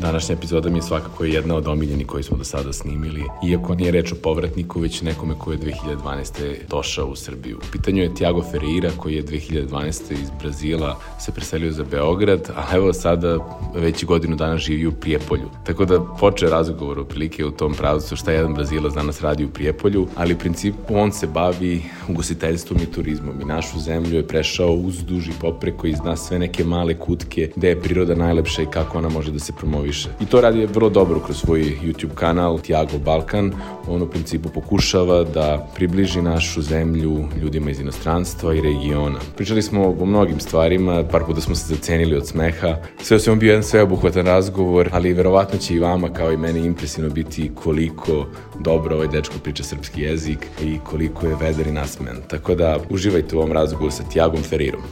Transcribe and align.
Današnja 0.00 0.34
epizoda 0.34 0.70
mi 0.70 0.78
je 0.78 0.82
svakako 0.82 1.24
jedna 1.24 1.56
od 1.56 1.68
omiljenih 1.68 2.06
koji 2.06 2.22
smo 2.22 2.36
do 2.36 2.44
sada 2.44 2.72
snimili, 2.72 3.24
iako 3.48 3.74
nije 3.74 3.90
reč 3.90 4.12
o 4.12 4.14
povratniku, 4.22 4.80
već 4.80 5.02
nekome 5.02 5.34
ko 5.38 5.52
je 5.52 5.58
2012. 5.58 6.54
došao 6.68 7.06
u 7.06 7.16
Srbiju. 7.16 7.56
U 7.56 7.72
pitanju 7.72 8.02
je 8.02 8.14
Tiago 8.14 8.42
Ferreira 8.42 8.90
koji 8.96 9.14
je 9.14 9.24
2012. 9.24 10.12
iz 10.12 10.30
Brazila 10.40 10.98
se 11.18 11.32
preselio 11.32 11.72
za 11.72 11.84
Beograd, 11.84 12.50
a 12.56 12.76
evo 12.76 12.92
sada 12.92 13.38
već 13.74 14.04
godinu 14.04 14.36
dana 14.36 14.58
živi 14.58 14.86
u 14.86 14.92
Prijepolju. 14.92 15.50
Tako 15.66 15.84
da 15.84 16.00
poče 16.20 16.46
razgovor 16.46 16.98
o 16.98 17.04
prilike 17.04 17.44
u 17.44 17.50
tom 17.50 17.74
pravcu 17.74 18.16
šta 18.16 18.32
jedan 18.32 18.54
Brazilac 18.54 18.94
danas 18.94 19.20
radi 19.20 19.44
u 19.44 19.50
Prijepolju, 19.50 20.06
ali 20.16 20.34
u 20.34 20.38
principu 20.38 20.96
on 20.96 21.12
se 21.12 21.26
bavi 21.26 21.82
ugostiteljstvom 22.08 22.80
i 22.82 22.92
turizmom 22.92 23.40
i 23.40 23.44
našu 23.44 23.80
zemlju 23.80 24.16
je 24.16 24.26
prešao 24.26 24.72
uz 24.72 25.02
duži 25.02 25.32
popreko 25.40 25.86
i 25.86 25.94
zna 25.94 26.16
sve 26.16 26.38
neke 26.38 26.64
male 26.64 26.94
kutke 26.94 27.50
gde 27.56 27.68
je 27.68 27.80
priroda 27.80 28.14
najlepša 28.14 28.62
i 28.62 28.70
kako 28.70 28.98
ona 28.98 29.08
može 29.08 29.32
da 29.32 29.38
se 29.38 29.52
promovi 29.52 29.89
više. 29.90 30.08
I 30.20 30.26
to 30.26 30.40
radi 30.40 30.66
vrlo 30.66 30.88
dobro 30.90 31.20
kroz 31.20 31.36
svoj 31.36 31.60
YouTube 31.82 32.14
kanal 32.14 32.60
Tiago 32.60 32.98
Balkan. 32.98 33.52
On 33.88 34.02
u 34.02 34.06
principu 34.06 34.48
pokušava 34.48 35.24
da 35.24 35.68
približi 35.74 36.22
našu 36.22 36.62
zemlju 36.62 37.24
ljudima 37.42 37.70
iz 37.70 37.80
inostranstva 37.80 38.54
i 38.54 38.60
regiona. 38.60 39.18
Pričali 39.36 39.62
smo 39.62 39.94
o 40.00 40.06
mnogim 40.06 40.40
stvarima, 40.40 41.04
par 41.12 41.24
puta 41.26 41.40
smo 41.40 41.54
se 41.54 41.74
zacenili 41.74 42.16
od 42.16 42.26
smeha. 42.26 42.76
Sve 43.02 43.16
o 43.16 43.20
svemu 43.20 43.40
bio 43.40 43.50
jedan 43.50 43.62
sveobuhvatan 43.62 44.26
razgovor, 44.26 44.88
ali 44.92 45.12
verovatno 45.12 45.58
će 45.58 45.74
i 45.74 45.78
vama 45.78 46.12
kao 46.12 46.32
i 46.32 46.36
meni 46.36 46.66
impresivno 46.66 47.10
biti 47.10 47.50
koliko 47.54 48.26
dobro 48.60 48.96
ovaj 48.96 49.08
dečko 49.08 49.34
priča 49.42 49.62
srpski 49.62 50.02
jezik 50.02 50.46
i 50.62 50.78
koliko 50.84 51.26
je 51.26 51.36
vedar 51.40 51.66
i 51.66 51.72
nasmen. 51.72 52.16
Tako 52.28 52.54
da 52.54 52.78
uživajte 52.90 53.36
u 53.36 53.38
ovom 53.38 53.52
razgovoru 53.52 53.90
sa 53.90 54.02
Tiagom 54.12 54.42
Ferirom. 54.42 54.82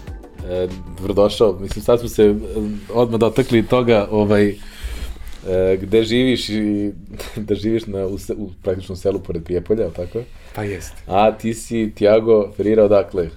E, 0.48 0.68
dobrodošao. 0.96 1.56
Mislim, 1.60 1.84
sad 1.84 2.00
smo 2.00 2.08
se 2.08 2.24
e, 2.24 2.34
odmah 2.94 3.20
dotakli 3.20 3.66
toga, 3.66 4.08
ovaj, 4.10 4.54
gde 5.80 6.02
živiš 6.02 6.48
i 6.48 6.92
da 7.48 7.54
živiš 7.54 7.86
na, 7.86 8.06
u, 8.06 8.18
u 8.36 8.50
praktičnom 8.62 8.96
selu 8.96 9.20
pored 9.20 9.44
Prijepolja, 9.44 9.90
tako? 9.90 10.22
Pa 10.54 10.62
jeste. 10.62 10.96
A 11.06 11.32
ti 11.38 11.54
si 11.54 11.92
Tiago 11.94 12.52
Ferreira 12.56 12.84
odakle? 12.84 13.30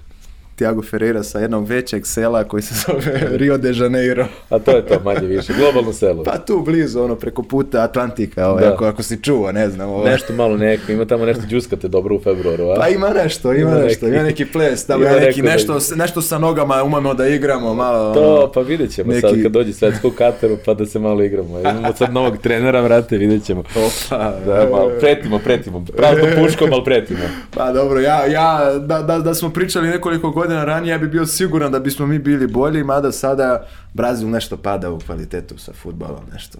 Tiago 0.62 0.82
Ferreira 0.82 1.22
sa 1.22 1.38
jednog 1.38 1.66
većeg 1.68 2.06
sela 2.06 2.44
koji 2.44 2.62
se 2.62 2.74
zove 2.86 3.20
Rio 3.40 3.58
de 3.58 3.72
Janeiro. 3.74 4.26
A 4.50 4.58
to 4.58 4.70
je 4.70 4.86
to 4.86 5.00
manje 5.04 5.26
više, 5.26 5.52
globalno 5.58 5.92
selo. 5.92 6.22
Pa 6.22 6.38
tu 6.38 6.62
blizu, 6.64 7.02
ono, 7.02 7.14
preko 7.16 7.42
puta 7.42 7.82
Atlantika, 7.82 8.48
ovaj, 8.48 8.64
da. 8.64 8.72
ako, 8.72 8.84
ako 8.84 9.02
si 9.02 9.22
čuo, 9.22 9.52
ne 9.52 9.68
znam. 9.68 9.90
Ovaj. 9.90 10.12
Nešto 10.12 10.32
malo 10.32 10.56
neko, 10.56 10.92
ima 10.92 11.04
tamo 11.04 11.26
nešto 11.26 11.42
džuskate 11.46 11.88
dobro 11.88 12.16
u 12.16 12.20
februaru, 12.20 12.70
a? 12.70 12.74
Pa 12.74 12.88
ima 12.88 13.08
nešto, 13.08 13.52
ima, 13.52 13.70
ima 13.70 13.80
nešto, 13.80 14.06
neki, 14.06 14.16
ima 14.16 14.24
neki 14.24 14.44
ples, 14.46 14.86
tamo 14.86 15.04
ima 15.06 15.12
neki, 15.12 15.42
nešto, 15.42 15.78
da... 15.90 15.96
nešto 15.96 16.22
sa 16.22 16.38
nogama 16.38 16.82
umamo 16.82 17.14
da 17.14 17.26
igramo, 17.26 17.74
malo. 17.74 18.14
To, 18.14 18.36
ono, 18.36 18.52
pa 18.52 18.60
vidjet 18.60 18.94
ćemo 18.94 19.12
neki... 19.12 19.20
sad 19.20 19.42
kad 19.42 19.52
dođe 19.52 19.72
svetsko 19.72 20.10
kateru, 20.10 20.56
pa 20.64 20.74
da 20.74 20.86
se 20.86 20.98
malo 20.98 21.22
igramo. 21.22 21.60
Imamo 21.60 21.92
sad 21.98 22.12
novog 22.12 22.36
trenera, 22.38 22.80
vrate, 22.80 23.16
vidjet 23.16 23.44
ćemo. 23.44 23.60
Opa. 23.60 24.34
Da, 24.46 24.68
malo, 24.70 24.90
pretimo, 25.00 25.38
pretimo, 25.38 25.84
prazno 25.96 26.24
puškom, 26.42 26.72
ali 26.74 26.84
pretimo. 26.84 27.20
Pa 27.50 27.72
dobro, 27.72 28.00
ja, 28.00 28.26
ja, 28.26 28.78
da, 28.78 29.02
da, 29.02 29.18
da 29.18 29.34
smo 29.34 29.50
pričali 29.50 29.88
nekoliko 29.88 30.30
godina 30.30 30.51
godina 30.52 30.64
ranije 30.64 30.92
ja 30.92 30.98
bi 30.98 31.08
bio 31.08 31.26
siguran 31.26 31.72
da 31.72 31.78
bismo 31.78 32.06
mi 32.06 32.18
bili 32.18 32.46
bolji, 32.46 32.84
mada 32.84 33.12
sada 33.12 33.66
Brazil 33.94 34.30
nešto 34.30 34.56
pada 34.56 34.90
u 34.90 34.98
kvalitetu 34.98 35.58
sa 35.58 35.72
futbalom, 35.72 36.24
nešto. 36.32 36.58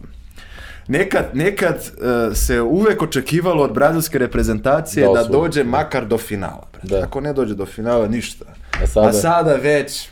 Nekad, 0.89 1.25
nekad 1.35 1.77
uh, 1.77 2.37
se 2.37 2.61
uvek 2.61 3.03
očekivalo 3.03 3.63
od 3.63 3.73
brazilske 3.73 4.19
reprezentacije 4.19 5.07
da, 5.07 5.23
da 5.23 5.29
dođe 5.29 5.65
makar 5.65 6.07
do 6.07 6.19
finala. 6.19 6.69
Da. 6.83 7.03
Ako 7.05 7.21
ne 7.21 7.33
dođe 7.33 7.55
do 7.55 7.67
finala, 7.67 8.09
ništa. 8.09 8.45
A 8.83 8.87
sada, 8.87 9.09
A 9.09 9.13
sada 9.13 9.55
već 9.55 10.09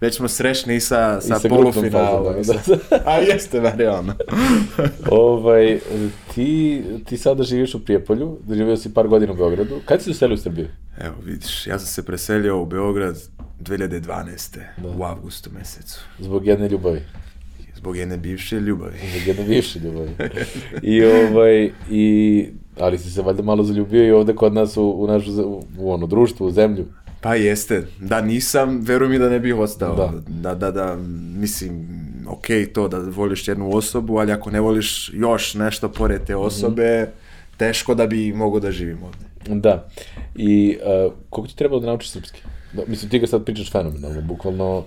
već 0.00 0.16
smo 0.16 0.28
srećni 0.28 0.76
i 0.76 0.80
sa, 0.80 1.20
sa, 1.20 1.36
I 1.36 1.40
sa 1.40 1.48
polufinalom. 1.48 2.42
Da, 2.42 2.52
da. 2.52 2.78
A 3.10 3.18
jeste, 3.18 3.60
varijalno. 3.60 4.14
ovaj, 5.10 5.78
ti, 6.34 6.82
ti 7.04 7.16
sada 7.16 7.42
živiš 7.42 7.74
u 7.74 7.84
Prijepolju, 7.84 8.38
živio 8.50 8.76
si 8.76 8.94
par 8.94 9.08
godina 9.08 9.32
u 9.32 9.36
Beogradu. 9.36 9.80
Kad 9.84 10.02
si 10.02 10.10
uselio 10.10 10.34
u 10.34 10.38
Srbiju? 10.38 10.68
Evo, 10.98 11.14
vidiš, 11.24 11.66
ja 11.66 11.78
sam 11.78 11.86
se 11.86 12.06
preselio 12.06 12.62
u 12.62 12.66
Beograd 12.66 13.16
2012. 13.60 14.58
Da. 14.76 14.88
u 14.98 15.02
avgustu 15.02 15.50
mesecu. 15.58 16.00
Zbog 16.18 16.46
jedne 16.46 16.68
ljubavi? 16.68 17.02
Zbog 17.76 17.96
jedne 17.96 18.16
bivše 18.16 18.60
ljubavi. 18.60 18.98
Zbog 19.10 19.26
jedne 19.26 19.44
bivše 19.44 19.78
ljubavi. 19.78 20.10
I, 20.82 21.04
ovaj, 21.04 21.70
i, 21.90 22.46
ali 22.78 22.98
si 22.98 23.10
se 23.10 23.22
valjda 23.22 23.42
malo 23.42 23.64
zaljubio 23.64 24.06
i 24.06 24.10
ovde 24.10 24.34
kod 24.34 24.54
nas 24.54 24.76
u, 24.76 24.82
u 24.82 25.06
našu 25.06 25.30
u, 25.42 25.64
u 25.78 25.92
ono, 25.92 26.06
društvu, 26.06 26.46
u 26.46 26.50
zemlju. 26.50 26.84
Pa 27.20 27.34
jeste, 27.34 27.86
da 27.98 28.20
nisam, 28.20 28.80
veruj 28.82 29.08
mi 29.08 29.18
da 29.18 29.28
ne 29.28 29.40
bih 29.40 29.54
ostao. 29.54 29.96
Da, 29.96 30.12
da, 30.28 30.54
da, 30.54 30.70
da 30.70 30.96
mislim, 31.36 31.88
ok 32.28 32.46
to 32.74 32.88
da 32.88 32.98
voliš 32.98 33.48
jednu 33.48 33.76
osobu, 33.76 34.18
ali 34.18 34.32
ako 34.32 34.50
ne 34.50 34.60
voliš 34.60 35.10
još 35.14 35.54
nešto 35.54 35.88
pored 35.88 36.24
te 36.24 36.36
osobe, 36.36 37.02
mm 37.02 37.06
-hmm. 37.06 37.56
teško 37.56 37.94
da 37.94 38.06
bi 38.06 38.32
mogao 38.32 38.60
da 38.60 38.72
živim 38.72 38.98
ovde. 39.02 39.60
Da, 39.60 39.88
i 40.34 40.78
uh, 41.06 41.12
koliko 41.30 41.48
ti 41.48 41.56
trebalo 41.56 41.80
da 41.80 41.86
naučiš 41.86 42.10
srpski? 42.10 42.42
Da, 42.72 42.82
mislim, 42.86 43.10
ti 43.10 43.18
ga 43.18 43.26
sad 43.26 43.44
pričaš 43.44 43.72
fenomenalno, 43.72 44.20
bukvalno 44.20 44.84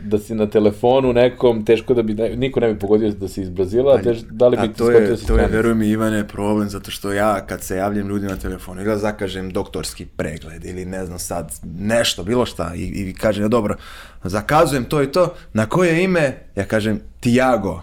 da 0.00 0.18
si 0.18 0.34
na 0.34 0.46
telefonu 0.46 1.12
nekom, 1.12 1.64
teško 1.64 1.94
da 1.94 2.02
bi, 2.02 2.14
niko 2.14 2.60
ne 2.60 2.72
bi 2.72 2.78
pogodio 2.78 3.10
da 3.10 3.28
si 3.28 3.42
iz 3.42 3.48
Brazila, 3.50 3.98
tež, 4.02 4.22
da 4.30 4.48
li 4.48 4.56
bi 4.56 4.68
ti 4.68 4.74
skotio 4.74 5.08
da 5.08 5.16
si 5.16 5.26
To 5.26 5.38
je, 5.38 5.46
veruj 5.46 5.74
mi, 5.74 5.88
Ivane, 5.88 6.28
problem, 6.28 6.68
zato 6.68 6.90
što 6.90 7.12
ja 7.12 7.46
kad 7.46 7.62
se 7.62 7.76
javljam 7.76 8.08
ljudi 8.08 8.26
na 8.26 8.36
telefonu, 8.36 8.82
ili 8.82 8.98
zakažem 8.98 9.50
doktorski 9.50 10.06
pregled, 10.06 10.64
ili 10.64 10.84
ne 10.84 11.06
znam 11.06 11.18
sad, 11.18 11.52
nešto, 11.78 12.24
bilo 12.24 12.46
šta, 12.46 12.72
i, 12.74 12.82
i 12.82 13.14
kažem, 13.14 13.44
ja 13.44 13.48
dobro, 13.48 13.76
zakazujem 14.24 14.84
to 14.84 15.02
i 15.02 15.12
to, 15.12 15.34
na 15.52 15.66
koje 15.66 16.04
ime? 16.04 16.38
Ja 16.56 16.64
kažem, 16.64 17.00
Tiago. 17.20 17.82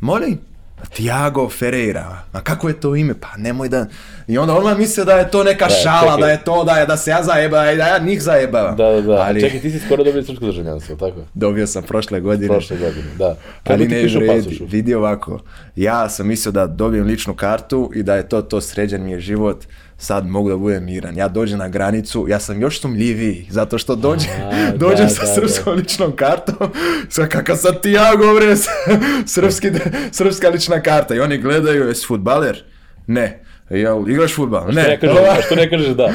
Molim? 0.00 0.47
Tiago 0.94 1.48
Ferreira. 1.48 2.22
A 2.32 2.40
kako 2.40 2.68
je 2.68 2.80
to 2.80 2.96
ime? 2.96 3.14
Pa 3.20 3.28
nemoj 3.36 3.68
da... 3.68 3.86
I 4.28 4.38
onda 4.38 4.54
odmah 4.54 4.78
misle 4.78 5.04
da 5.04 5.12
je 5.12 5.30
to 5.30 5.44
neka 5.44 5.66
da, 5.66 5.74
šala, 5.74 6.14
čekaj. 6.14 6.20
da 6.20 6.30
je 6.30 6.44
to, 6.44 6.64
da 6.64 6.72
je 6.72 6.86
da 6.86 6.96
se 6.96 7.10
ja 7.10 7.22
zajeba, 7.22 7.64
da 7.64 7.86
ja 7.86 7.98
njih 7.98 8.22
zajebavam. 8.22 8.76
Da, 8.76 8.90
da, 8.90 9.00
da. 9.00 9.12
Ali... 9.12 9.40
Čekaj, 9.40 9.60
ti 9.60 9.70
si 9.70 9.78
skoro 9.78 10.04
dobio 10.04 10.22
srpsko 10.22 10.46
državljanstvo, 10.46 10.96
tako? 10.96 11.20
Dobio 11.34 11.66
sam 11.66 11.82
prošle 11.82 12.20
godine. 12.20 12.48
Prošle 12.48 12.76
godine, 12.76 13.06
da. 13.18 13.36
Kako 13.62 13.72
Ali 13.72 13.88
ne 13.88 14.02
vredi, 14.02 14.66
vidi 14.70 14.94
ovako. 14.94 15.40
Ja 15.76 16.08
sam 16.08 16.26
mislio 16.28 16.52
da 16.52 16.66
dobijem 16.66 17.06
ličnu 17.06 17.34
kartu 17.34 17.90
i 17.94 18.02
da 18.02 18.14
je 18.14 18.28
to, 18.28 18.42
to 18.42 18.60
sređen 18.60 19.04
mi 19.04 19.12
je 19.12 19.20
život 19.20 19.64
sad 19.98 20.26
mogu 20.26 20.48
da 20.48 20.56
budem 20.56 20.84
miran. 20.84 21.16
Ja 21.16 21.28
dođem 21.28 21.58
na 21.58 21.68
granicu, 21.68 22.26
ja 22.28 22.40
sam 22.40 22.60
još 22.60 22.80
sumljiviji, 22.80 23.46
zato 23.50 23.78
što 23.78 23.94
dođe, 23.96 24.28
A, 24.42 24.70
dođem 24.84 25.06
da, 25.06 25.14
sa 25.14 25.22
da, 25.22 25.34
srpskom 25.34 25.74
da. 25.74 25.80
ličnom 25.80 26.16
kartom, 26.16 26.70
sa 27.08 27.26
kakav 27.26 27.56
sad 27.56 27.82
ti 27.82 27.90
ja 27.90 28.16
govore, 28.16 28.56
srpski, 29.34 29.70
srpska 30.12 30.48
lična 30.48 30.80
karta. 30.82 31.14
I 31.14 31.20
oni 31.20 31.38
gledaju, 31.38 31.88
jesi 31.88 32.06
futbaler? 32.06 32.64
Ne. 33.06 33.44
Jel, 33.70 34.08
igraš 34.08 34.34
futbal? 34.34 34.66
Ne. 34.72 34.82
Što 34.82 34.90
ne 34.90 34.98
kažeš, 34.98 35.16
a 35.38 35.42
što 35.42 35.54
ne 35.54 35.70
kažeš 35.70 35.88
da? 35.88 36.12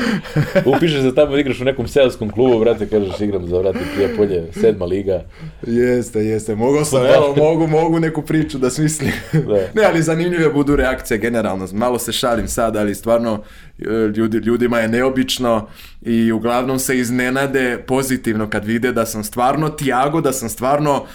Upišeš 0.65 1.01
se 1.01 1.15
tamo, 1.15 1.37
igraš 1.37 1.61
u 1.61 1.63
nekom 1.63 1.87
seoskom 1.87 2.31
klubu, 2.31 2.59
brate, 2.59 2.87
kažeš 2.87 3.21
igram 3.21 3.47
za, 3.47 3.59
brate, 3.59 3.79
Prijepolje, 3.95 4.43
sedma 4.61 4.85
liga. 4.85 5.23
Jeste, 5.67 6.19
jeste. 6.19 6.55
Mogu 6.55 6.85
sam, 6.85 7.05
evo, 7.05 7.35
mogu, 7.37 7.67
mogu 7.67 7.99
neku 7.99 8.21
priču 8.21 8.57
da 8.57 8.69
smislim. 8.69 9.11
Da. 9.33 9.81
ne, 9.81 9.83
ali 9.85 10.01
zanimljive 10.01 10.49
budu 10.49 10.75
reakcije 10.75 11.17
generalno. 11.17 11.67
Malo 11.73 11.99
se 11.99 12.11
šalim 12.11 12.47
sad, 12.47 12.75
ali 12.75 12.95
stvarno 12.95 13.43
ljudi, 14.15 14.37
ljudima 14.37 14.79
je 14.79 14.87
neobično 14.87 15.67
i 16.01 16.31
uglavnom 16.31 16.79
se 16.79 16.97
iznenade 16.97 17.83
pozitivno 17.87 18.49
kad 18.49 18.65
vide 18.65 18.91
da 18.91 19.05
sam 19.05 19.23
stvarno 19.23 19.69
Tiago, 19.69 20.21
da 20.21 20.33
sam 20.33 20.49
stvarno 20.49 21.05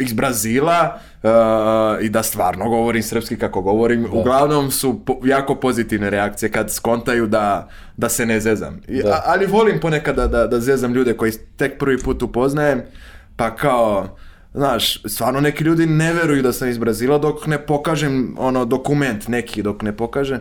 iz 0.00 0.12
Brazila 0.12 0.98
uh, 1.22 1.30
i 2.04 2.08
da 2.08 2.22
stvarno 2.22 2.68
govorim 2.68 3.02
srpski 3.02 3.36
kako 3.36 3.62
govorim. 3.62 4.02
Da. 4.02 4.08
Uglavnom 4.10 4.70
su 4.70 5.04
po, 5.04 5.20
jako 5.24 5.54
pozitivne 5.54 6.10
reakcije 6.10 6.50
kad 6.50 6.72
skontaju 6.72 7.26
da, 7.26 7.68
da 7.96 8.08
se 8.08 8.26
ne 8.26 8.40
zezam. 8.40 8.80
I, 8.88 9.02
da. 9.02 9.22
ali 9.26 9.46
volim 9.46 9.80
ponekad 9.80 10.16
da, 10.16 10.26
da, 10.26 10.46
da 10.46 10.60
zezam 10.60 10.94
ljude 10.94 11.16
koji 11.16 11.32
tek 11.56 11.78
prvi 11.78 11.98
put 11.98 12.22
upoznajem, 12.22 12.82
pa 13.36 13.56
kao 13.56 14.16
Znaš, 14.54 15.02
stvarno 15.02 15.40
neki 15.40 15.64
ljudi 15.64 15.86
ne 15.86 16.12
veruju 16.12 16.42
da 16.42 16.52
sam 16.52 16.68
iz 16.68 16.78
Brazila 16.78 17.18
dok 17.18 17.46
ne 17.46 17.66
pokažem 17.66 18.34
ono 18.38 18.64
dokument 18.64 19.28
neki 19.28 19.62
dok 19.62 19.82
ne 19.82 19.96
pokažem. 19.96 20.40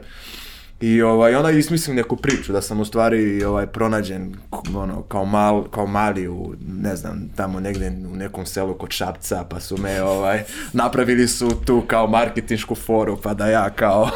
I 0.81 1.01
ovaj, 1.01 1.35
onda 1.35 1.51
ismislim 1.51 1.95
neku 1.95 2.15
priču 2.15 2.53
da 2.53 2.61
sam 2.61 2.79
u 2.79 2.85
stvari 2.85 3.43
ovaj, 3.43 3.67
pronađen 3.67 4.35
ono, 4.75 5.01
kao, 5.01 5.25
mal, 5.25 5.63
kao 5.63 5.85
mali 5.85 6.27
u, 6.27 6.53
ne 6.67 6.95
znam, 6.95 7.29
tamo 7.35 7.59
negde 7.59 7.93
u 8.11 8.15
nekom 8.15 8.45
selu 8.45 8.73
kod 8.73 8.91
Šapca, 8.91 9.45
pa 9.49 9.59
su 9.59 9.77
me 9.77 10.03
ovaj, 10.03 10.43
napravili 10.73 11.27
su 11.27 11.51
tu 11.65 11.83
kao 11.87 12.07
marketinšku 12.07 12.75
foru, 12.75 13.17
pa 13.23 13.33
da 13.33 13.47
ja 13.47 13.69
kao, 13.69 14.09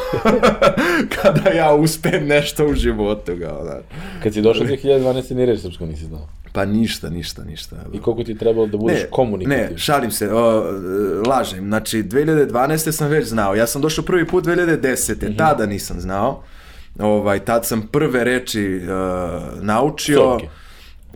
kada 1.22 1.50
ja 1.60 1.74
uspem 1.74 2.26
nešto 2.26 2.66
u 2.66 2.74
životu. 2.74 3.32
Kao, 3.40 3.64
da. 3.64 3.80
Kad 4.22 4.34
si 4.34 4.42
došao 4.42 4.66
2012. 4.66 5.34
ni 5.34 5.46
reći 5.46 5.62
srpsko 5.62 5.86
nisi 5.86 6.04
znao? 6.04 6.28
Pa 6.58 6.64
ništa, 6.64 7.10
ništa, 7.10 7.44
ništa. 7.44 7.76
I 7.92 8.00
koliko 8.00 8.24
ti 8.24 8.30
je 8.32 8.38
trebalo 8.38 8.66
da 8.66 8.76
budeš 8.76 9.00
komunikativan? 9.10 9.70
Ne, 9.72 9.78
šalim 9.78 10.10
se, 10.10 10.34
o, 10.34 10.64
lažem. 11.26 11.64
Znači, 11.64 12.02
2012. 12.02 12.92
sam 12.92 13.08
već 13.08 13.28
znao. 13.28 13.54
Ja 13.54 13.66
sam 13.66 13.82
došao 13.82 14.04
prvi 14.04 14.26
put 14.26 14.44
2010. 14.44 15.14
Mm 15.14 15.26
-hmm. 15.26 15.38
Tada 15.38 15.66
nisam 15.66 16.00
znao. 16.00 16.42
Ovaj, 16.98 17.44
tad 17.44 17.66
sam 17.66 17.88
prve 17.92 18.24
reči 18.24 18.80
uh, 18.82 19.62
naučio. 19.62 20.18
Psovke. 20.18 20.48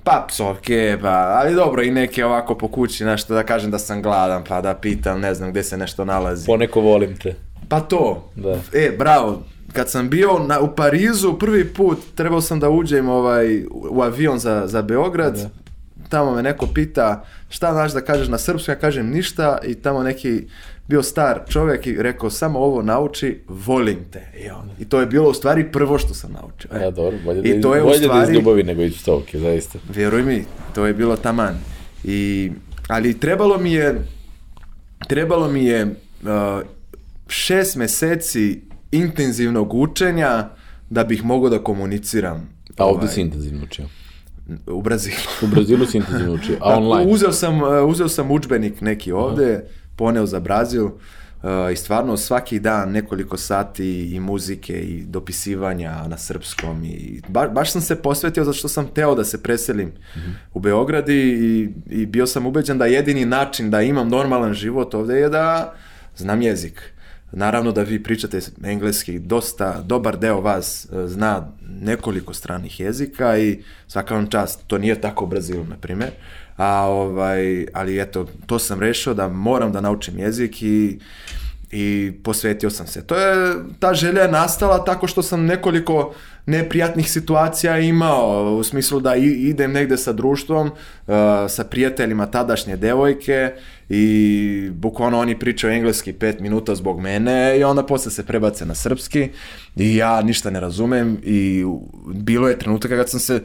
Pa 0.05 0.25
psovke, 0.29 0.99
pa, 1.03 1.09
ali 1.09 1.55
dobro 1.55 1.83
i 1.83 1.91
neke 1.91 2.25
ovako 2.25 2.55
po 2.55 2.69
kući, 2.69 3.05
nešto 3.05 3.35
da 3.35 3.43
kažem 3.43 3.71
da 3.71 3.79
sam 3.79 4.03
gladan, 4.03 4.45
pa 4.49 4.61
da 4.61 4.75
pitam, 4.75 5.21
ne 5.21 5.35
znam 5.35 5.51
gde 5.51 5.63
se 5.63 5.77
nešto 5.77 6.05
nalazi. 6.05 6.47
Poneko 6.47 6.81
volim 6.81 7.17
te. 7.17 7.35
Pa 7.69 7.81
to. 7.81 8.31
Da. 8.37 8.59
E, 8.73 8.91
bravo. 8.99 9.43
Kad 9.73 9.91
sam 9.91 10.11
bio 10.11 10.39
na, 10.39 10.61
u 10.61 10.75
Parizu 10.77 11.39
prvi 11.39 11.65
put, 11.65 11.99
trebao 12.15 12.41
sam 12.41 12.61
da 12.61 12.71
uđem 12.71 13.09
ovaj, 13.09 13.65
u 13.71 14.03
avion 14.03 14.39
za, 14.39 14.63
za 14.67 14.83
Beograd. 14.83 15.37
Da. 15.37 15.51
Tamo 16.09 16.35
me 16.35 16.43
neko 16.43 16.67
pita 16.67 17.25
šta 17.49 17.73
znaš 17.73 17.93
da 17.93 18.01
kažeš 18.01 18.29
na 18.29 18.39
srpskom, 18.39 18.73
ja 18.73 18.79
kažem 18.79 19.11
ništa 19.11 19.59
i 19.67 19.75
tamo 19.75 20.03
neki 20.03 20.45
bio 20.89 21.03
star 21.03 21.41
čovjek 21.49 21.87
i 21.87 22.03
rekao 22.03 22.31
samo 22.31 22.59
ovo 22.59 22.83
nauči, 22.83 23.41
volim 23.49 23.99
te. 24.11 24.27
I, 24.45 24.51
on, 24.51 24.71
I 24.79 24.85
to 24.85 25.01
je 25.01 25.07
bilo 25.07 25.31
u 25.31 25.35
stvari 25.35 25.73
prvo 25.73 25.99
što 25.99 26.15
sam 26.15 26.33
naučio. 26.33 26.71
E. 26.75 26.81
Ja, 26.83 26.91
dobro, 26.91 27.19
bolje 27.25 27.41
I 27.43 27.55
da, 27.55 27.61
to 27.61 27.75
je 27.75 27.83
u 27.83 27.87
bolje 27.87 27.99
da 27.99 28.05
stvari- 28.05 28.31
iz 28.31 28.35
ljubavi 28.35 28.63
nego 28.63 28.83
iz 28.83 28.95
psovke, 28.97 29.39
zaista. 29.39 29.79
Vjeruj 29.95 30.23
mi, 30.23 30.45
to 30.75 30.87
je 30.87 30.95
bilo 30.95 31.17
taman. 31.17 31.55
I, 32.05 32.53
ali 32.89 33.21
trebalo 33.21 33.59
mi 33.59 33.73
je, 33.73 34.07
trebalo 35.09 35.49
mi 35.49 35.65
je 35.65 35.85
uh, 35.85 35.91
šest 37.29 37.77
meseci 37.77 38.61
intenzivnog 38.93 39.75
učenja 39.75 40.49
da 40.91 41.05
bih 41.05 41.25
mogao 41.25 41.51
da 41.51 41.65
komuniciram. 41.65 42.49
A 42.77 42.85
ovde 42.85 43.05
ovaj, 43.05 43.15
si 43.15 43.21
intenzivno 43.21 43.65
učio. 43.65 43.89
U 44.67 44.83
Brazilu. 44.83 45.17
U 45.43 45.47
Brazilu 45.47 45.87
si 45.87 45.97
intenzivno 45.97 46.35
učio, 46.35 46.57
a 46.61 46.75
online? 46.79 47.13
Uzeo 47.13 47.33
sam, 47.33 47.63
uh, 47.63 47.69
uzeo 47.87 48.09
sam 48.09 48.31
udžbenik 48.31 48.81
neki 48.81 49.13
ovde, 49.13 49.65
poneo 49.97 50.27
za 50.27 50.41
Brazil 50.41 50.85
uh, 50.85 50.93
i 51.73 51.77
stvarno 51.77 52.17
svaki 52.17 52.61
dan 52.61 52.91
nekoliko 52.91 53.37
sati 53.37 54.15
i 54.15 54.21
muzike 54.21 54.73
i 54.73 55.05
dopisivanja 55.05 56.09
na 56.09 56.19
srpskom 56.19 56.85
i 56.85 57.21
ba, 57.29 57.49
baš 57.49 57.73
sam 57.73 57.81
se 57.81 58.03
posvetio 58.03 58.45
zato 58.45 58.59
što 58.59 58.69
sam 58.69 58.87
teo 58.87 59.15
da 59.15 59.25
se 59.25 59.43
preselim 59.43 59.93
u 60.55 60.61
Beograd 60.61 61.09
i, 61.09 61.13
i, 61.13 61.69
i 61.91 62.07
bio 62.07 62.27
sam 62.27 62.47
ubeđen 62.47 62.79
da 62.79 62.87
jedini 62.87 63.25
način 63.25 63.71
da 63.71 63.83
imam 63.83 64.09
normalan 64.09 64.55
život 64.55 64.95
ovde 64.95 65.15
je 65.15 65.29
da 65.29 65.75
znam 66.17 66.43
jezik. 66.43 66.93
Naravno 67.33 67.73
da 67.73 67.83
vi 67.83 68.03
pričate 68.03 68.41
engleski, 68.65 69.19
dosta, 69.19 69.83
dobar 69.85 70.19
deo 70.19 70.41
vas 70.41 70.85
e, 70.85 71.09
zna 71.09 71.49
nekoliko 71.81 72.35
stranih 72.35 72.81
jezika 72.81 73.39
i 73.39 73.63
svaka 73.89 74.15
vam 74.15 74.27
čast, 74.27 74.61
to 74.67 74.79
nije 74.79 75.01
tako 75.01 75.25
u 75.25 75.29
Brazilu, 75.29 75.65
na 75.65 75.77
primjer. 75.77 76.11
A 76.57 76.87
ovaj, 76.87 77.67
ali 77.73 78.01
eto, 78.01 78.27
to 78.47 78.59
sam 78.59 78.81
rešio 78.81 79.15
da 79.15 79.29
moram 79.29 79.73
da 79.73 79.81
naučim 79.81 80.19
jezik 80.19 80.63
i 80.63 80.99
i 81.73 82.13
posvetio 82.25 82.71
sam 82.71 82.87
se. 82.87 83.07
To 83.07 83.17
je, 83.17 83.55
ta 83.79 83.95
želja 83.95 84.23
je 84.23 84.31
nastala 84.31 84.85
tako 84.85 85.07
što 85.07 85.23
sam 85.23 85.45
nekoliko 85.45 86.15
neprijatnih 86.47 87.11
situacija 87.11 87.79
imao, 87.79 88.55
u 88.55 88.65
smislu 88.65 89.01
da 89.01 89.17
idem 89.17 89.73
negde 89.73 89.97
sa 89.97 90.13
društvom, 90.13 90.67
uh, 90.67 91.15
sa 91.49 91.65
prijateljima 91.65 92.27
tadašnje 92.27 92.77
devojke 92.77 93.53
i 93.95 94.71
bukvalno 94.73 95.19
oni 95.19 95.39
pričaju 95.39 95.73
engleski 95.73 96.13
pet 96.13 96.41
minuta 96.41 96.75
zbog 96.75 97.01
mene 97.01 97.59
i 97.59 97.65
onda 97.65 97.87
posle 97.87 98.11
se 98.11 98.27
prebace 98.27 98.67
na 98.67 98.75
srpski 98.75 99.29
i 99.77 99.97
ja 99.97 100.23
ništa 100.23 100.51
ne 100.51 100.61
razumem 100.61 101.19
i 101.25 101.65
bilo 102.15 102.49
je 102.49 102.59
trenutka 102.59 102.89
kad 102.89 103.11
sam 103.11 103.21
se 103.21 103.43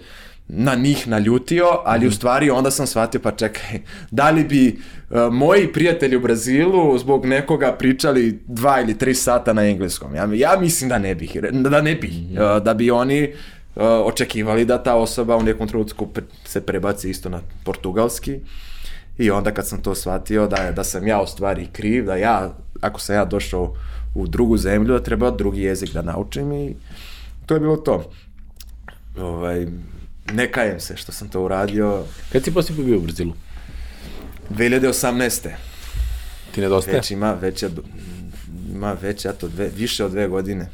na 0.48 0.76
njih 0.76 1.08
naljutio, 1.08 1.66
ali 1.86 2.08
u 2.08 2.12
stvari 2.12 2.50
onda 2.50 2.72
sam 2.72 2.88
shvatio, 2.88 3.20
pa 3.22 3.32
čekaj, 3.32 3.80
da 4.12 4.30
li 4.30 4.44
bi 4.44 4.80
uh, 5.10 5.34
moji 5.34 5.74
prijatelji 5.74 6.16
u 6.16 6.22
Brazilu 6.22 6.98
zbog 6.98 7.26
nekoga 7.26 7.72
pričali 7.72 8.40
dva 8.48 8.82
ili 8.82 8.98
tri 8.98 9.16
sata 9.16 9.54
na 9.54 9.68
engleskom? 9.68 10.16
Ja, 10.16 10.30
ja 10.34 10.60
mislim 10.60 10.90
da 10.90 10.98
ne 10.98 11.16
bih, 11.16 11.38
da 11.52 11.82
ne 11.82 11.96
bih, 11.96 12.12
uh, 12.32 12.64
da 12.64 12.74
bi 12.74 12.92
oni 12.92 13.24
uh, 13.76 13.84
očekivali 13.84 14.66
da 14.66 14.84
ta 14.84 14.96
osoba 14.96 15.38
u 15.38 15.44
nekom 15.44 15.68
trenutku 15.68 16.08
pre- 16.14 16.24
se 16.46 16.62
prebaci 16.62 17.10
isto 17.10 17.30
na 17.30 17.42
portugalski. 17.64 18.40
I 19.18 19.32
onda 19.32 19.52
kad 19.52 19.68
sam 19.68 19.82
to 19.82 19.96
shvatio 19.96 20.48
da, 20.48 20.72
da 20.72 20.84
sam 20.84 21.08
ja 21.08 21.22
u 21.22 21.28
stvari 21.28 21.68
kriv, 21.74 22.06
da 22.06 22.16
ja, 22.16 22.54
ako 22.82 23.00
sam 23.00 23.16
ja 23.16 23.26
došao 23.26 23.74
u 24.16 24.28
drugu 24.28 24.58
zemlju, 24.58 24.94
da 24.94 25.04
treba 25.04 25.32
drugi 25.32 25.62
jezik 25.62 25.94
da 25.94 26.02
naučim 26.02 26.52
i 26.52 26.76
to 27.46 27.54
je 27.54 27.60
bilo 27.60 27.78
to. 27.78 28.12
Ovaj, 29.20 29.68
ne 30.34 30.52
kajem 30.52 30.80
se 30.80 30.98
što 30.98 31.12
sam 31.12 31.30
to 31.30 31.44
uradio. 31.44 32.04
Kad 32.32 32.44
si 32.44 32.54
poslije 32.54 32.86
bio 32.86 32.98
u 32.98 33.02
Brazilu? 33.02 33.34
2018. 34.50 35.50
Ti 36.52 36.62
nedostaje? 36.62 36.98
Već 36.98 37.12
ima, 37.12 37.34
već 37.34 37.64
ima 38.72 38.94
već, 39.02 39.26
eto, 39.26 39.48
dve, 39.48 39.70
više 39.78 40.06
od 40.06 40.12
dve 40.12 40.28
godine. 40.28 40.70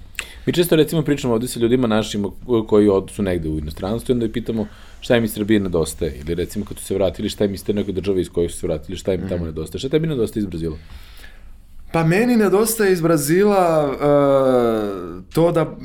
Mi 0.45 0.53
često 0.53 0.75
recimo 0.75 1.01
pričamo 1.01 1.33
ovde 1.33 1.47
sa 1.47 1.59
ljudima 1.59 1.87
našima 1.87 2.29
koji 2.67 2.89
od, 2.89 3.09
su 3.11 3.23
negde 3.23 3.49
u 3.49 3.57
inostranstvu 3.57 4.11
i 4.11 4.13
onda 4.13 4.25
ih 4.25 4.31
pitamo 4.31 4.67
šta 5.01 5.17
im 5.17 5.23
iz 5.23 5.33
Srbije 5.33 5.59
nedostaje. 5.59 6.13
Ili 6.25 6.35
recimo 6.35 6.65
kad 6.65 6.77
su 6.77 6.85
se 6.85 6.93
vratili 6.95 7.29
šta 7.29 7.45
im 7.45 7.53
iz 7.53 7.63
te 7.65 7.73
neke 7.73 7.91
države 7.91 8.21
iz 8.21 8.29
kojih 8.29 8.51
su 8.51 8.57
se 8.59 8.67
vratili, 8.67 8.97
šta 8.97 9.13
im 9.13 9.19
Mhm. 9.19 9.29
tamo 9.29 9.45
nedostaje. 9.45 9.79
Šta 9.79 9.89
tebi 9.89 10.07
nedostaje 10.07 10.41
iz 10.41 10.45
Brazila? 10.47 10.77
Pa 11.91 12.03
meni 12.03 12.35
nedostaje 12.37 12.93
iz 12.93 13.01
Brazila 13.01 13.89
uh, 13.91 15.23
to 15.33 15.51
da, 15.51 15.75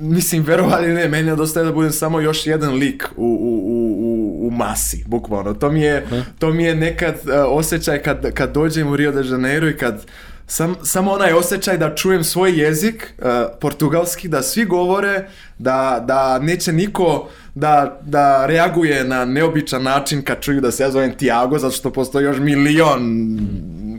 mislim, 0.00 0.42
verovali 0.42 0.88
ne, 0.88 1.08
meni 1.08 1.30
nedostaje 1.30 1.66
da 1.66 1.72
budem 1.72 1.92
samo 1.92 2.20
još 2.20 2.46
jedan 2.46 2.74
lik 2.74 3.04
u, 3.16 3.24
u, 3.24 3.60
u, 3.66 4.46
u, 4.46 4.50
masi, 4.50 5.04
bukvalno. 5.06 5.54
To 5.54 5.70
mi 5.70 5.80
je, 5.80 6.06
to 6.38 6.50
mi 6.52 6.64
je 6.64 6.74
nekad 6.74 7.14
uh, 7.14 7.30
osjećaj 7.48 8.02
kad, 8.02 8.32
kad 8.34 8.54
dođem 8.54 8.88
u 8.88 8.96
Rio 8.96 9.12
de 9.12 9.28
Janeiro 9.28 9.68
i 9.68 9.76
kad 9.76 10.06
sam, 10.46 10.74
samo 10.82 11.12
onaj 11.12 11.32
osjećaj 11.32 11.78
da 11.78 11.94
čujem 11.94 12.24
svoj 12.24 12.60
jezik, 12.60 13.14
uh, 13.18 13.24
portugalski, 13.60 14.28
da 14.28 14.42
svi 14.42 14.64
govore, 14.64 15.28
da, 15.58 16.04
da 16.06 16.38
neće 16.38 16.72
niko 16.72 17.28
da, 17.54 18.00
da 18.02 18.46
reaguje 18.46 19.04
na 19.04 19.24
neobičan 19.24 19.82
način 19.82 20.22
kad 20.22 20.40
čuju 20.40 20.60
da 20.60 20.70
se 20.70 20.82
ja 20.82 20.90
zovem 20.90 21.16
Tiago, 21.16 21.58
zato 21.58 21.74
što 21.74 21.92
postoji 21.92 22.24
još 22.24 22.38
milion 22.38 23.38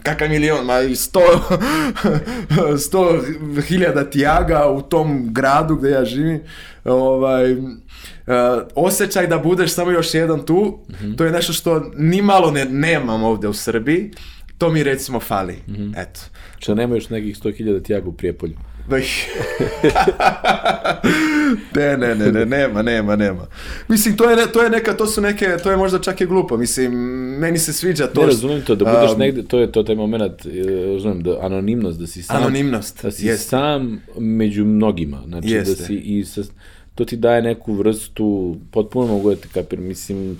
kakav 0.03 0.29
milion, 0.29 0.65
ma 0.65 0.79
i 0.79 0.95
sto, 0.95 1.21
sto 2.85 3.23
hiljada 3.67 4.09
tijaga 4.09 4.67
u 4.67 4.81
tom 4.81 5.33
gradu 5.33 5.75
gde 5.75 5.89
ja 5.89 6.05
živim, 6.05 6.41
ovaj, 6.85 7.53
uh, 7.53 7.65
osjećaj 8.75 9.27
da 9.27 9.37
budeš 9.37 9.73
samo 9.73 9.91
još 9.91 10.13
jedan 10.13 10.45
tu, 10.45 10.79
to 11.17 11.25
je 11.25 11.31
nešto 11.31 11.53
što 11.53 11.91
ni 11.97 12.21
malo 12.21 12.51
ne, 12.51 12.65
nemam 12.65 13.23
ovde 13.23 13.47
u 13.47 13.53
Srbiji, 13.53 14.11
to 14.57 14.69
mi 14.69 14.83
recimo 14.83 15.19
fali, 15.19 15.55
eto. 15.97 16.19
Šta 16.59 16.73
nema 16.73 16.95
još 16.95 17.09
nekih 17.09 17.37
100.000 17.37 17.83
tijaga 17.83 18.09
u 18.09 18.13
Prijepolju? 18.13 18.53
Baj. 18.89 19.01
ne, 21.75 21.97
ne, 21.97 22.15
ne, 22.15 22.31
ne, 22.31 22.45
nema, 22.47 22.81
nema, 22.81 23.15
nema. 23.15 23.47
Mislim, 23.87 24.17
to 24.17 24.29
je, 24.29 24.35
ne- 24.35 24.47
to 24.47 24.63
je 24.63 24.69
neka, 24.69 24.93
to 24.93 25.07
su 25.07 25.21
neke, 25.21 25.57
to 25.57 25.71
je 25.71 25.77
možda 25.77 25.99
čak 25.99 26.21
i 26.21 26.25
glupo, 26.25 26.57
mislim, 26.57 26.91
meni 27.37 27.57
se 27.57 27.73
sviđa 27.73 28.07
to. 28.07 28.21
Ne 28.21 28.27
što- 28.27 28.27
razumem 28.27 28.61
to, 28.61 28.75
da 28.75 28.85
budeš 28.85 29.11
Um, 29.11 29.19
negde, 29.19 29.43
to 29.43 29.59
je 29.59 29.71
to 29.71 29.83
taj 29.83 29.95
moment, 29.95 30.45
e, 30.45 30.49
razumem, 30.85 31.23
da 31.23 31.37
anonimnost, 31.41 31.99
da 31.99 32.07
si 32.07 32.23
sam, 32.23 32.37
Anonimnost, 32.37 33.03
da 33.03 33.11
si 33.11 33.25
jeste. 33.25 33.43
sam 33.43 33.99
među 34.17 34.65
mnogima, 34.65 35.21
znači 35.27 35.47
Jeste. 35.47 35.71
da 35.71 35.85
si 35.85 35.95
i 35.95 36.25
sa, 36.25 36.41
to 36.95 37.05
ti 37.05 37.17
daje 37.17 37.41
neku 37.41 37.73
vrstu, 37.73 38.57
potpuno 38.71 39.07
mogu 39.07 39.29
da 39.29 39.35
te 39.35 39.47
kapir, 39.49 39.79
mislim, 39.79 40.37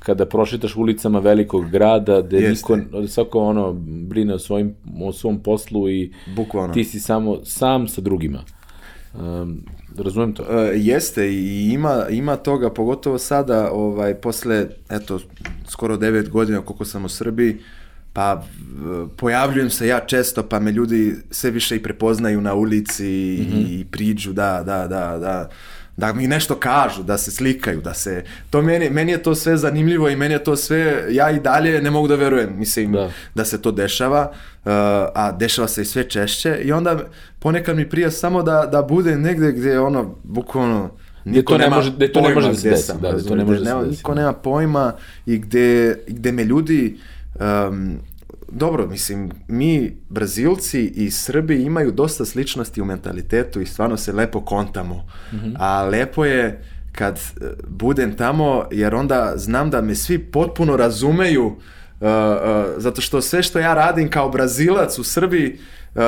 kada 0.00 0.26
prošetaš 0.26 0.76
ulicama 0.76 1.18
velikog 1.18 1.70
grada, 1.70 2.20
gde 2.20 2.38
Jeste. 2.38 2.76
niko, 2.76 3.08
svako 3.08 3.38
ono, 3.38 3.72
brine 3.82 4.34
o, 4.34 4.38
svojim, 4.38 4.74
o 5.02 5.12
svom 5.12 5.42
poslu 5.42 5.90
i 5.90 6.12
Bukvalno. 6.36 6.74
ti 6.74 6.84
si 6.84 7.00
samo, 7.00 7.38
sam 7.44 7.88
sa 7.88 8.00
drugima. 8.00 8.44
Um, 9.14 9.62
razumem 9.98 10.32
to. 10.32 10.42
E, 10.42 10.72
jeste 10.76 11.28
i 11.28 11.70
ima, 11.72 12.06
ima 12.10 12.36
toga, 12.36 12.70
pogotovo 12.70 13.18
sada, 13.18 13.70
ovaj, 13.72 14.14
posle, 14.14 14.66
eto, 14.90 15.20
skoro 15.68 15.96
devet 15.96 16.30
godina 16.30 16.60
koliko 16.60 16.84
sam 16.84 17.04
u 17.04 17.08
Srbiji, 17.08 17.56
pa 18.12 18.44
pojavljujem 19.16 19.70
se 19.70 19.86
ja 19.86 20.00
često, 20.00 20.42
pa 20.42 20.60
me 20.60 20.72
ljudi 20.72 21.14
sve 21.30 21.50
više 21.50 21.76
i 21.76 21.82
prepoznaju 21.82 22.40
na 22.40 22.54
ulici 22.54 23.08
i 23.68 23.84
priđu, 23.90 24.32
da, 24.32 24.62
da, 24.66 24.86
da, 24.86 25.18
da, 25.18 25.48
da 26.00 26.12
mi 26.12 26.26
nešto 26.26 26.54
kažu, 26.56 27.02
da 27.02 27.18
se 27.18 27.30
slikaju, 27.30 27.80
da 27.80 27.94
se... 27.94 28.14
To 28.50 28.62
meni, 28.62 28.90
meni 28.90 29.12
je 29.12 29.22
to 29.22 29.34
sve 29.34 29.56
zanimljivo 29.56 30.08
i 30.08 30.16
meni 30.16 30.34
je 30.34 30.44
to 30.44 30.56
sve... 30.56 30.80
Ja 31.10 31.30
i 31.30 31.40
dalje 31.40 31.82
ne 31.82 31.90
mogu 31.90 32.08
da 32.08 32.14
verujem, 32.16 32.50
mislim, 32.56 32.92
Da. 32.92 33.10
da 33.34 33.44
se 33.44 33.62
to 33.62 33.72
dešava, 33.72 34.30
uh, 34.30 34.70
a 35.14 35.32
dešava 35.32 35.68
se 35.68 35.82
i 35.82 35.86
sve 35.86 36.04
češće 36.04 36.56
i 36.56 36.72
onda 36.72 36.98
ponekad 37.38 37.76
mi 37.76 37.88
prija 37.88 38.10
samo 38.10 38.42
da, 38.42 38.66
da 38.66 38.82
bude 38.82 39.16
negde 39.18 39.52
gde 39.52 39.80
ono, 39.80 40.14
bukvalno, 40.24 40.90
Gde 41.24 41.42
to 41.44 41.58
ne 41.58 41.70
može- 41.70 41.92
gde 41.92 42.12
to 42.12 42.20
ne 42.20 42.34
može 42.34 42.48
da 42.48 42.54
se 42.54 42.70
desi, 42.70 42.92
da, 42.92 43.12
gde 43.12 43.22
to 43.22 43.34
ne 43.34 43.44
može 43.44 43.58
da 43.58 43.64
se 43.66 43.74
desi, 43.78 43.90
Niko 43.90 44.14
da. 44.14 44.20
nema 44.20 44.32
pojma 44.34 44.92
i 45.26 45.38
gde, 45.38 45.68
gde 46.08 46.32
me 46.32 46.44
ljudi, 46.44 46.98
um, 47.68 47.98
dobro, 48.52 48.86
mislim, 48.86 49.30
mi 49.48 49.96
Brazilci 50.08 50.84
i 50.86 51.10
Srbi 51.10 51.62
imaju 51.62 51.90
dosta 51.90 52.24
sličnosti 52.24 52.80
u 52.80 52.84
mentalitetu 52.84 53.60
i 53.60 53.66
stvarno 53.66 53.96
se 53.96 54.12
lepo 54.12 54.40
kontamo, 54.40 55.06
Mhm. 55.32 55.52
a 55.58 55.84
lepo 55.84 56.24
je 56.24 56.64
kad 56.92 57.16
e, 57.16 57.44
budem 57.68 58.16
tamo, 58.16 58.64
jer 58.70 58.94
onda 58.94 59.32
znam 59.36 59.70
da 59.70 59.80
me 59.80 59.94
svi 59.94 60.18
potpuno 60.18 60.76
razumeju, 60.76 61.46
uh, 61.46 61.52
uh, 62.00 62.08
zato 62.76 63.00
što 63.00 63.20
sve 63.20 63.42
što 63.42 63.58
ja 63.58 63.74
radim 63.74 64.10
kao 64.10 64.28
Brazilac 64.30 64.98
u 64.98 65.04
Srbiji, 65.04 65.58
uh, 65.94 66.02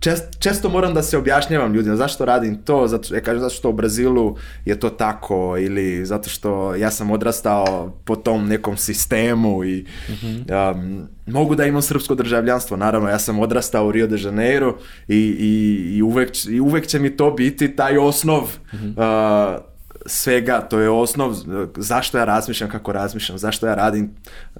čest, 0.00 0.24
često 0.38 0.68
moram 0.68 0.94
da 0.94 1.02
se 1.02 1.18
objašnjavam 1.18 1.74
ljudima 1.74 1.96
zašto 1.96 2.24
radim 2.24 2.62
to, 2.62 2.88
zato, 2.88 3.14
ja 3.14 3.20
kažem 3.20 3.40
zato 3.40 3.54
što 3.54 3.68
u 3.68 3.72
Brazilu 3.72 4.36
je 4.64 4.80
to 4.80 4.90
tako 4.90 5.56
ili 5.58 6.06
zato 6.06 6.28
što 6.28 6.74
ja 6.74 6.90
sam 6.90 7.10
odrastao 7.10 7.96
po 8.04 8.16
tom 8.16 8.48
nekom 8.48 8.76
sistemu 8.76 9.64
i 9.64 9.86
mm 10.08 10.12
-hmm. 10.12 10.72
um, 10.72 11.08
mogu 11.26 11.54
da 11.54 11.66
imam 11.66 11.82
srpsko 11.82 12.14
državljanstvo, 12.14 12.76
naravno 12.76 13.08
ja 13.08 13.18
sam 13.18 13.38
odrastao 13.38 13.86
u 13.86 13.92
Rio 13.92 14.06
de 14.06 14.16
Janeiro 14.20 14.76
i, 15.08 15.16
i, 15.16 15.96
i, 15.96 16.02
uvek, 16.02 16.30
i 16.48 16.60
uvek 16.60 16.86
će 16.86 16.98
mi 16.98 17.16
to 17.16 17.30
biti 17.30 17.76
taj 17.76 17.98
osnov 17.98 18.42
mm 18.72 18.76
-hmm. 18.76 19.54
uh, 19.54 19.60
svega, 20.06 20.60
to 20.60 20.78
je 20.78 20.90
osnov 20.90 21.34
zašto 21.76 22.18
ja 22.18 22.24
razmišljam 22.24 22.70
kako 22.70 22.92
razmišljam, 22.92 23.38
zašto 23.38 23.66
ja 23.66 23.74
radim 23.74 24.10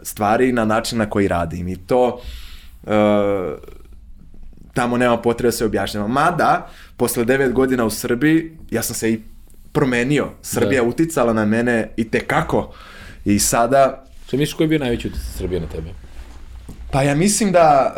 stvari 0.03 0.53
na 0.53 0.65
način 0.65 0.99
na 0.99 1.11
koji 1.11 1.29
radim 1.29 1.69
i 1.69 1.77
to 1.77 2.21
uh, 2.83 2.91
tamo 4.75 4.97
nema 4.97 5.17
potrebe 5.17 5.49
da 5.49 5.53
se 5.53 5.65
objašnjava. 5.65 6.09
Mada, 6.09 6.69
posle 6.97 7.25
devet 7.25 7.53
godina 7.53 7.85
u 7.85 7.91
Srbiji, 7.91 8.57
ja 8.71 8.83
sam 8.83 8.95
se 8.95 9.13
i 9.13 9.21
promenio. 9.73 10.29
Srbija 10.43 10.83
da. 10.83 10.89
uticala 10.89 11.33
na 11.33 11.45
mene 11.45 11.91
i 11.97 12.11
te 12.11 12.21
kako. 12.21 12.73
I 13.25 13.39
sada... 13.39 14.05
Što 14.27 14.37
misliš 14.37 14.55
koji 14.55 14.65
je 14.65 14.69
bio 14.69 14.79
najveći 14.79 15.09
uticaj 15.09 15.33
Srbije 15.39 15.61
na 15.61 15.67
tebe? 15.67 15.89
Pa 16.91 17.03
ja 17.03 17.15
mislim 17.15 17.53
da 17.53 17.95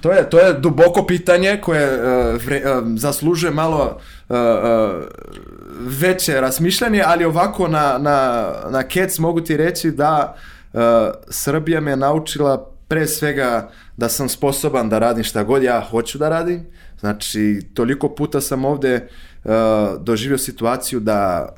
to 0.00 0.12
je, 0.12 0.30
to 0.30 0.38
je 0.38 0.52
duboko 0.52 1.06
pitanje 1.06 1.60
koje 1.62 1.86
uh, 1.86 2.42
vre, 2.44 2.62
uh, 2.64 2.84
zaslužuje 2.96 3.52
malo 3.52 4.00
uh, 4.28 4.36
uh, 4.36 5.04
veće 5.80 6.40
razmišljanje, 6.40 7.02
ali 7.06 7.24
ovako 7.24 7.68
na, 7.68 7.98
na, 7.98 8.50
na 8.70 8.82
kec 8.82 9.18
mogu 9.18 9.40
ti 9.40 9.56
reći 9.56 9.90
da 9.90 10.36
uh, 10.72 10.80
Srbija 11.28 11.80
me 11.80 11.96
naučila 11.96 12.70
pre 12.94 13.06
svega 13.06 13.70
da 13.96 14.08
sam 14.08 14.28
sposoban 14.28 14.88
da 14.88 14.98
radim 14.98 15.24
šta 15.24 15.42
god 15.42 15.62
ja 15.62 15.80
hoću 15.90 16.18
da 16.18 16.28
radim. 16.28 16.66
Znači, 17.00 17.60
toliko 17.74 18.08
puta 18.08 18.40
sam 18.40 18.64
ovde 18.64 19.08
uh, 19.44 19.52
doživio 20.00 20.38
situaciju 20.38 21.00
da 21.00 21.48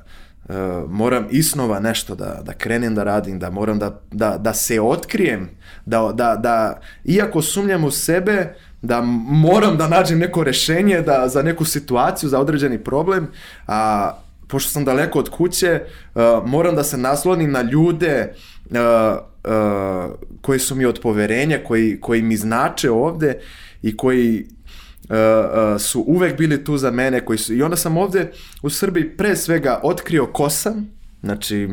uh, 0.49 0.55
moram 0.89 1.27
isnova 1.31 1.81
nešto 1.81 2.15
da, 2.15 2.41
da 2.45 2.53
krenem 2.53 2.95
da 2.95 3.05
radim, 3.05 3.39
da 3.39 3.51
moram 3.51 3.79
da, 3.79 4.01
da, 4.13 4.39
da 4.39 4.55
se 4.55 4.81
otkrijem, 4.81 5.51
da, 5.87 6.11
da, 6.15 6.37
da 6.37 6.81
iako 7.05 7.43
sumnjam 7.43 7.85
u 7.85 7.91
sebe, 7.91 8.55
da 8.83 9.01
moram 9.29 9.77
da 9.77 9.89
nađem 9.89 10.19
neko 10.19 10.45
rešenje 10.45 11.01
da, 11.01 11.29
za 11.29 11.43
neku 11.43 11.65
situaciju, 11.65 12.29
za 12.29 12.41
određeni 12.41 12.79
problem, 12.85 13.29
a 13.67 14.11
pošto 14.49 14.71
sam 14.71 14.85
daleko 14.85 15.19
od 15.19 15.29
kuće, 15.29 15.81
uh, 16.15 16.23
moram 16.47 16.77
da 16.77 16.85
se 16.85 16.97
naslonim 16.97 17.53
na 17.53 17.63
ljude 17.63 18.33
uh, 18.33 18.56
uh, 18.71 20.15
koji 20.41 20.59
su 20.59 20.75
mi 20.75 20.85
od 20.85 21.01
poverenja, 21.03 21.59
koji, 21.65 22.01
koji 22.01 22.23
mi 22.23 22.37
znače 22.37 22.91
ovde 22.91 23.39
i 23.83 23.97
koji 23.97 24.47
uh, 25.09 25.17
uh, 25.17 25.81
su 25.81 26.01
uvek 26.01 26.39
bili 26.39 26.65
tu 26.65 26.79
za 26.79 26.91
mene, 26.91 27.25
koji 27.25 27.39
su, 27.39 27.55
i 27.55 27.63
onda 27.63 27.77
sam 27.77 27.97
ovde 27.97 28.33
u 28.63 28.71
Srbiji 28.71 29.17
pre 29.17 29.37
svega 29.37 29.81
otkrio 29.83 30.27
ko 30.27 30.51
sam, 30.51 30.91
znači 31.23 31.69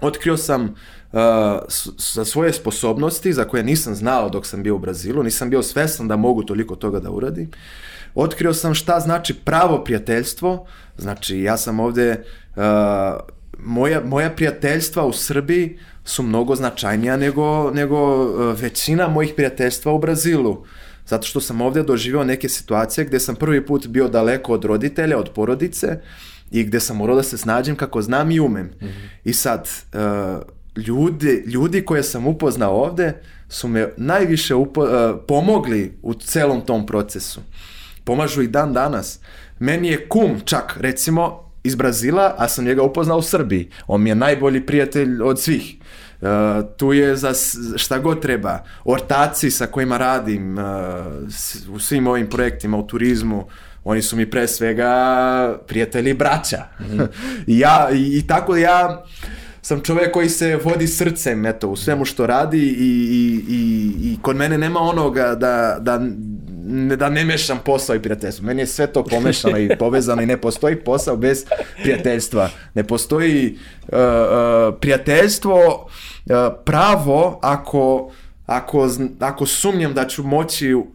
otkrio 0.00 0.36
sam 0.36 0.64
uh, 0.64 1.18
sa 1.98 2.24
svoje 2.24 2.52
sposobnosti 2.52 3.32
za 3.32 3.44
koje 3.44 3.62
nisam 3.62 3.94
znao 3.94 4.28
dok 4.28 4.46
sam 4.46 4.62
bio 4.62 4.74
u 4.74 4.78
Brazilu, 4.78 5.22
nisam 5.22 5.50
bio 5.50 5.62
svestan 5.62 6.08
da 6.08 6.16
mogu 6.16 6.42
toliko 6.42 6.76
toga 6.76 7.00
da 7.00 7.10
uradim. 7.10 7.50
Otkrio 8.14 8.54
sam 8.54 8.74
šta 8.74 9.00
znači 9.00 9.34
pravo 9.34 9.84
prijateljstvo, 9.84 10.66
znači 10.98 11.40
ja 11.40 11.56
sam 11.56 11.80
ovde 11.80 12.24
uh, 12.56 12.62
moja, 13.64 14.00
moja 14.04 14.30
prijateljstva 14.30 15.06
u 15.06 15.12
Srbiji 15.12 15.78
su 16.04 16.22
mnogo 16.22 16.56
značajnija 16.56 17.16
nego, 17.16 17.70
nego 17.70 18.24
uh, 18.24 18.60
većina 18.60 19.08
mojih 19.08 19.32
prijateljstva 19.36 19.92
u 19.92 19.98
Brazilu. 19.98 20.64
Zato 21.06 21.26
što 21.26 21.40
sam 21.40 21.60
ovde 21.60 21.82
doživio 21.82 22.24
neke 22.24 22.48
situacije 22.48 23.04
gde 23.04 23.20
sam 23.20 23.34
prvi 23.34 23.66
put 23.66 23.86
bio 23.86 24.08
daleko 24.08 24.52
od 24.52 24.64
roditelja, 24.64 25.18
od 25.18 25.30
porodice 25.30 25.98
i 26.50 26.64
gde 26.64 26.80
sam 26.80 26.96
morao 26.96 27.16
da 27.16 27.22
se 27.22 27.38
snađem 27.38 27.76
kako 27.76 28.02
znam 28.02 28.30
i 28.30 28.40
umem. 28.40 28.66
Mm 28.66 28.84
-hmm. 28.84 29.08
I 29.24 29.32
sad, 29.32 29.68
uh, 29.92 30.82
ljudi, 30.86 31.44
ljudi 31.46 31.84
koje 31.84 32.02
sam 32.02 32.26
upoznao 32.26 32.82
ovde 32.84 33.12
su 33.48 33.68
me 33.68 33.88
najviše 33.96 34.54
upo, 34.54 34.82
uh, 34.82 34.88
pomogli 35.28 35.98
u 36.02 36.14
celom 36.14 36.60
tom 36.60 36.86
procesu. 36.86 37.40
Pomažu 38.04 38.42
i 38.42 38.48
dan 38.48 38.72
danas. 38.72 39.18
Meni 39.58 39.88
je 39.88 40.08
kum 40.08 40.40
čak, 40.44 40.76
recimo, 40.80 41.51
iz 41.64 41.74
Brazila, 41.74 42.34
a 42.38 42.48
sam 42.48 42.64
njega 42.64 42.82
upoznao 42.82 43.18
u 43.18 43.22
Srbiji. 43.22 43.70
On 43.86 44.02
mi 44.02 44.10
je 44.10 44.14
najbolji 44.14 44.66
prijatelj 44.66 45.22
od 45.22 45.40
svih. 45.40 45.76
Uh, 46.20 46.28
tu 46.76 46.92
je 46.92 47.16
za 47.16 47.32
šta 47.76 47.98
god 47.98 48.22
treba. 48.22 48.58
Ortaci 48.84 49.50
sa 49.50 49.66
kojima 49.66 49.98
radim 49.98 50.58
uh, 50.58 50.64
u 51.74 51.78
svim 51.78 52.06
ovim 52.06 52.30
projektima 52.30 52.76
u 52.76 52.86
turizmu, 52.86 53.44
oni 53.84 54.02
su 54.02 54.16
mi 54.16 54.30
pre 54.30 54.48
svega 54.48 55.58
prijatelji 55.66 56.14
braća. 56.14 56.64
Mm. 56.80 57.00
I 57.52 57.58
ja, 57.58 57.88
i, 57.92 58.18
i 58.18 58.26
tako 58.26 58.56
ja 58.56 59.04
sam 59.62 59.80
čovjek 59.80 60.12
koji 60.12 60.28
se 60.28 60.56
vodi 60.64 60.86
srcem 60.86 61.46
eto, 61.46 61.68
u 61.68 61.76
svemu 61.76 62.04
što 62.04 62.26
radi 62.26 62.58
i, 62.58 62.92
i, 63.10 63.44
i, 63.48 63.92
i 64.02 64.18
kod 64.22 64.36
mene 64.36 64.58
nema 64.58 64.80
onoga 64.80 65.34
da, 65.34 65.76
da 65.80 66.00
da 66.96 67.08
ne 67.08 67.24
mešam 67.24 67.58
posao 67.64 67.96
i 67.96 68.02
prijateljstvo. 68.02 68.46
Meni 68.46 68.62
je 68.62 68.66
sve 68.66 68.86
to 68.86 69.04
pomešano 69.04 69.58
i 69.58 69.76
povezano 69.78 70.22
i 70.22 70.26
ne 70.26 70.40
postoji 70.40 70.76
posao 70.76 71.16
bez 71.16 71.44
prijateljstva. 71.82 72.48
Ne 72.74 72.84
postoji 72.84 73.58
uh, 73.82 73.98
uh, 73.98 74.74
prijateljstvo 74.80 75.56
uh, 75.56 76.34
pravo 76.64 77.38
ako, 77.42 78.10
ako, 78.46 78.88
ako 79.20 79.46
sumnjam 79.46 79.94
da 79.94 80.06
ću 80.06 80.22
moći 80.22 80.74
u, 80.74 80.86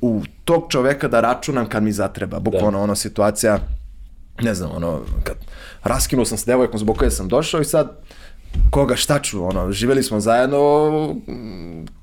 u 0.00 0.22
tog 0.44 0.66
čoveka 0.68 1.08
da 1.08 1.20
računam 1.20 1.68
kad 1.68 1.82
mi 1.82 1.92
zatreba. 1.92 2.38
Bukvalno 2.38 2.78
da. 2.78 2.84
ono 2.84 2.94
situacija, 2.94 3.58
ne 4.40 4.54
znam, 4.54 4.70
ono, 4.76 5.00
kad 5.24 5.36
raskinuo 5.82 6.24
sam 6.24 6.38
s 6.38 6.44
devojkom 6.44 6.78
zbog 6.78 6.96
koje 6.96 7.10
sam 7.10 7.28
došao 7.28 7.60
i 7.60 7.64
sad 7.64 8.00
koga 8.70 8.96
šta 8.96 9.18
ću, 9.18 9.44
ono, 9.44 9.72
živeli 9.72 10.02
smo 10.02 10.20
zajedno 10.20 10.90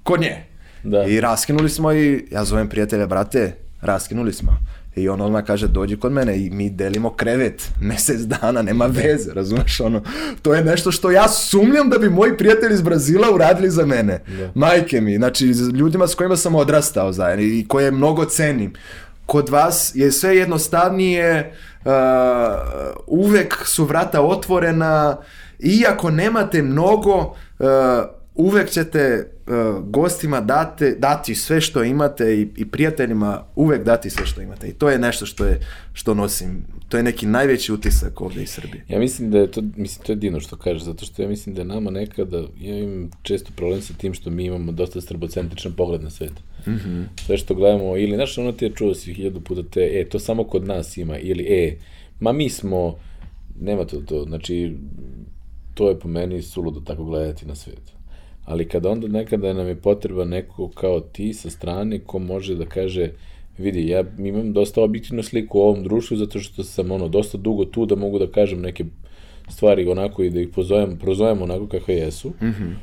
kod 0.03 0.22
nje 0.22 0.50
Da. 0.84 1.04
I 1.04 1.22
raskinuli 1.22 1.70
smo 1.70 1.94
i 1.94 2.26
ja 2.32 2.46
zovem 2.46 2.70
prijatelja, 2.70 3.08
brate, 3.08 3.56
raskinuli 3.82 4.34
smo. 4.34 4.58
I 4.96 5.10
on 5.10 5.22
odmah 5.22 5.46
kaže, 5.46 5.68
dođi 5.68 5.98
kod 5.98 6.12
mene 6.12 6.46
i 6.46 6.50
mi 6.50 6.70
delimo 6.70 7.14
krevet 7.14 7.70
mesec 7.82 8.22
dana, 8.22 8.62
nema 8.62 8.86
veze, 8.86 9.34
razumeš, 9.34 9.80
ono, 9.80 10.02
to 10.42 10.54
je 10.54 10.64
nešto 10.64 10.92
što 10.92 11.12
ja 11.12 11.28
sumnjam 11.28 11.90
da 11.90 11.98
bi 11.98 12.10
moji 12.10 12.38
prijatelji 12.38 12.74
iz 12.74 12.82
Brazila 12.82 13.28
uradili 13.34 13.70
za 13.70 13.86
mene. 13.86 14.20
Da. 14.38 14.52
Majke 14.56 15.02
mi, 15.02 15.16
znači, 15.16 15.46
ljudima 15.74 16.08
s 16.08 16.16
kojima 16.16 16.38
sam 16.38 16.56
odrastao 16.56 17.12
zajedno 17.12 17.46
i 17.46 17.66
koje 17.68 17.92
mnogo 17.92 18.26
cenim. 18.26 18.74
Kod 19.26 19.50
vas 19.50 19.92
je 19.96 20.12
sve 20.12 20.38
jednostavnije, 20.38 21.54
uh, 21.86 21.92
uvek 23.08 23.56
su 23.66 23.86
vrata 23.86 24.22
otvorena, 24.22 25.18
iako 25.60 26.10
nemate 26.10 26.62
mnogo, 26.62 27.18
uh, 27.18 27.68
uvek 28.36 28.70
ćete 28.70 29.32
gostima 29.84 30.41
date, 30.41 30.96
dati 31.00 31.36
sve 31.36 31.62
što 31.62 31.84
imate 31.84 32.36
i, 32.36 32.48
i 32.55 32.65
prijateljima 32.65 33.43
uvek 33.55 33.84
dati 33.84 34.10
sve 34.10 34.25
što 34.25 34.41
imate. 34.41 34.67
I 34.67 34.74
to 34.74 34.89
je 34.89 35.00
nešto 35.00 35.25
što 35.25 35.46
je 35.46 35.60
što 35.93 36.13
nosim. 36.13 36.65
To 36.89 36.98
je 36.98 37.03
neki 37.03 37.25
najveći 37.25 37.74
utisak 37.74 38.22
ovde 38.22 38.43
iz 38.43 38.50
Srbije. 38.50 38.86
Ja 38.88 39.00
mislim 39.00 39.31
da 39.31 39.38
je 39.38 39.51
to, 39.51 39.62
mislim, 39.75 40.05
to 40.05 40.12
je 40.12 40.15
divno 40.15 40.39
što 40.39 40.55
kažeš, 40.55 40.84
zato 40.84 41.05
što 41.05 41.22
ja 41.22 41.27
mislim 41.27 41.55
da 41.55 41.62
je 41.62 41.65
nama 41.65 41.91
nekada, 41.91 42.38
ja 42.60 42.77
imam 42.77 43.10
često 43.22 43.51
problem 43.55 43.81
sa 43.81 43.93
tim 43.93 44.13
što 44.13 44.29
mi 44.29 44.46
imamo 44.46 44.72
dosta 44.72 45.01
srbocentričan 45.01 45.74
pogled 45.74 46.03
na 46.03 46.10
svet. 46.10 46.34
Mm 46.67 46.72
-hmm. 46.72 47.03
Sve 47.25 47.38
što 47.38 47.55
gledamo, 47.55 47.98
ili, 47.98 48.15
znaš, 48.15 48.38
ono 48.38 48.51
ti 48.51 48.65
je 48.65 48.74
čuo 48.75 48.93
si 48.93 49.13
hiljadu 49.13 49.41
puta 49.41 49.63
te, 49.63 49.89
e, 49.93 50.10
to 50.10 50.20
samo 50.20 50.43
kod 50.43 50.67
nas 50.67 50.98
ima, 50.98 51.17
ili, 51.17 51.43
e, 51.43 51.77
ma 52.20 52.31
mi 52.31 52.50
smo, 52.50 52.96
nema 53.60 53.86
to, 53.86 54.01
to, 54.01 54.24
znači, 54.24 54.75
to 55.74 55.89
je 55.89 56.00
po 56.00 56.08
meni 56.08 56.41
suludo 56.41 56.79
tako 56.79 57.03
gledati 57.03 57.46
na 57.46 57.55
svet 57.55 58.00
ali 58.46 58.68
kada 58.68 58.90
onda 58.90 59.08
nekada 59.08 59.54
nam 59.54 59.68
je 59.68 59.76
potreba 59.76 60.26
neko 60.26 60.70
kao 60.70 61.00
ti 61.00 61.34
sa 61.34 61.50
strane 61.50 62.00
ko 62.00 62.20
može 62.20 62.56
da 62.56 62.66
kaže 62.66 63.12
vidi, 63.58 63.88
ja 63.88 64.04
imam 64.20 64.54
dosta 64.54 64.82
objektivnu 64.82 65.24
sliku 65.24 65.60
u 65.60 65.62
ovom 65.62 65.84
društvu 65.84 66.18
zato 66.18 66.40
što 66.40 66.64
sam 66.64 66.92
ono 66.92 67.08
dosta 67.08 67.38
dugo 67.38 67.66
tu 67.66 67.86
da 67.86 67.96
mogu 67.96 68.20
da 68.20 68.28
kažem 68.28 68.62
neke 68.62 68.86
stvari 69.50 69.88
onako 69.88 70.24
i 70.24 70.30
da 70.30 70.42
ih 70.42 70.48
pozovem, 70.56 70.98
prozovem 70.98 71.42
onako 71.42 71.68
kakve 71.68 71.96
jesu. 71.96 72.30
Mm 72.30 72.46
-hmm. 72.46 72.74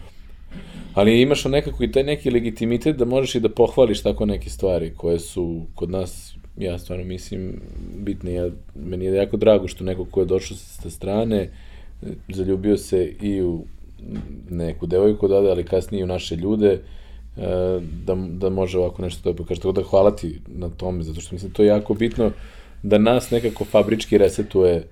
Ali 0.94 1.20
imaš 1.20 1.44
nekako 1.44 1.84
i 1.84 1.92
taj 1.92 2.02
neki 2.02 2.30
legitimitet 2.30 2.96
da 2.96 3.04
možeš 3.04 3.34
i 3.34 3.40
da 3.40 3.48
pohvališ 3.48 4.02
tako 4.02 4.26
neke 4.26 4.50
stvari 4.50 4.92
koje 4.96 5.18
su 5.18 5.62
kod 5.74 5.90
nas, 5.90 6.36
ja 6.56 6.78
stvarno 6.78 7.04
mislim, 7.04 7.60
bitne. 7.96 8.32
Ja, 8.32 8.50
meni 8.74 9.04
je 9.04 9.14
jako 9.14 9.36
drago 9.36 9.68
što 9.68 9.84
neko 9.84 10.04
ko 10.04 10.20
je 10.20 10.26
došao 10.26 10.56
sa 10.56 10.90
strane, 10.90 11.50
zaljubio 12.28 12.76
se 12.76 13.12
i 13.22 13.42
u 13.42 13.64
neku 14.50 14.86
devojku 14.86 15.28
dade, 15.28 15.50
ali 15.50 15.64
kasnije 15.64 16.04
u 16.04 16.06
naše 16.06 16.36
ljude, 16.36 16.72
e, 16.72 16.80
da, 18.04 18.14
da 18.14 18.50
može 18.50 18.78
ovako 18.78 19.02
nešto 19.02 19.22
to 19.22 19.36
pokaže. 19.36 19.60
Tako 19.60 19.72
da 19.72 19.82
hvala 19.82 20.16
ti 20.16 20.40
na 20.46 20.68
tome, 20.68 21.02
zato 21.02 21.20
što 21.20 21.34
mislim 21.34 21.52
to 21.52 21.62
je 21.62 21.68
jako 21.68 21.94
bitno 21.94 22.30
da 22.82 22.98
nas 22.98 23.30
nekako 23.30 23.64
fabrički 23.64 24.18
resetuje 24.18 24.86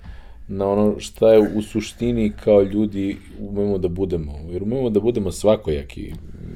na 0.47 0.69
ono 0.69 0.99
šta 0.99 1.33
je 1.33 1.39
u 1.55 1.61
suštini 1.61 2.31
kao 2.43 2.61
ljudi 2.61 3.17
umemo 3.39 3.77
da 3.77 3.87
budemo. 3.87 4.33
Jer 4.49 4.63
umemo 4.63 4.89
da 4.89 4.99
budemo 4.99 5.31
svakojaki, 5.31 6.13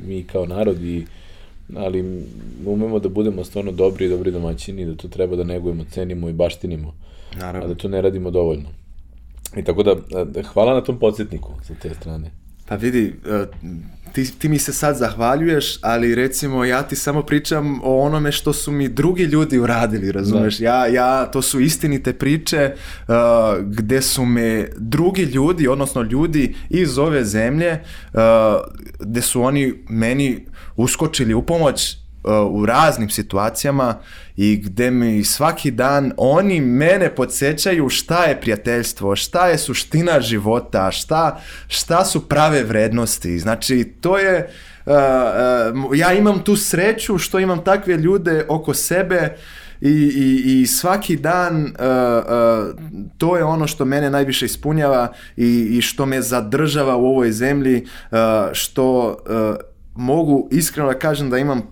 mi 0.08 0.24
kao 0.24 0.46
narod 0.46 0.84
i 0.84 1.06
ali 1.76 2.24
umemo 2.66 3.00
da 3.00 3.10
budemo 3.10 3.44
stvarno 3.44 3.72
dobri 3.72 4.06
i 4.06 4.10
dobri 4.10 4.32
domaćini, 4.32 4.86
da 4.86 4.96
to 4.96 5.08
treba 5.08 5.36
da 5.36 5.44
negujemo, 5.44 5.84
cenimo 5.92 6.30
i 6.30 6.34
baštinimo. 6.34 6.94
Naravno. 7.36 7.66
A 7.66 7.68
da 7.68 7.76
to 7.76 7.88
ne 7.88 8.02
radimo 8.02 8.32
dovoljno. 8.32 8.70
I 9.58 9.64
tako 9.64 9.84
da, 9.84 9.96
hvala 10.44 10.74
na 10.74 10.82
tom 10.82 11.00
podsjetniku 11.00 11.52
sa 11.64 11.74
te 11.82 11.94
strane. 11.94 12.32
Pa 12.72 12.78
vidi, 12.78 13.14
e, 13.26 13.46
ti, 14.14 14.40
ti 14.40 14.50
mi 14.50 14.60
se 14.60 14.74
sad 14.74 14.98
zahvaljuješ, 14.98 15.78
ali 15.82 16.16
recimo 16.16 16.66
ja 16.66 16.84
ti 16.84 16.96
samo 16.96 17.24
pričam 17.24 17.80
o 17.84 18.02
onome 18.02 18.32
što 18.32 18.54
su 18.54 18.72
mi 18.72 18.90
drugi 18.90 19.24
ljudi 19.24 19.60
uradili, 19.60 20.12
razumeš? 20.12 20.60
Ja, 20.60 20.88
ja, 20.88 21.26
to 21.26 21.42
su 21.42 21.60
istinite 21.60 22.14
priče 22.14 22.74
uh, 23.08 23.16
gde 23.66 24.02
su 24.02 24.26
me 24.26 24.70
drugi 24.78 25.24
ljudi, 25.24 25.68
odnosno 25.68 26.02
ljudi 26.02 26.56
iz 26.70 26.98
ove 26.98 27.26
zemlje, 27.26 27.84
uh, 28.14 28.20
gde 29.00 29.22
su 29.22 29.42
oni 29.42 29.74
meni 29.90 30.46
uskočili 30.76 31.34
u 31.34 31.42
pomoć 31.42 31.98
u 32.50 32.66
raznim 32.66 33.10
situacijama 33.10 33.96
i 34.38 34.58
gde 34.58 34.92
mi 34.92 35.24
svaki 35.24 35.72
dan 35.72 36.14
oni 36.18 36.62
mene 36.62 37.16
podsjećaju 37.16 37.90
šta 37.90 38.24
je 38.24 38.42
prijateljstvo, 38.42 39.16
šta 39.16 39.48
je 39.48 39.58
suština 39.58 40.22
života, 40.22 40.92
šta, 40.92 41.42
šta 41.68 42.06
su 42.06 42.28
prave 42.28 42.64
vrednosti. 42.64 43.40
Znači, 43.40 43.94
to 44.02 44.18
je... 44.18 44.50
Uh, 44.86 44.94
uh, 44.94 45.98
ja 45.98 46.14
imam 46.14 46.44
tu 46.44 46.56
sreću 46.56 47.18
što 47.18 47.40
imam 47.40 47.64
takve 47.64 47.98
ljude 47.98 48.46
oko 48.50 48.74
sebe 48.74 49.36
i, 49.82 49.92
i, 50.16 50.62
i 50.62 50.68
svaki 50.68 51.16
dan 51.16 51.64
uh, 51.64 51.72
to 53.18 53.38
je 53.38 53.44
ono 53.44 53.68
što 53.68 53.86
mene 53.86 54.10
najviše 54.10 54.46
ispunjava 54.46 55.14
i, 55.38 55.68
i 55.72 55.82
što 55.82 56.06
me 56.06 56.22
zadržava 56.22 56.96
u 56.96 57.06
ovoj 57.06 57.32
zemlji, 57.32 57.86
što 58.54 59.18
mogu 59.96 60.48
iskreno 60.52 60.88
da 60.88 61.00
kažem 61.00 61.30
da 61.30 61.38
imam 61.38 61.58
e, 61.58 61.64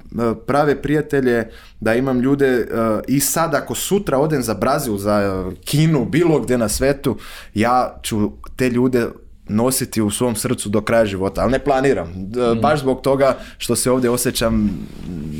prave 0.47 0.81
prijatelje, 0.81 1.47
da 1.79 1.95
imam 1.95 2.19
ljude 2.21 2.47
e, 2.47 2.65
i 3.07 3.19
sad 3.19 3.55
ako 3.55 3.75
sutra 3.75 4.17
odem 4.17 4.43
za 4.43 4.53
Brazil, 4.53 4.97
za 4.97 5.45
Kinu, 5.65 6.05
bilo 6.05 6.39
gde 6.39 6.57
na 6.57 6.69
svetu, 6.69 7.17
ja 7.53 7.99
ću 8.03 8.31
te 8.55 8.69
ljude 8.69 9.07
nositi 9.47 10.01
u 10.01 10.11
svom 10.11 10.35
srcu 10.35 10.69
do 10.69 10.81
kraja 10.81 11.05
života, 11.05 11.41
ali 11.41 11.51
ne 11.51 11.59
planiram. 11.59 12.07
Mm. 12.07 12.59
Baš 12.61 12.79
zbog 12.79 13.01
toga 13.01 13.37
što 13.57 13.75
se 13.75 13.91
ovdje 13.91 14.09
osjećam 14.09 14.69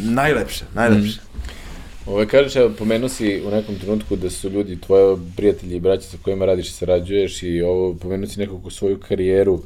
najlepše, 0.04 0.66
najlepše. 0.76 1.20
Mm. 1.26 1.30
Ove, 2.10 2.28
kažeš, 2.28 2.56
evo, 2.56 2.72
pomenuo 2.78 3.10
si 3.10 3.42
u 3.48 3.52
nekom 3.52 3.76
trenutku 3.76 4.16
da 4.16 4.30
su 4.30 4.50
ljudi, 4.50 4.82
tvoje 4.82 5.18
prijatelji 5.36 5.76
i 5.76 5.80
braća 5.80 6.04
sa 6.04 6.18
kojima 6.22 6.46
radiš 6.46 6.70
i 6.70 6.74
sarađuješ 6.74 7.44
i 7.44 7.62
ovo, 7.62 7.94
pomenuo 7.94 8.28
si 8.28 8.40
nekako 8.40 8.70
svoju 8.70 9.00
karijeru 9.00 9.62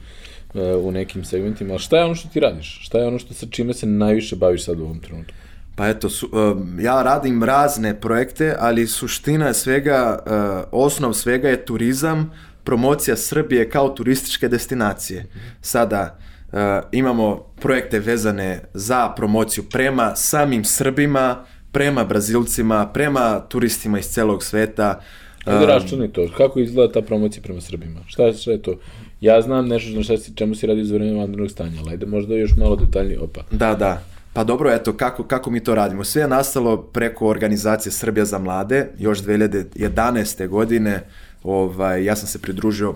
u 0.82 0.92
nekim 0.92 1.26
segmentima, 1.26 1.74
ali 1.74 1.80
šta 1.80 1.98
je 1.98 2.06
ono 2.06 2.16
što 2.16 2.30
ti 2.30 2.40
radiš? 2.40 2.80
Šta 2.82 2.98
je 2.98 3.08
ono 3.08 3.20
što 3.20 3.34
sa 3.34 3.46
čime 3.50 3.74
se 3.74 3.86
najviše 3.86 4.36
baviš 4.36 4.66
sad 4.66 4.80
u 4.80 4.84
ovom 4.84 5.00
trenutku? 5.00 5.34
Pa 5.76 5.88
eto, 5.88 6.10
su, 6.10 6.30
uh, 6.32 6.58
ja 6.80 7.04
radim 7.04 7.44
razne 7.44 8.02
projekte, 8.02 8.56
ali 8.60 8.88
suština 8.88 9.54
svega, 9.54 10.20
uh, 10.26 10.32
osnov 10.72 11.14
svega 11.14 11.50
je 11.50 11.66
turizam, 11.66 12.32
promocija 12.64 13.16
Srbije 13.16 13.70
kao 13.70 13.90
turističke 13.90 14.48
destinacije. 14.48 15.26
Sada 15.62 16.18
uh, 16.48 16.60
imamo 16.92 17.46
projekte 17.62 18.00
vezane 18.00 18.62
za 18.74 19.10
promociju 19.10 19.64
prema 19.72 20.16
samim 20.16 20.64
Srbima, 20.64 21.46
prema 21.72 22.04
Brazilcima, 22.04 22.88
prema 22.88 23.40
turistima 23.40 24.00
iz 24.00 24.06
celog 24.06 24.44
sveta. 24.44 25.02
Ajde 25.46 25.66
raščuni 25.66 26.12
to, 26.12 26.28
kako 26.38 26.60
izgleda 26.60 26.94
ta 26.94 27.02
promocija 27.02 27.44
prema 27.44 27.62
Srbima? 27.62 28.00
Šta 28.08 28.24
je, 28.24 28.34
je 28.46 28.62
to? 28.62 28.76
Ja 29.24 29.42
znam 29.42 29.68
nešto 29.68 29.96
na 29.98 30.04
šta 30.04 30.18
si, 30.18 30.36
čemu 30.36 30.56
si 30.56 30.68
radi 30.68 30.86
za 30.86 30.96
vreme 30.96 31.20
vanrednog 31.20 31.52
stanja, 31.52 31.80
ali 31.82 31.92
ajde 31.92 32.06
možda 32.06 32.36
još 32.36 32.52
malo 32.58 32.76
detaljnije, 32.76 33.20
opa. 33.20 33.42
Da, 33.52 33.76
da. 33.76 34.04
Pa 34.34 34.44
dobro, 34.44 34.72
eto, 34.72 34.94
kako, 34.94 35.24
kako 35.24 35.52
mi 35.52 35.64
to 35.64 35.76
radimo? 35.76 36.04
Sve 36.04 36.22
je 36.22 36.28
nastalo 36.28 36.78
preko 36.78 37.28
organizacije 37.28 37.92
Srbija 37.92 38.26
za 38.26 38.40
mlade, 38.40 38.88
još 39.00 39.24
2011. 39.24 40.48
godine, 40.48 41.04
ovaj, 41.44 42.04
ja 42.04 42.16
sam 42.16 42.28
se 42.28 42.42
pridružio 42.42 42.96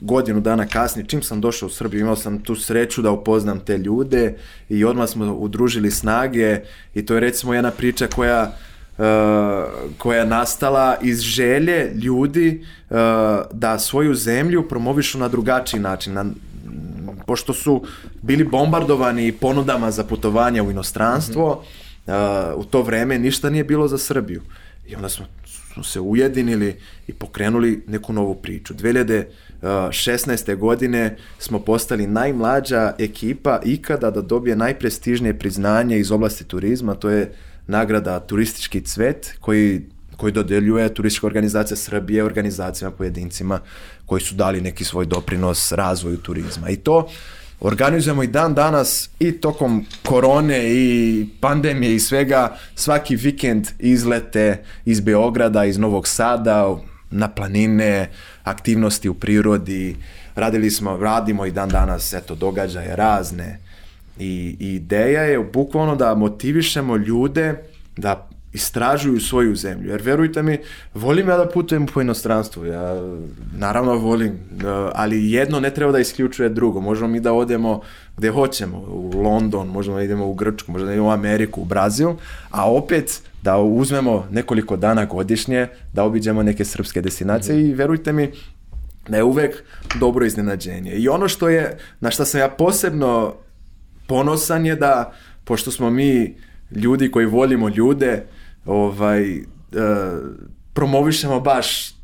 godinu 0.00 0.40
dana 0.40 0.66
kasnije, 0.66 1.06
čim 1.06 1.22
sam 1.22 1.40
došao 1.40 1.66
u 1.66 1.70
Srbiju, 1.70 2.00
imao 2.00 2.16
sam 2.16 2.40
tu 2.42 2.56
sreću 2.56 3.02
da 3.02 3.10
upoznam 3.10 3.60
te 3.60 3.78
ljude 3.78 4.34
i 4.68 4.84
odmah 4.84 5.08
smo 5.08 5.34
udružili 5.34 5.90
snage 5.90 6.60
i 6.94 7.06
to 7.06 7.14
je 7.14 7.20
recimo 7.20 7.54
jedna 7.54 7.70
priča 7.70 8.06
koja 8.06 8.52
Uh, 8.98 9.04
koja 9.98 10.18
je 10.18 10.26
nastala 10.26 10.96
iz 11.02 11.20
želje 11.20 11.92
ljudi 11.94 12.64
uh, 12.90 12.96
da 13.52 13.78
svoju 13.78 14.14
zemlju 14.14 14.68
promovišu 14.68 15.18
na 15.18 15.28
drugačiji 15.28 15.80
način, 15.80 16.12
na, 16.12 16.24
pošto 17.26 17.52
su 17.52 17.84
bili 18.22 18.44
bombardovani 18.44 19.32
ponudama 19.32 19.90
za 19.90 20.04
putovanja 20.04 20.62
u 20.62 20.70
inostranstvo, 20.70 21.54
mm 21.54 22.10
-hmm. 22.10 22.52
uh, 22.54 22.60
u 22.60 22.64
to 22.64 22.82
vreme 22.82 23.18
ništa 23.18 23.50
nije 23.50 23.64
bilo 23.64 23.88
za 23.88 23.98
Srbiju. 23.98 24.42
I 24.88 24.96
onda 24.96 25.08
smo, 25.08 25.26
smo 25.72 25.82
se 25.82 26.00
ujedinili 26.00 26.76
i 27.06 27.12
pokrenuli 27.12 27.84
neku 27.86 28.12
novu 28.12 28.34
priču. 28.34 28.74
2016. 28.74 30.56
godine 30.56 31.16
smo 31.38 31.58
postali 31.58 32.06
najmlađa 32.06 32.94
ekipa 32.98 33.60
ikada 33.64 34.10
da 34.10 34.20
dobije 34.20 34.56
najprestižnije 34.56 35.38
priznanje 35.38 35.98
iz 35.98 36.10
oblasti 36.10 36.44
turizma, 36.44 36.94
to 36.94 37.10
je 37.10 37.32
nagrada 37.68 38.20
Turistički 38.20 38.80
cvet 38.80 39.34
koji 39.40 39.82
koji 40.18 40.32
dodeljuje 40.32 40.94
turistička 40.94 41.26
organizacija 41.26 41.76
Srbije 41.76 42.24
organizacijama, 42.24 42.96
pojedincima 42.96 43.60
koji 44.06 44.20
su 44.20 44.34
dali 44.34 44.60
neki 44.60 44.84
svoj 44.84 45.06
doprinos 45.06 45.72
razvoju 45.72 46.16
turizma. 46.16 46.70
I 46.70 46.76
to 46.76 47.08
organizujemo 47.60 48.22
i 48.22 48.26
dan 48.26 48.54
danas 48.54 49.10
i 49.18 49.32
tokom 49.32 49.86
korone 50.04 50.64
i 50.74 51.26
pandemije 51.40 51.94
i 51.94 52.00
svega, 52.00 52.56
svaki 52.74 53.16
vikend 53.16 53.68
izlete 53.78 54.64
iz 54.84 55.00
Beograda, 55.00 55.64
iz 55.64 55.78
Novog 55.78 56.08
Sada, 56.08 56.76
na 57.10 57.28
planine, 57.28 58.10
aktivnosti 58.44 59.08
u 59.08 59.14
prirodi, 59.14 59.96
radili 60.34 60.70
smo, 60.70 60.96
radimo 60.96 61.46
i 61.46 61.50
dan 61.50 61.68
danas, 61.68 62.12
eto, 62.12 62.34
događaje 62.34 62.96
razne, 62.96 63.58
I, 64.18 64.56
I 64.60 64.74
ideja 64.74 65.22
je 65.22 65.38
bukvalno 65.38 65.96
da 65.96 66.14
motivišemo 66.14 66.96
ljude 66.96 67.54
da 67.96 68.28
istražuju 68.52 69.20
svoju 69.20 69.56
zemlju. 69.56 69.90
Jer 69.90 70.02
verujte 70.02 70.42
mi, 70.42 70.58
volim 70.94 71.28
ja 71.28 71.36
da 71.36 71.48
putujem 71.48 71.86
po 71.86 72.00
inostranstvu. 72.00 72.66
Ja 72.66 73.02
naravno 73.56 73.94
volim, 73.94 74.32
e, 74.32 74.36
ali 74.94 75.32
jedno 75.32 75.60
ne 75.60 75.70
treba 75.74 75.92
da 75.92 75.98
isključuje 75.98 76.48
drugo. 76.48 76.80
Možemo 76.80 77.08
mi 77.08 77.20
da 77.20 77.32
odemo 77.32 77.80
gde 78.16 78.30
hoćemo, 78.30 78.78
u 78.78 79.22
London, 79.22 79.68
možemo 79.68 79.96
da 79.96 80.02
idemo 80.02 80.26
u 80.26 80.34
Grčku, 80.34 80.72
možemo 80.72 80.86
da 80.86 80.92
idemo 80.92 81.08
u 81.08 81.12
Ameriku, 81.12 81.60
u 81.60 81.64
Brazil, 81.64 82.10
a 82.50 82.70
opet 82.70 83.22
da 83.42 83.58
uzmemo 83.58 84.26
nekoliko 84.30 84.76
dana 84.76 85.04
godišnje, 85.04 85.66
da 85.92 86.04
obiđemo 86.04 86.42
neke 86.42 86.64
srpske 86.64 87.00
destinacije 87.00 87.56
mm 87.56 87.60
-hmm. 87.60 87.70
i 87.70 87.74
verujte 87.74 88.12
mi, 88.12 88.30
da 89.08 89.16
je 89.16 89.22
uvek 89.22 89.62
dobro 90.00 90.26
iznenađenje. 90.26 90.92
I 90.92 91.08
ono 91.08 91.28
što 91.28 91.48
je, 91.48 91.78
na 92.00 92.10
što 92.10 92.24
sam 92.24 92.40
ja 92.40 92.48
posebno 92.48 93.34
ponosan 94.08 94.66
je 94.66 94.76
da, 94.76 95.12
pošto 95.44 95.70
smo 95.70 95.90
mi 95.90 96.34
ljudi 96.70 97.10
koji 97.10 97.26
volimo 97.26 97.68
ljude, 97.68 98.24
ovaj, 98.64 99.38
uh, 99.38 99.44
promovišemo 100.72 101.40
baš 101.40 101.94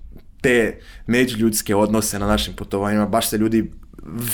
te 0.40 0.78
međuljudske 1.06 1.74
odnose 1.74 2.18
na 2.18 2.26
našim 2.26 2.54
putovanjima, 2.54 3.06
baš 3.06 3.28
se 3.28 3.38
ljudi 3.38 3.70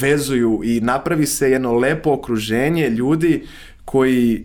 vezuju 0.00 0.60
i 0.64 0.80
napravi 0.80 1.26
se 1.26 1.50
jedno 1.50 1.72
lepo 1.72 2.12
okruženje 2.12 2.90
ljudi 2.90 3.46
koji 3.84 4.44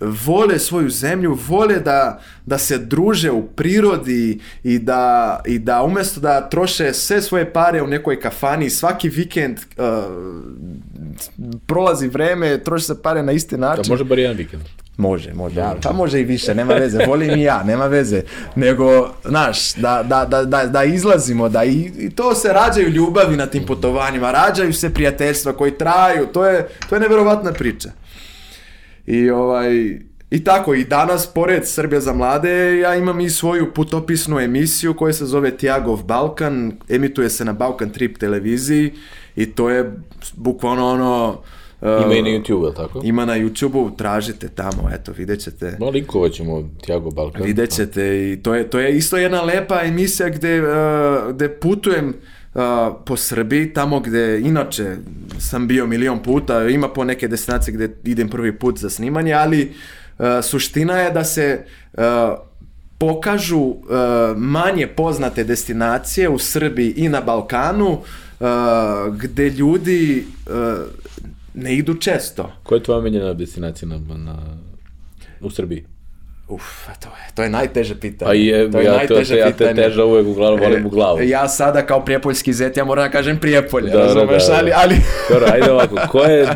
vole 0.00 0.58
svoju 0.58 0.90
zemlju, 0.90 1.38
vole 1.48 1.80
da, 1.80 2.20
da 2.46 2.58
se 2.58 2.78
druže 2.78 3.30
u 3.30 3.46
prirodi 3.46 4.40
i 4.64 4.78
da, 4.78 5.40
i 5.46 5.58
da 5.58 5.82
umesto 5.82 6.20
da 6.20 6.48
troše 6.48 6.92
sve 6.92 7.22
svoje 7.22 7.52
pare 7.52 7.82
u 7.82 7.86
nekoj 7.86 8.20
kafani 8.20 8.70
svaki 8.70 9.08
vikend 9.08 9.58
uh, 9.58 9.84
prolazi 11.66 12.08
vreme, 12.08 12.58
troši 12.64 12.84
se 12.84 13.02
pare 13.02 13.22
na 13.22 13.32
isti 13.32 13.56
način. 13.56 13.82
Da 13.82 13.88
može 13.88 14.04
bar 14.04 14.18
jedan 14.18 14.36
vikend. 14.36 14.62
Može, 14.96 15.34
može, 15.34 15.60
ja, 15.60 15.74
pa 15.82 15.92
može 15.92 16.20
i 16.20 16.24
više, 16.24 16.54
nema 16.54 16.74
veze, 16.74 17.06
volim 17.06 17.38
i 17.38 17.42
ja, 17.42 17.62
nema 17.62 17.86
veze, 17.86 18.22
nego, 18.54 19.10
znaš, 19.24 19.74
da, 19.74 20.02
da, 20.02 20.24
da, 20.24 20.44
da, 20.44 20.66
da 20.66 20.84
izlazimo, 20.84 21.48
da 21.48 21.64
i, 21.64 21.92
i 21.98 22.10
to 22.10 22.34
se 22.34 22.52
rađaju 22.52 22.88
ljubavi 22.88 23.36
na 23.36 23.46
tim 23.46 23.66
putovanjima, 23.66 24.30
rađaju 24.32 24.72
se 24.72 24.94
prijateljstva 24.94 25.52
koji 25.52 25.78
traju, 25.78 26.26
to 26.26 26.46
je, 26.46 26.68
to 26.88 26.94
je 26.96 27.00
neverovatna 27.00 27.52
priča. 27.52 27.88
I 29.06 29.30
ovaj, 29.30 29.98
I 30.30 30.44
tako, 30.44 30.74
i 30.74 30.84
danas, 30.84 31.26
pored 31.34 31.68
Srbija 31.68 32.00
za 32.00 32.12
mlade, 32.12 32.78
ja 32.78 32.96
imam 32.96 33.20
i 33.20 33.30
svoju 33.30 33.72
putopisnu 33.74 34.40
emisiju 34.40 34.94
koja 34.94 35.12
se 35.12 35.26
zove 35.26 35.56
Tiagov 35.56 36.04
Balkan, 36.04 36.72
emituje 36.88 37.30
se 37.30 37.44
na 37.44 37.52
Balkan 37.52 37.90
Trip 37.90 38.18
televiziji 38.18 38.92
i 39.36 39.46
to 39.46 39.70
je 39.70 39.92
bukvalno 40.36 40.86
ono 40.88 41.42
Ima 41.82 42.14
i 42.14 42.22
na 42.22 42.28
YouTube, 42.28 42.74
tako? 42.74 43.00
Ima 43.04 43.24
na 43.24 43.38
YouTube-u, 43.38 43.90
tražite 43.96 44.48
tamo, 44.48 44.90
eto, 44.92 45.12
vidjet 45.12 45.40
ćete. 45.40 45.76
No, 45.80 45.90
linkovat 45.90 46.32
ćemo 46.32 46.70
Tiago 46.84 47.10
Balkan. 47.10 47.42
Vidjet 47.42 47.70
ćete 47.70 48.32
i 48.32 48.42
to 48.42 48.54
je, 48.54 48.70
to 48.70 48.78
je 48.78 48.96
isto 48.96 49.16
jedna 49.16 49.42
lepa 49.42 49.82
emisija 49.82 50.28
gde, 50.28 50.62
uh, 50.62 51.34
gde 51.34 51.48
putujem 51.48 52.14
uh, 52.56 52.96
po 53.04 53.16
Srbiji, 53.16 53.72
tamo 53.72 54.00
gde 54.00 54.40
inače 54.40 54.96
sam 55.38 55.68
bio 55.68 55.86
milion 55.86 56.22
puta, 56.22 56.68
ima 56.68 56.88
po 56.88 57.04
neke 57.04 57.28
destinacije 57.28 57.74
gde 57.74 57.90
idem 58.04 58.28
prvi 58.28 58.58
put 58.58 58.78
za 58.78 58.90
snimanje, 58.90 59.32
ali 59.32 59.72
uh, 60.18 60.26
suština 60.42 60.98
je 60.98 61.10
da 61.10 61.24
se 61.24 61.64
uh, 61.92 62.02
pokažu 62.98 63.74
manje 64.36 64.86
poznate 64.86 65.44
destinacije 65.44 66.28
u 66.28 66.38
Srbiji 66.38 66.94
i 66.96 67.08
na 67.08 67.20
Balkanu, 67.20 67.98
gde 69.12 69.50
ljudi 69.50 70.24
ne 71.54 71.76
idu 71.76 71.94
često. 71.94 72.52
Koja 72.62 72.76
je 72.76 72.82
tvoja 72.82 72.98
omiljena 72.98 73.34
destinacija 73.34 73.88
na, 73.88 74.16
na, 74.16 74.36
u 75.40 75.50
Srbiji? 75.50 75.84
Uf, 76.48 76.62
to 77.00 77.08
je, 77.08 77.34
to 77.34 77.42
je 77.42 77.50
najteže 77.50 77.94
pitanje. 77.94 78.28
Pa 78.28 78.34
je, 78.34 78.70
to 78.70 78.78
je 78.78 78.84
ja, 78.84 78.92
najteže 78.92 79.34
to, 79.34 79.38
ja 79.38 79.46
te 79.46 79.52
pitanje. 79.52 79.74
teža 79.74 80.04
uvek 80.04 80.26
u 80.26 80.34
glavu, 80.34 80.56
volim 80.56 80.86
u 80.86 80.90
glavu. 80.90 81.18
E, 81.20 81.28
Ja 81.28 81.48
sada 81.48 81.82
kao 81.82 82.00
prijepoljski 82.00 82.52
zet, 82.52 82.76
ja 82.76 82.84
moram 82.84 83.04
da 83.04 83.10
kažem 83.10 83.38
Prijepolje, 83.38 83.90
Da, 83.90 83.98
da, 83.98 84.04
razumeš, 84.04 84.46
da, 84.46 84.52
da. 84.52 84.58
ali, 84.58 84.72
ali... 84.74 84.94
Dobro, 85.30 85.46
ajde 85.52 85.72
ovako, 85.72 85.96
ko 86.10 86.20
je, 86.20 86.48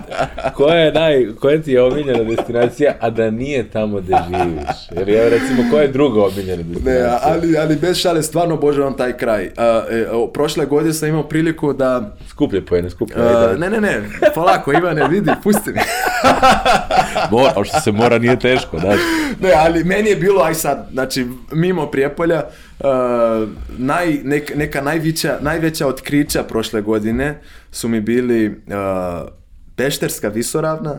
ko 0.55 0.69
je 0.69 0.93
naj, 0.93 1.27
koja 1.41 1.63
ti 1.63 1.73
je 1.73 1.83
omiljena 1.83 2.25
destinacija, 2.27 2.95
a 3.01 3.11
da 3.11 3.31
nije 3.31 3.71
tamo 3.71 4.01
gde 4.01 4.15
živiš? 4.29 4.69
Jer 4.91 5.09
ja 5.09 5.29
recimo, 5.29 5.63
koja 5.71 5.83
je 5.83 5.89
druga 5.89 6.25
omiljena 6.25 6.57
Ne, 6.57 6.65
destinacija? 6.65 7.19
ali, 7.23 7.59
ali 7.59 7.77
bez 7.77 7.97
šale, 7.97 8.23
stvarno 8.23 8.55
obožavam 8.55 8.97
taj 8.97 9.17
kraj. 9.17 9.51
A, 9.57 9.83
e, 9.91 10.07
o, 10.11 10.27
prošle 10.27 10.67
godine 10.67 10.93
sam 10.95 11.09
imao 11.09 11.23
priliku 11.23 11.73
da... 11.73 12.17
Skuplje 12.29 12.67
pojene, 12.67 12.91
skuplje. 12.91 13.17
ajde. 13.19 13.59
ne, 13.59 13.71
ne, 13.71 13.81
ne, 13.81 14.01
polako, 14.35 14.73
Ivane, 14.73 15.09
vidi, 15.09 15.31
pusti 15.43 15.71
mi. 15.71 15.81
Mora, 17.31 17.65
što 17.65 17.81
se 17.81 17.93
mora 17.93 18.19
nije 18.19 18.39
teško, 18.39 18.79
znaš. 18.79 18.99
Ne, 19.41 19.53
ali 19.57 19.80
meni 19.85 20.11
je 20.11 20.17
bilo, 20.17 20.43
aj 20.43 20.55
sad, 20.55 20.89
znači, 20.93 21.27
mimo 21.53 21.87
Prijepolja, 21.87 22.45
uh, 22.81 22.87
naj, 23.79 24.19
nek, 24.25 24.53
neka 24.57 24.81
najveća, 24.81 25.39
najveća 25.41 25.87
otkrića 25.87 26.43
prošle 26.43 26.83
godine 26.83 27.41
su 27.73 27.89
mi 27.89 28.01
bili 28.01 28.49
uh, 28.49 28.55
Pešterska 29.77 30.29
visoravna, 30.29 30.99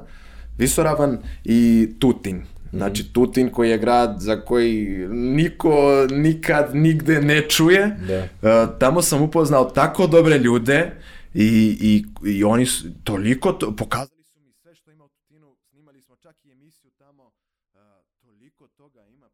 visoravan 0.57 1.17
i 1.43 1.89
Tutin. 1.99 2.43
Znači, 2.73 3.13
Tutin 3.13 3.49
koji 3.49 3.69
je 3.69 3.77
grad 3.77 4.15
za 4.19 4.41
koji 4.41 5.07
niko 5.09 6.07
nikad 6.11 6.75
nigde 6.75 7.21
ne 7.21 7.41
čuje. 7.49 7.97
Da. 8.07 8.19
Uh, 8.19 8.79
tamo 8.79 9.01
sam 9.01 9.21
upoznao 9.21 9.65
tako 9.65 10.07
dobre 10.07 10.37
ljude 10.37 10.91
i, 11.33 11.77
i, 11.81 12.05
i 12.29 12.43
oni 12.43 12.65
su 12.65 12.87
toliko 13.03 13.51
to, 13.51 13.75
pokazali 13.75 14.20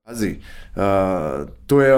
Pazi, 0.08 0.40
uh, 0.76 1.50
to 1.66 1.82
je 1.82 1.94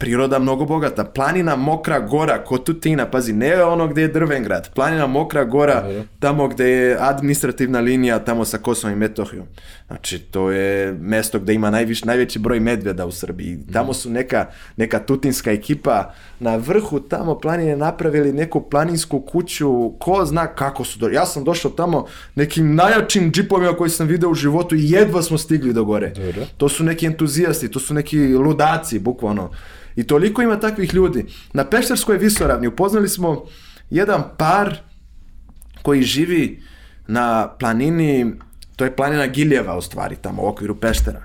priroda 0.00 0.38
mnogo 0.38 0.64
bogata. 0.64 1.04
Planina 1.04 1.56
Mokra 1.56 2.00
Gora 2.00 2.44
kod 2.44 2.64
Tutina, 2.64 3.06
pazi, 3.10 3.32
ne 3.32 3.64
ono 3.64 3.88
gde 3.88 4.02
je 4.02 4.08
Drvengrad. 4.08 4.70
Planina 4.74 5.06
Mokra 5.06 5.44
Gora, 5.44 5.84
tamo 6.18 6.48
gde 6.48 6.68
je 6.70 6.96
administrativna 7.00 7.80
linija 7.80 8.18
tamo 8.18 8.44
sa 8.44 8.58
Kosovom 8.58 8.96
i 8.96 8.98
Metohijom. 8.98 9.46
Znači, 9.86 10.18
to 10.18 10.50
je 10.50 10.92
mesto 10.92 11.38
gde 11.38 11.54
ima 11.54 11.70
najviš, 11.70 12.04
najveći 12.04 12.38
broj 12.38 12.60
medveda 12.60 13.06
u 13.06 13.12
Srbiji. 13.12 13.58
Tamo 13.72 13.92
su 13.94 14.10
neka, 14.10 14.46
neka 14.76 14.98
tutinska 14.98 15.52
ekipa 15.52 16.12
na 16.40 16.56
vrhu 16.56 17.00
tamo 17.00 17.38
planine 17.38 17.76
napravili 17.76 18.32
neku 18.32 18.60
planinsku 18.60 19.20
kuću, 19.20 19.92
ko 19.98 20.24
zna 20.24 20.46
kako 20.46 20.84
su 20.84 20.98
došli. 20.98 21.14
Ja 21.14 21.26
sam 21.26 21.44
došao 21.44 21.70
tamo 21.70 22.06
nekim 22.34 22.74
najjačim 22.74 23.32
džipovima 23.32 23.72
koji 23.72 23.90
sam 23.90 24.06
video 24.06 24.30
u 24.30 24.34
životu 24.34 24.76
i 24.76 24.90
jedva 24.90 25.22
smo 25.22 25.38
stigli 25.38 25.72
do 25.72 25.84
gore. 25.84 26.10
Dobro. 26.10 26.46
To 26.56 26.68
su 26.68 26.84
neki 26.84 27.06
entuzijasti, 27.06 27.70
to 27.70 27.80
su 27.80 27.94
neki 27.94 28.18
ludaci, 28.34 28.98
bukvalno. 28.98 29.50
I 30.00 30.06
toliko 30.06 30.42
ima 30.42 30.60
takvih 30.60 30.94
ljudi. 30.94 31.26
Na 31.52 31.64
Pešterskoj 31.64 32.16
visoravni 32.16 32.66
upoznali 32.66 33.08
smo 33.08 33.44
jedan 33.90 34.22
par 34.38 34.78
koji 35.82 36.02
živi 36.02 36.62
na 37.06 37.48
planini, 37.58 38.32
to 38.76 38.84
je 38.84 38.96
planina 38.96 39.26
Giljeva 39.26 39.76
u 39.76 39.82
stvari, 39.82 40.16
tamo 40.22 40.42
u 40.42 40.46
okviru 40.46 40.80
Peštera. 40.80 41.22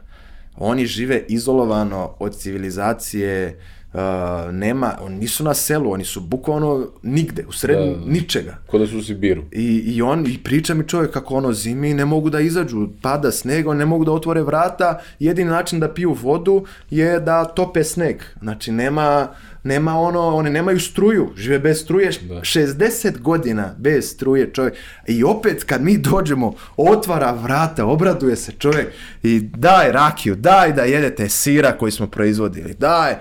Oni 0.56 0.86
žive 0.86 1.24
izolovano 1.28 2.16
od 2.20 2.38
civilizacije, 2.38 3.60
uh, 3.96 4.54
nema, 4.54 4.94
oni 5.02 5.16
nisu 5.16 5.44
na 5.44 5.54
selu, 5.54 5.92
oni 5.92 6.06
su 6.06 6.22
bukvalno 6.22 6.88
nigde, 7.04 7.46
u 7.48 7.52
sred 7.52 7.78
Da, 7.78 7.86
da. 7.86 8.12
ničega. 8.12 8.58
Ko 8.68 8.78
da 8.78 8.88
su 8.88 8.98
u 8.98 9.02
Sibiru. 9.02 9.44
I, 9.52 9.84
I 9.86 10.02
on, 10.02 10.26
i 10.28 10.38
priča 10.44 10.74
mi 10.74 10.88
čovjek 10.88 11.12
kako 11.12 11.36
ono 11.36 11.54
zimi 11.54 11.94
ne 11.94 12.06
mogu 12.06 12.30
da 12.30 12.40
izađu, 12.40 12.88
pada 13.02 13.32
sneg, 13.32 13.68
oni 13.68 13.80
ne 13.80 13.86
mogu 13.86 14.06
da 14.06 14.12
otvore 14.12 14.42
vrata, 14.42 15.00
jedini 15.20 15.50
način 15.50 15.80
da 15.80 15.94
piju 15.94 16.14
vodu 16.14 16.66
je 16.90 17.20
da 17.20 17.46
tope 17.46 17.84
sneg. 17.84 18.22
Znači 18.42 18.72
nema, 18.72 19.28
nema 19.66 20.00
ono, 20.00 20.20
oni 20.28 20.50
nemaju 20.50 20.80
struju, 20.80 21.30
žive 21.36 21.60
bez 21.60 21.82
struje, 21.82 22.12
Da. 22.22 22.36
60 22.36 23.20
godina 23.20 23.76
bez 23.78 24.10
struje 24.10 24.54
čovjek. 24.54 24.74
I 25.08 25.24
opet 25.24 25.64
kad 25.64 25.82
mi 25.82 25.98
dođemo, 25.98 26.54
otvara 26.78 27.32
vrata, 27.34 27.86
obraduje 27.86 28.36
se 28.36 28.52
čovjek 28.52 28.88
i 29.24 29.40
daj 29.40 29.92
rakiju, 29.92 30.36
daj 30.36 30.74
da 30.74 30.84
jedete 30.84 31.30
sira 31.30 31.72
koji 31.72 31.92
smo 31.92 32.08
proizvodili, 32.08 32.74
daj. 32.74 33.16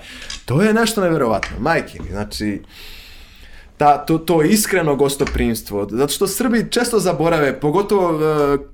To 0.45 0.63
je 0.63 0.75
nešto 0.75 1.01
nevjerovatno, 1.01 1.57
majke 1.61 1.99
mi, 2.01 2.11
znači 2.11 2.63
ta, 3.77 3.99
to, 3.99 4.19
to 4.19 4.43
iskreno 4.43 4.97
gostoprimstvo. 4.97 5.89
Zato 5.91 6.13
što 6.13 6.27
Srbi 6.27 6.67
često 6.71 6.99
zaborave, 6.99 7.61
pogotovo 7.61 8.11
uh, 8.11 8.21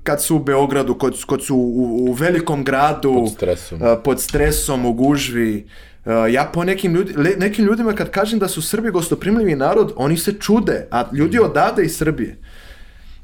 kad 0.02 0.22
su 0.22 0.36
u 0.36 0.40
Beogradu, 0.40 0.94
kod, 0.94 1.24
kod 1.24 1.44
su 1.44 1.56
u, 1.56 1.60
u 2.00 2.12
velikom 2.12 2.64
gradu, 2.64 3.14
Pod 3.14 3.32
stresom. 3.32 3.82
uh, 3.82 3.88
pod 4.04 4.20
stresom, 4.20 4.86
u 4.86 4.92
gužvi. 4.92 5.68
Uh, 6.10 6.32
ja 6.32 6.50
po 6.54 6.64
nekim, 6.64 6.94
ljudi, 6.94 7.12
le, 7.16 7.30
nekim 7.38 7.64
ljudima 7.64 7.92
kad 7.92 8.10
kažem 8.10 8.38
da 8.38 8.48
su 8.48 8.62
Srbi 8.62 8.90
gostoprimljivi 8.90 9.56
narod, 9.56 9.92
oni 9.96 10.16
se 10.16 10.32
čude, 10.32 10.86
a 10.90 11.04
ljudi 11.12 11.38
odade 11.38 11.84
iz 11.84 11.96
Srbije. 11.96 12.36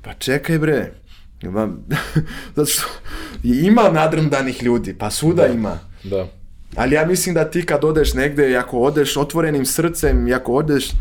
Pa 0.03 0.15
čekaj 0.15 0.59
bre, 0.59 0.93
ima, 1.43 1.69
zato 2.57 2.71
što 2.71 2.87
ima 3.43 3.83
nadrmdanih 3.93 4.63
ljudi, 4.63 4.95
pa 4.99 5.11
svuda 5.11 5.47
ima. 5.47 5.79
Da. 6.05 6.27
Ali 6.77 6.95
ja 6.95 7.07
mislim 7.07 7.35
da 7.35 7.51
ti 7.51 7.67
kad 7.67 7.85
odeš 7.85 8.15
negde, 8.15 8.57
ako 8.57 8.79
odeš 8.79 9.17
otvorenim 9.17 9.67
srcem, 9.67 10.33
ako 10.35 10.53
odeš 10.53 10.91
e, 10.91 10.95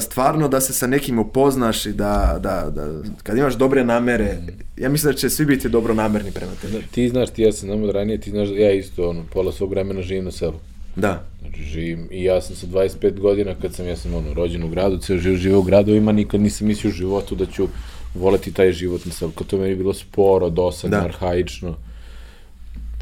stvarno 0.00 0.48
da 0.48 0.60
se 0.60 0.72
sa 0.72 0.86
nekim 0.86 1.18
upoznaš 1.18 1.86
i 1.86 1.92
da, 1.92 2.38
da, 2.40 2.70
da 2.70 3.08
kad 3.22 3.36
imaš 3.38 3.54
dobre 3.54 3.84
namere, 3.84 4.36
ja 4.76 4.88
mislim 4.88 5.12
da 5.12 5.18
će 5.18 5.30
svi 5.30 5.46
biti 5.46 5.68
dobro 5.68 5.94
namerni 5.94 6.30
prema 6.30 6.52
tebi. 6.62 6.72
Da, 6.72 6.78
ti 6.90 7.08
znaš, 7.08 7.30
ti 7.30 7.42
ja 7.42 7.52
sam 7.52 7.68
znamo 7.68 7.86
da 7.86 7.92
ranije, 7.92 8.20
ti 8.20 8.30
znaš 8.30 8.48
da 8.48 8.54
ja 8.54 8.72
isto, 8.72 9.08
ono, 9.10 9.22
pola 9.32 9.52
svog 9.52 9.70
vremena 9.70 10.02
živim 10.02 10.24
na 10.24 10.30
selu. 10.30 10.54
Da. 10.96 11.24
Znači, 11.40 11.62
živim, 11.62 12.08
i 12.10 12.24
ja 12.24 12.40
sam 12.40 12.56
sa 12.56 12.66
25 12.66 13.20
godina, 13.20 13.54
kad 13.62 13.74
sam, 13.74 13.86
ja 13.86 13.96
sam, 13.96 14.14
ono, 14.14 14.34
rođen 14.34 14.64
u 14.64 14.68
gradu, 14.68 14.98
ceo 14.98 15.18
život 15.18 15.38
živeo 15.38 15.58
u 15.58 15.62
gradovima, 15.62 16.12
nikad 16.12 16.40
nisam 16.40 16.66
mislio 16.66 16.88
u 16.90 16.94
životu 16.94 17.34
da 17.34 17.46
ću 17.46 17.68
voleti 18.14 18.52
taj 18.52 18.72
život 18.72 19.00
selu. 19.10 19.30
Kao 19.30 19.46
to 19.46 19.58
meni 19.58 19.74
bilo 19.74 19.94
sporo, 19.94 20.50
dosadno, 20.50 20.98
Da. 20.98 21.04
arhaično. 21.04 21.74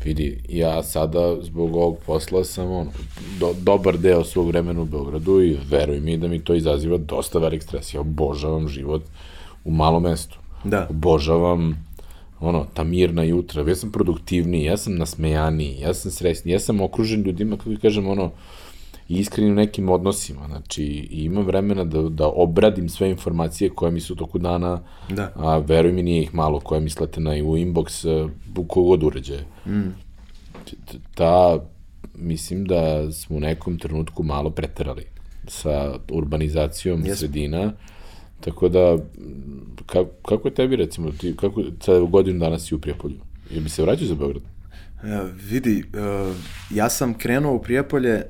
Vidi, 0.05 0.39
ja 0.49 0.83
sada 0.83 1.37
zbog 1.43 1.77
ovog 1.77 1.99
posla 2.07 2.45
sam 2.45 2.71
ono, 2.71 2.91
do, 3.41 3.55
dobar 3.63 3.99
deo 3.99 4.25
svog 4.25 4.47
vremena 4.47 4.83
u 4.83 4.85
Beogradu 4.85 5.43
i 5.43 5.57
veruj 5.71 6.01
mi 6.01 6.17
da 6.17 6.29
mi 6.29 6.45
to 6.45 6.55
izaziva 6.55 6.97
dosta 6.97 7.39
velik 7.39 7.63
stres. 7.63 7.95
Ja 7.95 8.01
obožavam 8.01 8.69
život 8.69 9.03
u 9.65 9.71
malom 9.71 10.03
mestu. 10.03 10.39
Da. 10.65 10.87
Obožavam 10.91 11.85
ono, 12.43 12.67
ta 12.75 12.85
mirna 12.85 13.23
jutra, 13.23 13.65
ja 13.69 13.75
sam 13.77 13.93
produktivniji, 13.93 14.65
ja 14.65 14.77
sam 14.77 14.97
nasmejaniji, 14.97 15.81
ja 15.81 15.95
sam 15.95 16.11
sresniji, 16.11 16.53
ja 16.53 16.61
sam 16.61 16.81
okružen 16.81 17.23
ljudima, 17.23 17.57
kako 17.57 17.71
kažem, 17.83 18.07
ono, 18.09 18.31
iskrenim 19.09 19.55
nekim 19.55 19.89
odnosima, 19.89 20.47
znači, 20.47 20.85
i 20.85 21.25
imam 21.25 21.45
vremena 21.45 21.85
da, 21.85 22.03
da 22.03 22.29
obradim 22.29 22.89
sve 22.89 23.11
informacije 23.11 23.71
koje 23.71 23.93
mi 23.93 24.01
su 24.01 24.17
toku 24.17 24.39
dana, 24.39 24.81
Da. 25.11 25.33
a 25.37 25.59
veruj 25.59 25.93
mi, 25.93 26.03
nije 26.03 26.23
ih 26.23 26.35
malo 26.35 26.61
koje 26.61 26.81
mislite 26.81 27.21
na 27.21 27.31
u 27.31 27.57
inbox, 27.57 28.09
e, 28.09 28.29
u 28.57 28.65
kogod 28.65 29.03
uređaje. 29.03 29.45
Mm. 29.67 29.95
Ta, 31.15 31.59
mislim 32.15 32.65
da 32.65 33.13
smo 33.13 33.37
u 33.37 33.41
nekom 33.41 33.79
trenutku 33.79 34.23
malo 34.23 34.51
preterali 34.51 35.05
sa 35.47 35.95
urbanizacijom 36.11 37.01
Jesmo. 37.01 37.17
sredina, 37.17 37.73
tako 38.45 38.69
da, 38.69 38.99
kako, 39.87 40.11
kako 40.29 40.49
je 40.49 40.55
tebi 40.55 40.77
recimo, 40.77 41.11
ti, 41.11 41.37
kako, 41.37 41.63
sad 41.81 42.03
godinu 42.03 42.39
dana 42.39 42.59
si 42.59 42.75
u 42.75 42.79
Prijepolju, 42.79 43.17
jel 43.51 43.63
bi 43.63 43.69
se 43.69 43.83
vraćao 43.83 44.07
za 44.07 44.15
Beograd? 44.15 44.43
E, 45.05 45.21
vidi, 45.51 45.79
e, 45.81 46.33
ja 46.71 46.89
sam 46.89 47.15
krenuo 47.15 47.55
u 47.55 47.63
Prijepolje 47.63 48.11
e, 48.13 48.25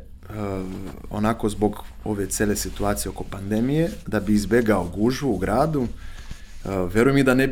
onako 1.11 1.49
zbog 1.49 1.85
ove 2.05 2.27
cele 2.27 2.57
situacije 2.57 3.11
oko 3.11 3.25
pandemije, 3.25 3.91
da 4.07 4.21
bi 4.21 4.33
izbegao 4.33 4.89
gužvu 4.95 5.35
u 5.35 5.39
gradu. 5.39 5.83
E, 5.83 6.69
veruj 6.95 7.13
mi 7.13 7.23
da 7.23 7.35
ne, 7.35 7.47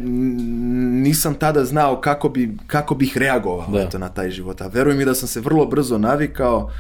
nisam 1.05 1.35
tada 1.35 1.65
znao 1.65 2.01
kako, 2.01 2.29
bi, 2.29 2.57
kako 2.67 2.95
bih 2.95 3.17
reagovao 3.17 3.71
Da. 3.73 3.81
eto, 3.81 3.99
na 3.99 4.09
taj 4.09 4.31
život. 4.31 4.61
A 4.61 4.67
veruj 4.67 4.95
mi 4.95 5.05
da 5.05 5.15
sam 5.15 5.29
se 5.29 5.41
vrlo 5.41 5.67
brzo 5.67 5.99
navikao 5.99 6.71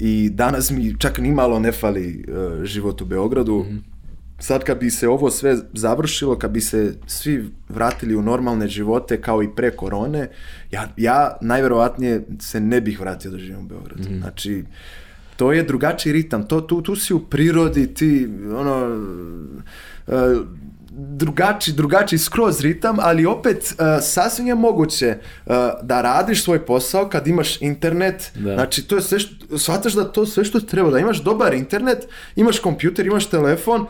i 0.00 0.30
danas 0.30 0.70
mi 0.70 0.94
čak 0.98 1.18
ni 1.18 1.32
malo 1.32 1.58
ne 1.58 1.72
fali 1.72 2.24
e, 2.28 2.64
život 2.64 3.00
u 3.00 3.04
Beogradu. 3.04 3.64
Sad 4.38 4.64
kad 4.64 4.78
bi 4.78 4.90
se 4.90 5.08
ovo 5.08 5.30
sve 5.30 5.56
završilo, 5.72 6.38
kad 6.38 6.50
bi 6.50 6.60
se 6.60 6.94
svi 7.06 7.50
vratili 7.68 8.16
u 8.16 8.22
normalne 8.22 8.68
živote 8.68 9.20
kao 9.20 9.42
i 9.42 9.48
pre 9.56 9.70
korone, 9.70 10.28
ja, 10.70 10.88
ja 10.96 11.36
najverovatnije 11.40 12.24
se 12.40 12.60
ne 12.60 12.80
bih 12.80 13.00
vratio 13.00 13.30
da 13.30 13.38
živim 13.38 13.58
u 13.58 13.68
Beogradu. 13.68 14.10
Mm. 14.10 14.20
Znači, 14.20 14.64
to 15.36 15.52
je 15.52 15.62
drugačiji 15.62 16.12
ritam, 16.12 16.48
to, 16.48 16.60
tu, 16.60 16.82
tu 16.82 16.96
si 16.96 17.14
u 17.14 17.20
prirodi, 17.20 17.94
ti, 17.94 18.28
ono, 18.56 19.00
uh, 20.06 20.14
drugačiji, 20.98 21.74
drugačiji 21.74 22.18
skroz 22.18 22.60
ritam, 22.60 22.96
ali 23.00 23.26
opet 23.26 23.56
uh, 23.56 23.86
sasvim 24.02 24.46
je 24.46 24.54
moguće 24.54 25.18
uh, 25.46 25.54
da 25.82 26.02
radiš 26.02 26.44
svoj 26.44 26.66
posao 26.66 27.08
kad 27.08 27.26
imaš 27.26 27.62
internet, 27.62 28.32
da. 28.34 28.54
znači 28.54 28.82
to 28.82 28.96
je 28.96 29.02
sve 29.02 29.18
što, 29.18 29.58
shvataš 29.58 29.92
da 29.92 30.04
to 30.04 30.26
sve 30.26 30.44
što 30.44 30.60
treba, 30.60 30.90
da 30.90 30.98
imaš 30.98 31.22
dobar 31.22 31.54
internet, 31.54 32.08
imaš 32.36 32.58
kompjuter, 32.58 33.06
imaš 33.06 33.26
telefon, 33.26 33.80
uh, 33.80 33.88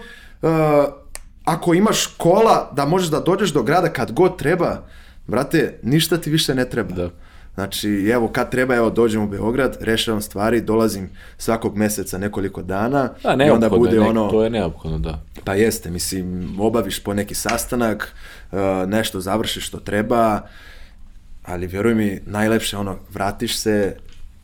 ako 1.45 1.75
imaš 1.75 2.07
kola 2.07 2.73
da 2.73 2.85
možeš 2.85 3.09
da 3.09 3.21
dođeš 3.21 3.53
do 3.53 3.63
grada 3.63 3.89
kad 3.89 4.13
god 4.13 4.39
treba, 4.39 4.87
brate, 5.27 5.79
ništa 5.83 6.17
ti 6.17 6.31
više 6.31 6.55
ne 6.55 6.71
treba. 6.71 6.95
Da. 6.95 7.11
Znači, 7.57 7.89
evo, 8.13 8.29
kad 8.29 8.51
treba, 8.51 8.75
evo, 8.75 8.91
dođem 8.91 9.23
u 9.23 9.29
Beograd, 9.29 9.77
rešavam 9.81 10.21
stvari, 10.21 10.61
dolazim 10.61 11.11
svakog 11.39 11.77
meseca 11.77 12.19
nekoliko 12.19 12.63
dana 12.63 13.11
A, 13.25 13.45
i 13.47 13.51
onda 13.51 13.69
bude 13.69 14.01
nek, 14.01 14.09
ono... 14.09 14.31
To 14.31 14.45
je 14.45 14.51
neophodno, 14.51 14.99
da. 14.99 15.23
Pa 15.45 15.55
jeste, 15.55 15.91
mislim, 15.91 16.57
obaviš 16.61 17.03
po 17.03 17.15
neki 17.15 17.35
sastanak, 17.35 18.15
uh, 18.53 18.59
nešto 18.87 19.21
završiš 19.21 19.67
što 19.67 19.79
treba, 19.79 20.41
ali 21.45 21.67
vjeruj 21.67 21.95
mi, 21.95 22.21
najlepše 22.27 22.77
ono, 22.77 22.99
vratiš 23.13 23.57
se, 23.57 23.97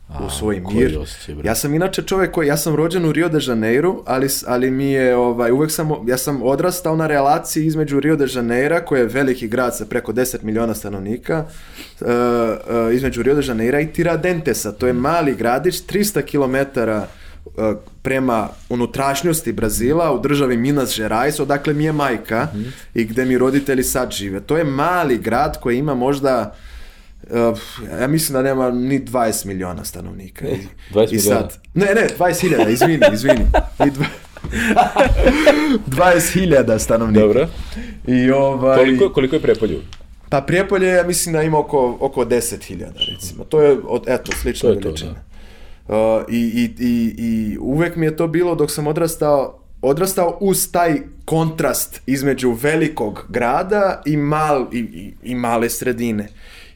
u 0.09 0.29
svoj 0.29 0.61
mir. 0.73 0.97
Osjećaj, 0.97 1.35
ja 1.43 1.55
sam 1.55 1.73
inače 1.73 2.01
čovjek 2.01 2.31
koji, 2.31 2.47
ja 2.47 2.57
sam 2.57 2.75
rođen 2.75 3.05
u 3.05 3.11
Rio 3.11 3.29
de 3.29 3.39
Janeiro, 3.41 4.03
ali, 4.05 4.27
ali 4.47 4.71
mi 4.71 4.91
je, 4.91 5.15
ovaj, 5.15 5.51
uvek 5.51 5.71
sam, 5.71 5.89
ja 6.07 6.17
sam 6.17 6.43
odrastao 6.43 6.95
na 6.95 7.07
relaciji 7.07 7.65
između 7.65 7.99
Rio 7.99 8.15
de 8.15 8.25
Janeira, 8.33 8.85
koji 8.85 8.99
je 8.99 9.05
veliki 9.05 9.47
grad 9.47 9.77
sa 9.77 9.85
preko 9.85 10.13
10 10.13 10.43
miliona 10.43 10.73
stanovnika, 10.73 11.45
uh, 12.01 12.07
uh, 12.07 12.93
između 12.93 13.23
Rio 13.23 13.35
de 13.35 13.41
Janeira 13.47 13.79
i 13.79 13.93
Tiradentesa, 13.93 14.71
to 14.71 14.87
je 14.87 14.93
mali 14.93 15.35
gradić, 15.35 15.75
300 15.75 16.21
km 16.21 16.79
uh, 17.45 17.75
prema 18.01 18.49
unutrašnjosti 18.69 19.51
Brazila 19.51 20.13
u 20.13 20.19
državi 20.19 20.57
Minas 20.57 20.97
Gerais, 20.97 21.39
odakle 21.39 21.73
mi 21.73 21.83
je 21.83 21.91
majka 21.91 22.47
mm. 22.53 22.59
i 22.93 23.05
gde 23.05 23.25
mi 23.25 23.37
roditelji 23.37 23.83
sad 23.83 24.11
žive. 24.11 24.39
To 24.39 24.57
je 24.57 24.63
mali 24.63 25.17
grad 25.17 25.59
koji 25.61 25.77
ima 25.77 25.93
možda 25.93 26.55
ja 28.01 28.07
mislim 28.07 28.33
da 28.33 28.41
nema 28.41 28.71
ni 28.71 28.99
20 28.99 29.45
miliona 29.45 29.85
stanovnika. 29.85 30.45
E, 30.47 30.57
20 30.93 31.13
I 31.13 31.19
sad, 31.19 31.57
ne, 31.73 31.85
ne, 31.85 32.07
20 32.19 32.41
hiljada, 32.41 32.69
izvini, 32.69 33.05
izvini. 33.13 33.45
I 33.87 33.91
dva, 33.91 34.05
20 36.15 36.33
hiljada 36.33 36.79
stanovnika. 36.79 37.25
Dobro. 37.25 37.47
I 38.07 38.31
ovaj... 38.31 38.77
Koliko, 38.77 39.09
koliko 39.09 39.35
je 39.35 39.41
Prepolju? 39.41 39.81
Pa 40.33 40.41
Prijepolje, 40.41 40.87
ja 40.87 41.03
mislim 41.03 41.33
da 41.33 41.41
ima 41.41 41.59
oko, 41.59 41.97
oko 41.99 42.25
10 42.25 42.63
hiljada, 42.63 42.99
recimo. 43.11 43.43
To 43.43 43.61
je, 43.61 43.77
od, 43.87 44.03
eto, 44.07 44.31
slična 44.31 44.69
veličina. 44.69 45.11
Da. 45.11 45.95
Uh, 45.95 46.23
i, 46.29 46.37
i, 46.37 46.83
i, 46.85 47.15
I 47.17 47.57
uvek 47.57 47.95
mi 47.95 48.05
je 48.05 48.15
to 48.15 48.27
bilo 48.27 48.55
dok 48.55 48.71
sam 48.71 48.87
odrastao, 48.87 49.59
odrastao 49.81 50.37
uz 50.41 50.71
taj 50.71 51.01
kontrast 51.25 52.01
između 52.05 52.51
velikog 52.51 53.25
grada 53.29 54.01
i, 54.05 54.17
mal, 54.17 54.67
i, 54.71 54.79
i, 54.79 55.13
i 55.23 55.35
male 55.35 55.69
sredine. 55.69 56.27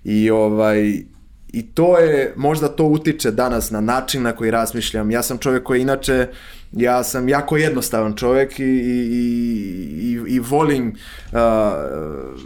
I 0.07 0.29
ovaj 0.29 1.03
i 1.47 1.61
to 1.61 1.97
je, 1.97 2.33
možda 2.35 2.67
to 2.67 2.85
utiče 2.85 3.31
danas 3.31 3.71
na 3.71 3.81
način 3.81 4.23
na 4.23 4.31
koji 4.31 4.51
razmišljam. 4.51 5.11
Ja 5.11 5.23
sam 5.23 5.37
čovjek 5.37 5.63
koji 5.63 5.81
inače, 5.81 6.27
ja 6.71 7.03
sam 7.03 7.29
jako 7.29 7.57
jednostavan 7.57 8.15
čovjek 8.15 8.59
i, 8.59 8.63
i, 8.63 8.97
i, 10.01 10.19
i 10.27 10.39
volim 10.39 10.87
uh, 10.87 11.37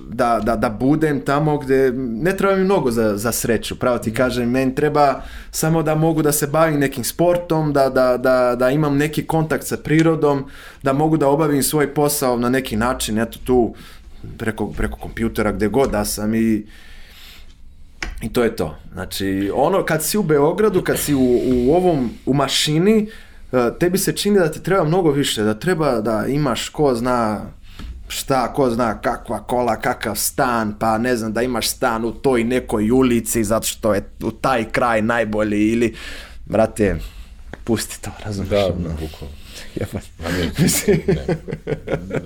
da, 0.10 0.40
da, 0.44 0.56
da 0.56 0.70
budem 0.70 1.22
tamo 1.22 1.58
gde 1.58 1.92
ne 1.98 2.38
treba 2.38 2.56
mi 2.56 2.64
mnogo 2.64 2.92
za, 2.92 3.18
za 3.18 3.32
sreću, 3.32 3.80
pravo 3.80 3.98
ti 3.98 4.14
kažem, 4.14 4.50
meni 4.50 4.76
treba 4.76 5.22
samo 5.52 5.84
da 5.84 5.96
mogu 5.96 6.22
da 6.22 6.32
se 6.32 6.48
bavim 6.48 6.80
nekim 6.80 7.04
sportom, 7.04 7.74
da, 7.74 7.90
da, 7.90 8.18
da, 8.18 8.56
da 8.56 8.70
imam 8.70 8.98
neki 8.98 9.26
kontakt 9.26 9.68
sa 9.68 9.78
prirodom, 9.78 10.46
da 10.84 10.94
mogu 10.94 11.18
da 11.18 11.28
obavim 11.28 11.64
svoj 11.64 11.94
posao 11.94 12.38
na 12.38 12.50
neki 12.50 12.76
način, 12.76 13.20
eto 13.20 13.40
tu 13.44 13.74
preko, 14.38 14.68
preko 14.68 14.98
kompjutera 14.98 15.52
gde 15.52 15.68
god 15.68 15.92
da 15.92 16.06
sam 16.06 16.36
i 16.36 16.66
I 18.22 18.34
to 18.34 18.44
je 18.44 18.56
to. 18.56 18.76
Znači, 18.94 19.52
ono, 19.56 19.86
kad 19.86 20.04
si 20.04 20.18
u 20.18 20.24
Beogradu, 20.24 20.82
kad 20.82 21.00
si 21.00 21.16
u, 21.16 21.42
u 21.46 21.74
ovom, 21.76 22.10
u 22.26 22.34
mašini, 22.34 23.10
e, 23.52 23.72
tebi 23.80 23.98
se 23.98 24.16
čini 24.16 24.40
da 24.40 24.52
ti 24.52 24.64
treba 24.64 24.84
mnogo 24.84 25.12
više, 25.12 25.44
da 25.44 25.54
treba 25.54 26.02
da 26.02 26.26
imaš 26.28 26.70
ko 26.70 26.96
zna 26.96 27.42
šta, 28.08 28.54
ko 28.54 28.70
zna 28.70 29.02
kakva 29.02 29.44
kola, 29.44 29.76
kakav 29.76 30.16
stan, 30.16 30.76
pa 30.80 30.98
ne 30.98 31.16
znam, 31.16 31.34
da 31.34 31.42
imaš 31.42 31.70
stan 31.70 32.06
u 32.06 32.12
toj 32.12 32.44
nekoj 32.44 32.92
ulici 32.92 33.44
zato 33.44 33.68
što 33.68 33.94
je 33.94 34.10
u 34.24 34.32
taj 34.32 34.72
kraj 34.72 35.02
najbolji 35.02 35.68
ili, 35.68 35.96
brate, 36.46 36.96
pusti 37.64 38.02
to, 38.02 38.12
razumiješ? 38.26 38.52
Da, 38.52 38.90
bukvalno. 38.90 39.41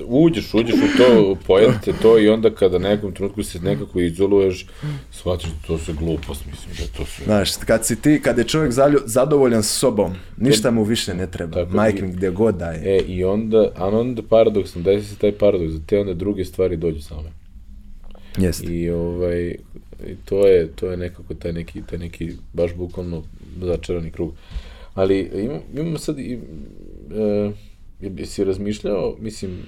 uđeš, 0.08 0.54
uđeš 0.54 0.76
u 0.76 0.98
to, 0.98 1.38
pojete 1.48 1.94
to 2.02 2.20
i 2.20 2.30
onda 2.30 2.50
kada 2.50 2.78
nekom 2.78 3.14
trenutku 3.14 3.44
se 3.44 3.60
nekako 3.60 4.00
izoluješ, 4.00 4.68
shvatiš 5.12 5.50
da 5.50 5.68
to 5.68 5.78
se 5.78 5.94
glupost, 5.94 6.46
mislim, 6.46 6.76
da 6.78 6.98
to 6.98 7.06
sve... 7.06 7.26
Znaš, 7.26 7.58
kad 7.58 7.86
si 7.86 8.02
ti, 8.02 8.22
kad 8.24 8.38
je 8.38 8.44
čovjek 8.44 8.74
zadovoljan 9.06 9.64
s 9.64 9.72
sobom, 9.72 10.16
ništa 10.38 10.72
mu 10.72 10.84
više 10.84 11.14
ne 11.14 11.32
treba, 11.32 11.66
majke 11.66 12.02
mi 12.02 12.12
gdje 12.12 12.30
god 12.30 12.56
daje. 12.56 12.98
E, 12.98 13.00
i 13.00 13.24
onda, 13.24 13.72
a 13.76 13.88
onda 13.88 14.22
paradoks, 14.30 14.76
desi 14.76 15.10
se 15.10 15.16
taj 15.16 15.32
paradoks, 15.32 15.74
da 15.74 15.86
te 15.86 16.00
onda 16.00 16.14
druge 16.14 16.46
stvari 16.46 16.78
dođu 16.78 17.02
same. 17.02 17.30
Jeste. 18.38 18.66
I 18.66 18.90
ovaj, 18.90 19.56
i 20.08 20.16
to 20.26 20.48
je, 20.48 20.68
to 20.68 20.92
je 20.92 20.98
nekako 20.98 21.34
taj 21.34 21.54
neki, 21.54 21.82
taj 21.82 22.00
neki 22.00 22.32
baš 22.54 22.76
bukvalno 22.76 23.24
začarani 23.62 24.12
krug. 24.12 24.34
Ali 24.94 25.32
imamo, 25.34 25.62
imamo 25.74 25.98
sad 25.98 26.20
i 26.20 26.40
uh, 27.06 27.54
jesi 28.00 28.44
razmišljao, 28.44 29.16
mislim, 29.20 29.66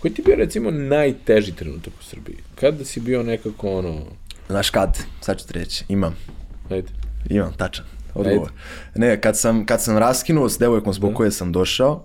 koji 0.00 0.14
ti 0.14 0.22
bio 0.22 0.36
recimo 0.36 0.70
najteži 0.70 1.52
trenutak 1.52 1.92
u 2.00 2.04
Srbiji? 2.04 2.36
Kada 2.54 2.84
si 2.84 3.00
bio 3.00 3.22
nekako 3.22 3.70
ono... 3.70 4.00
Znaš 4.48 4.70
kad, 4.70 4.98
sad 5.20 5.38
ću 5.40 5.46
ti 5.46 5.52
reći, 5.52 5.84
imam. 5.88 6.16
Ajde. 6.70 6.88
Imam, 7.30 7.52
tačan. 7.56 7.84
Odgovor. 8.14 8.48
Ajde. 8.48 9.06
Ne, 9.06 9.20
kad 9.20 9.38
sam, 9.38 9.66
kad 9.66 9.82
sam 9.82 9.98
raskinuo 9.98 10.48
s 10.48 10.58
devojkom 10.58 10.92
zbog 10.92 11.10
da. 11.10 11.16
koje 11.16 11.30
sam 11.30 11.52
došao, 11.52 12.04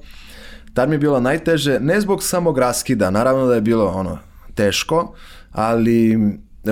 tad 0.74 0.90
mi 0.90 0.96
je 0.96 1.00
bilo 1.00 1.20
najteže, 1.20 1.80
ne 1.80 2.02
zbog 2.02 2.24
samog 2.24 2.58
raskida, 2.58 3.10
naravno 3.10 3.46
da 3.46 3.56
je 3.56 3.62
bilo 3.62 3.86
ono 3.86 4.20
teško, 4.56 5.16
ali 5.52 6.14
e, 6.14 6.18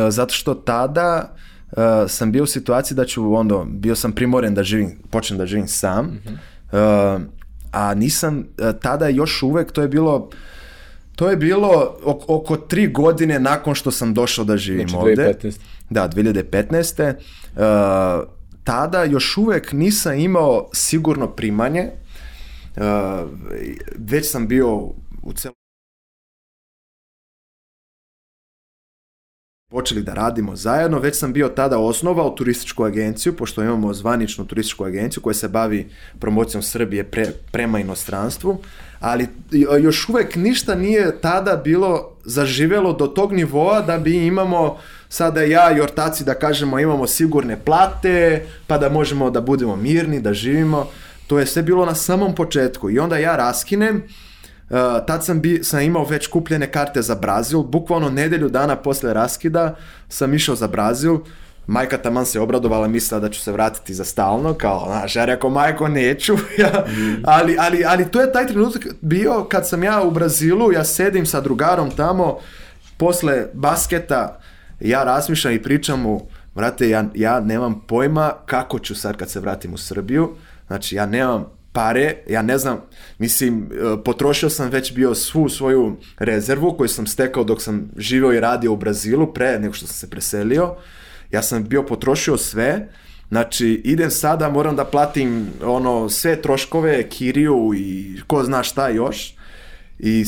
zato 0.09 0.33
što 0.33 0.53
tada 0.53 1.35
uh, 1.71 1.77
sam 2.07 2.31
bio 2.31 2.43
u 2.43 2.47
situaciji 2.47 2.95
da 2.95 3.05
ću 3.05 3.33
onda, 3.35 3.65
bio 3.67 3.95
sam 3.95 4.11
primoren 4.11 4.53
da 4.53 4.63
živim, 4.63 4.97
počnem 5.11 5.39
da 5.39 5.45
živim 5.45 5.67
sam, 5.67 6.05
mm 6.05 6.21
-hmm 6.25 6.54
a 7.71 7.93
nisam 7.93 8.37
uh, 8.37 8.79
tada 8.81 9.07
još 9.07 9.43
uvek, 9.43 9.71
to 9.71 9.81
je 9.81 9.87
bilo 9.87 10.29
to 11.15 11.29
je 11.29 11.37
bilo 11.37 11.97
oko, 12.03 12.35
oko 12.35 12.57
tri 12.57 12.87
godine 12.87 13.39
nakon 13.39 13.75
što 13.75 13.91
sam 13.91 14.13
došao 14.13 14.45
da 14.45 14.57
živim 14.57 14.89
znači, 14.89 15.09
ovde. 15.09 15.33
2015. 15.43 15.59
Da, 15.89 16.09
2015. 16.09 17.13
Uh, 17.55 18.27
tada 18.63 19.03
još 19.03 19.37
uvek 19.37 19.71
nisam 19.71 20.19
imao 20.19 20.69
sigurno 20.73 21.27
primanje, 21.27 21.91
uh, 22.77 22.83
već 23.97 24.31
sam 24.31 24.47
bio 24.47 24.75
u 25.23 25.33
celom 25.35 25.64
počeli 29.75 30.03
da 30.03 30.13
radimo 30.13 30.55
zajedno, 30.55 30.99
već 30.99 31.19
sam 31.19 31.33
bio 31.33 31.49
tada 31.49 31.77
osnovao 31.77 32.29
turističku 32.29 32.83
agenciju, 32.83 33.35
pošto 33.35 33.63
imamo 33.63 33.93
zvaničnu 33.93 34.45
turističku 34.45 34.85
agenciju 34.85 35.23
koja 35.23 35.33
se 35.33 35.49
bavi 35.49 35.89
promocijom 36.19 36.63
Srbije 36.63 37.03
pre, 37.03 37.25
prema 37.51 37.79
inostranstvu, 37.79 38.57
ali 38.99 39.27
još 39.81 40.09
uvek 40.09 40.35
ništa 40.35 40.75
nije 40.75 41.19
tada 41.21 41.57
bilo 41.57 42.15
zaživelo 42.23 42.93
do 42.93 43.07
tog 43.07 43.33
nivoa 43.33 43.81
da 43.81 43.97
bi 43.97 44.25
imamo 44.25 44.77
sada 45.09 45.41
ja 45.41 45.71
i 45.77 45.81
ortaci 45.81 46.23
da 46.23 46.33
kažemo 46.33 46.79
imamo 46.79 47.07
sigurne 47.07 47.59
plate, 47.65 48.45
pa 48.67 48.77
da 48.77 48.89
možemo 48.89 49.29
da 49.29 49.41
budemo 49.41 49.75
mirni, 49.75 50.21
da 50.21 50.33
živimo. 50.33 50.87
To 51.27 51.39
je 51.39 51.45
sve 51.45 51.63
bilo 51.63 51.85
na 51.85 51.95
samom 51.95 52.35
početku. 52.35 52.89
I 52.91 52.99
onda 52.99 53.17
ja 53.17 53.35
raskinem 53.35 54.03
Uh, 54.69 54.77
tad 55.07 55.25
sam, 55.25 55.41
bi, 55.41 55.63
sam 55.63 55.81
imao 55.81 56.05
već 56.05 56.27
kupljene 56.27 56.71
karte 56.71 57.01
za 57.01 57.15
Brazil, 57.15 57.63
bukvalno 57.63 58.09
nedelju 58.09 58.49
dana 58.49 58.75
posle 58.75 59.13
raskida 59.13 59.75
sam 60.09 60.33
išao 60.33 60.55
za 60.55 60.67
Brazil, 60.67 61.17
majka 61.67 61.97
taman 61.97 62.25
se 62.25 62.39
obradovala, 62.39 62.87
mislila 62.87 63.19
da 63.19 63.29
ću 63.29 63.41
se 63.41 63.51
vratiti 63.51 63.93
za 63.93 64.05
stalno, 64.05 64.53
kao, 64.53 64.83
znaš, 64.87 65.15
ja 65.15 65.25
rekao, 65.25 65.49
majko, 65.49 65.87
neću, 65.87 66.33
ja, 66.61 66.85
mm. 66.87 67.21
ali, 67.25 67.55
ali, 67.59 67.83
ali 67.85 68.11
to 68.11 68.21
je 68.21 68.31
taj 68.31 68.47
trenutak 68.47 68.87
bio 69.01 69.43
kad 69.49 69.67
sam 69.67 69.83
ja 69.83 70.01
u 70.03 70.11
Brazilu, 70.11 70.71
ja 70.71 70.83
sedim 70.83 71.25
sa 71.25 71.41
drugarom 71.41 71.91
tamo, 71.91 72.37
posle 72.97 73.47
basketa, 73.53 74.39
ja 74.79 75.03
razmišljam 75.03 75.53
i 75.53 75.63
pričam 75.63 76.01
mu, 76.01 76.27
vrate, 76.55 76.89
ja, 76.89 77.05
ja 77.15 77.39
nemam 77.39 77.81
pojma 77.87 78.33
kako 78.45 78.79
ću 78.79 78.95
sad 78.95 79.17
kad 79.17 79.29
se 79.29 79.39
vratim 79.39 79.73
u 79.73 79.77
Srbiju, 79.77 80.35
znači 80.67 80.95
ja 80.95 81.05
nemam 81.05 81.45
pare, 81.75 82.15
ja 82.29 82.41
ne 82.41 82.57
znam, 82.57 82.81
mislim, 83.19 83.69
e, 83.71 84.03
potrošio 84.03 84.49
sam 84.49 84.69
već 84.69 84.93
bio 84.93 85.15
svu 85.15 85.49
svoju 85.49 85.97
rezervu 86.17 86.75
koju 86.77 86.87
sam 86.87 87.07
stekao 87.07 87.43
dok 87.43 87.61
sam 87.61 87.91
živio 87.97 88.33
i 88.33 88.39
radio 88.39 88.73
u 88.73 88.77
Brazilu 88.77 89.33
pre 89.33 89.59
nego 89.59 89.73
što 89.73 89.87
sam 89.87 89.95
se 89.95 90.09
preselio. 90.09 90.75
Ja 91.31 91.41
sam 91.41 91.63
bio 91.63 91.83
potrošio 91.83 92.37
sve, 92.37 92.87
Znači, 93.29 93.81
idem 93.83 94.11
sada, 94.11 94.49
moram 94.49 94.75
da 94.75 94.85
platim 94.85 95.47
ono 95.63 96.09
sve 96.09 96.41
troškove, 96.41 97.09
kiriju 97.09 97.71
i 97.77 98.19
ko 98.27 98.43
zna 98.43 98.63
šta 98.63 98.89
još. 98.89 99.35
I 99.99 100.25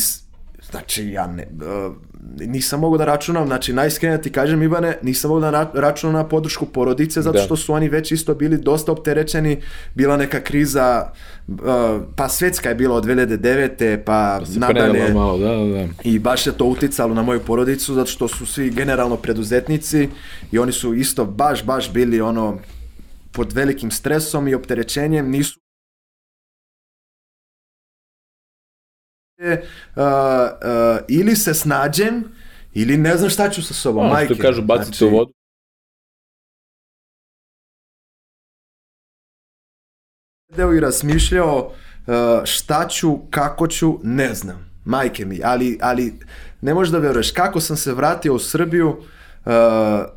znači 0.71 1.09
ja 1.09 1.27
ne, 1.27 1.47
uh, 1.87 1.95
nisam 2.39 2.79
mogao 2.79 2.97
da 2.97 3.05
računam, 3.05 3.47
znači 3.47 3.73
najiskrenije 3.73 4.21
ti 4.21 4.31
kažem 4.31 4.63
Ivane, 4.63 4.97
nisam 5.01 5.29
mogao 5.29 5.51
da 5.51 5.71
računam 5.73 6.15
na 6.15 6.27
podršku 6.27 6.65
porodice 6.65 7.21
zato 7.21 7.37
da. 7.37 7.43
što 7.43 7.55
su 7.55 7.73
oni 7.73 7.89
već 7.89 8.11
isto 8.11 8.35
bili 8.35 8.57
dosta 8.57 8.91
opterećeni, 8.91 9.61
bila 9.95 10.17
neka 10.17 10.39
kriza, 10.39 11.11
uh, 11.47 11.55
pa 12.15 12.29
svetska 12.29 12.69
je 12.69 12.75
bila 12.75 12.95
od 12.95 13.05
2009. 13.05 13.97
pa, 13.97 14.41
pa 14.59 14.59
nadalje 14.59 15.13
malo, 15.13 15.37
da, 15.37 15.45
da. 15.47 15.87
i 16.03 16.19
baš 16.19 16.47
je 16.47 16.53
to 16.53 16.65
uticalo 16.65 17.13
na 17.13 17.23
moju 17.23 17.39
porodicu 17.39 17.93
zato 17.93 18.11
što 18.11 18.27
su 18.27 18.45
svi 18.45 18.69
generalno 18.69 19.15
preduzetnici 19.15 20.09
i 20.51 20.59
oni 20.59 20.71
su 20.71 20.93
isto 20.93 21.25
baš, 21.25 21.65
baš 21.65 21.93
bili 21.93 22.21
ono 22.21 22.57
pod 23.31 23.53
velikim 23.53 23.91
stresom 23.91 24.47
i 24.47 24.55
opterećenjem, 24.55 25.29
nisu 25.29 25.59
uh, 29.37 29.59
uh, 29.95 31.05
ili 31.07 31.35
se 31.35 31.53
snađem 31.53 32.23
ili 32.73 32.97
ne 32.97 33.17
znam 33.17 33.29
šta 33.29 33.49
ću 33.49 33.63
sa 33.63 33.73
sobom, 33.73 34.05
ono 34.05 34.13
majke. 34.13 34.33
Što 34.33 34.43
kažu, 34.43 34.61
bacite 34.61 34.97
znači, 34.97 35.05
u 35.05 35.17
vodu. 35.17 35.33
i 40.77 40.79
razmišljao 40.79 41.71
uh, 42.07 42.13
šta 42.45 42.87
ću, 42.87 43.17
kako 43.29 43.67
ću, 43.67 43.99
ne 44.03 44.33
znam. 44.33 44.69
Majke 44.85 45.25
mi, 45.25 45.41
ali, 45.43 45.79
ali 45.81 46.19
ne 46.61 46.73
možeš 46.73 46.91
da 46.91 46.97
veruješ 46.97 47.31
kako 47.31 47.59
sam 47.59 47.77
se 47.77 47.93
vratio 47.93 48.33
u 48.33 48.39
Srbiju, 48.39 48.89
Uh, 48.89 49.16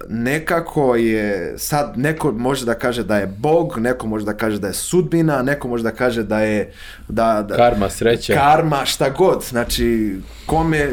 nekako 0.08 0.96
je, 0.96 1.54
sad 1.58 1.92
neko 1.96 2.32
može 2.32 2.66
da 2.66 2.74
kaže 2.74 3.04
da 3.04 3.16
je 3.16 3.26
Bog, 3.26 3.78
neko 3.78 4.06
može 4.06 4.24
da 4.24 4.32
kaže 4.32 4.58
da 4.58 4.66
je 4.66 4.74
sudbina, 4.74 5.42
neko 5.42 5.68
može 5.68 5.82
da 5.82 5.90
kaže 5.90 6.22
da 6.22 6.40
je 6.40 6.72
da, 7.08 7.44
da 7.48 7.56
karma, 7.56 7.90
sreća. 7.90 8.34
Karma, 8.34 8.84
šta 8.84 9.10
god. 9.10 9.44
Znači, 9.44 10.16
kome, 10.46 10.88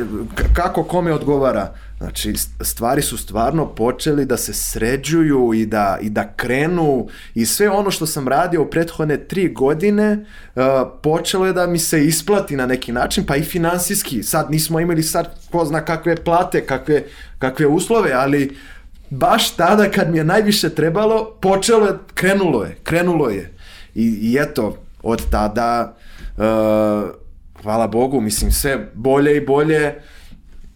kako 0.53 0.83
kome 0.83 1.13
odgovara. 1.13 1.73
Znači, 1.97 2.33
stvari 2.61 3.01
su 3.01 3.17
stvarno 3.17 3.75
počeli 3.75 4.25
da 4.25 4.37
se 4.37 4.53
sređuju 4.53 5.53
i 5.53 5.65
da, 5.65 5.97
i 6.01 6.09
da 6.09 6.33
krenu 6.33 7.07
i 7.35 7.45
sve 7.45 7.69
ono 7.69 7.91
što 7.91 8.05
sam 8.05 8.27
radio 8.27 8.61
u 8.61 8.69
prethodne 8.69 9.17
tri 9.17 9.53
godine 9.53 10.25
uh, 10.55 10.63
počelo 11.03 11.45
je 11.45 11.53
da 11.53 11.67
mi 11.67 11.79
se 11.79 12.05
isplati 12.05 12.55
na 12.55 12.65
neki 12.65 12.91
način, 12.91 13.25
pa 13.25 13.35
i 13.35 13.43
finansijski. 13.43 14.23
Sad 14.23 14.51
nismo 14.51 14.79
imali 14.79 15.03
sad 15.03 15.39
ko 15.51 15.65
zna 15.65 15.85
kakve 15.85 16.15
plate, 16.15 16.65
kakve, 16.65 17.03
kakve 17.39 17.67
uslove, 17.67 18.11
ali 18.13 18.57
baš 19.09 19.55
tada 19.55 19.91
kad 19.91 20.11
mi 20.11 20.17
je 20.17 20.23
najviše 20.23 20.69
trebalo, 20.69 21.37
počelo 21.41 21.87
je, 21.87 21.93
krenulo 22.13 22.63
je, 22.63 22.77
krenulo 22.83 23.29
je. 23.29 23.53
I, 23.95 24.05
i 24.05 24.37
eto, 24.41 24.77
od 25.03 25.29
tada, 25.31 25.95
uh, 26.37 26.43
hvala 27.63 27.87
Bogu, 27.87 28.21
mislim 28.21 28.51
sve 28.51 28.91
bolje 28.93 29.37
i 29.37 29.45
bolje, 29.45 30.01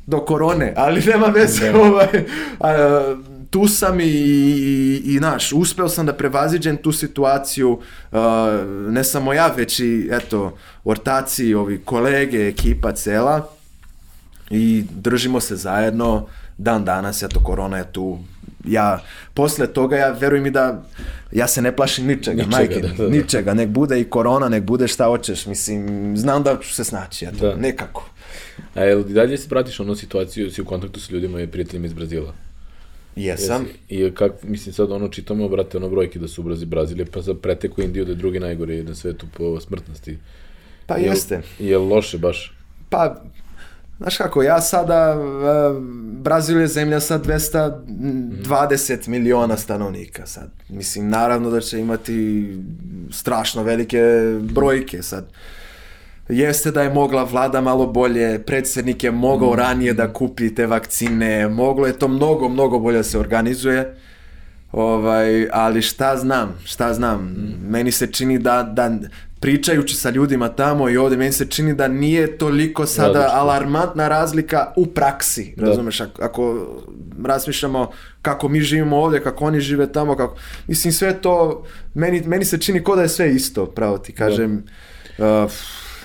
do 0.08 0.20
korone, 0.26 0.74
ali 0.78 1.02
nema 1.02 1.28
veze, 1.28 1.72
ovaj, 1.76 2.26
a, 2.60 3.16
tu 3.50 3.68
sam 3.68 4.00
i, 4.00 4.04
i, 4.04 5.02
i, 5.06 5.20
naš, 5.20 5.54
uspeo 5.54 5.90
sam 5.90 6.06
da 6.06 6.14
prevaziđem 6.14 6.78
tu 6.78 6.92
situaciju, 6.92 7.80
a, 8.12 8.64
ne 8.90 9.04
samo 9.04 9.34
ja, 9.34 9.48
već 9.48 9.80
i, 9.80 10.10
eto, 10.12 10.58
ortaci, 10.84 11.54
ovi 11.54 11.82
kolege, 11.86 12.48
ekipa 12.48 12.92
cela 12.92 13.50
i 14.50 14.84
držimo 14.92 15.40
se 15.40 15.56
zajedno, 15.56 16.28
dan 16.58 16.86
danas, 16.86 17.24
eto, 17.24 17.40
korona 17.44 17.78
je 17.78 17.92
tu, 17.92 18.20
ja, 18.66 19.00
posle 19.34 19.68
toga 19.68 19.98
ja 19.98 20.12
verujem 20.12 20.46
i 20.46 20.52
da 20.52 20.84
ja 21.32 21.48
se 21.48 21.62
ne 21.62 21.76
plašim 21.76 22.08
ničega, 22.08 22.44
ničega 22.44 22.58
majke, 22.58 22.80
da, 22.80 22.88
da, 22.88 23.04
da. 23.04 23.10
ničega, 23.10 23.54
nek 23.54 23.70
bude 23.70 24.00
i 24.00 24.04
korona, 24.04 24.50
nek 24.50 24.64
bude 24.64 24.88
šta 24.88 25.06
hoćeš, 25.06 25.46
mislim, 25.46 26.14
znam 26.18 26.44
da 26.44 26.58
ću 26.62 26.74
se 26.74 26.84
snaći, 26.84 27.26
eto, 27.26 27.48
da. 27.48 27.56
nekako. 27.56 28.11
A 28.76 28.84
jel 28.84 29.00
i 29.10 29.14
dalje 29.14 29.38
se 29.38 29.50
pratiš 29.50 29.80
ono 29.80 29.96
situaciju, 29.96 30.52
si 30.52 30.62
u 30.62 30.66
kontaktu 30.66 31.00
sa 31.00 31.14
ljudima 31.14 31.42
i 31.42 31.48
prijateljima 31.48 31.86
iz 31.86 31.94
Brazila? 31.94 32.34
Jesam. 33.16 33.66
Jesi, 33.90 34.08
I 34.08 34.16
kak, 34.16 34.32
mislim 34.44 34.74
sad 34.74 34.92
ono 34.92 35.08
čitamo, 35.08 35.48
brate, 35.48 35.78
ono 35.78 35.90
brojke 35.90 36.20
da 36.20 36.28
su 36.28 36.42
u 36.42 36.46
Brazilije, 36.66 37.06
pa 37.06 37.24
sad 37.24 37.40
preteku 37.40 37.82
Indiju 37.82 38.06
da 38.06 38.12
je 38.12 38.16
drugi 38.16 38.40
najgori 38.40 38.84
na 38.84 38.96
svetu 38.96 39.28
po 39.38 39.60
smrtnosti. 39.60 40.18
Pa 40.86 40.96
jel, 40.96 41.06
jeste. 41.06 41.42
Je 41.60 41.78
loše 41.78 42.18
baš? 42.18 42.58
Pa, 42.90 43.22
znaš 43.98 44.18
kako, 44.18 44.44
ja 44.44 44.62
sada, 44.62 45.18
uh, 45.20 45.84
Brazil 46.22 46.62
je 46.62 46.68
zemlja 46.68 47.00
sa 47.00 47.20
220 47.20 49.08
mm. 49.08 49.12
miliona 49.12 49.58
stanovnika 49.58 50.26
sad. 50.26 50.50
Mislim, 50.70 51.10
naravno 51.10 51.50
da 51.50 51.60
će 51.60 51.80
imati 51.80 52.48
strašno 53.12 53.64
velike 53.64 54.02
brojke 54.42 55.02
sad. 55.02 55.24
Uh, 55.24 55.61
jeste 56.30 56.72
da 56.72 56.82
je 56.82 56.94
mogla 56.94 57.24
vlada 57.24 57.62
malo 57.62 57.88
bolje, 57.88 58.44
predsjednik 58.44 59.04
je 59.04 59.12
mogao 59.12 59.54
mm. 59.54 59.58
ranije 59.58 59.94
da 59.94 60.14
kupi 60.14 60.56
te 60.56 60.68
vakcine, 60.68 61.48
moglo 61.48 61.88
je 61.88 62.00
to 62.00 62.08
mnogo, 62.08 62.50
mnogo 62.50 62.80
bolje 62.80 62.98
da 62.98 63.04
se 63.04 63.20
organizuje. 63.20 63.96
Ovaj, 64.72 65.48
ali 65.52 65.82
šta 65.82 66.18
znam, 66.18 66.60
šta 66.66 66.94
znam, 66.94 67.22
mm. 67.22 67.70
meni 67.70 67.92
se 67.92 68.08
čini 68.08 68.40
da, 68.40 68.64
da 68.64 68.92
pričajući 69.40 69.96
sa 69.96 70.10
ljudima 70.10 70.50
tamo 70.50 70.90
i 70.90 70.98
ovde, 70.98 71.18
meni 71.18 71.32
se 71.32 71.46
čini 71.46 71.74
da 71.74 71.88
nije 71.88 72.38
toliko 72.38 72.86
sada 72.86 73.14
Različno. 73.14 73.40
alarmantna 73.40 74.08
razlika 74.08 74.74
u 74.76 74.86
praksi, 74.86 75.54
da. 75.58 75.66
razumeš, 75.66 76.02
ako, 76.02 76.24
ako 76.24 76.68
razmišljamo 77.26 77.92
kako 78.22 78.48
mi 78.48 78.62
živimo 78.62 78.98
ovde, 78.98 79.20
kako 79.20 79.46
oni 79.46 79.60
žive 79.60 79.92
tamo, 79.92 80.16
kako, 80.16 80.36
mislim 80.68 80.94
sve 80.94 81.22
to, 81.22 81.64
meni, 81.94 82.22
meni 82.26 82.46
se 82.46 82.58
čini 82.58 82.84
kao 82.84 82.96
da 82.96 83.02
je 83.02 83.10
sve 83.10 83.36
isto, 83.36 83.66
pravo 83.66 83.98
ti 83.98 84.14
kažem, 84.14 84.64
da. 85.18 85.44
uh, 85.44 85.52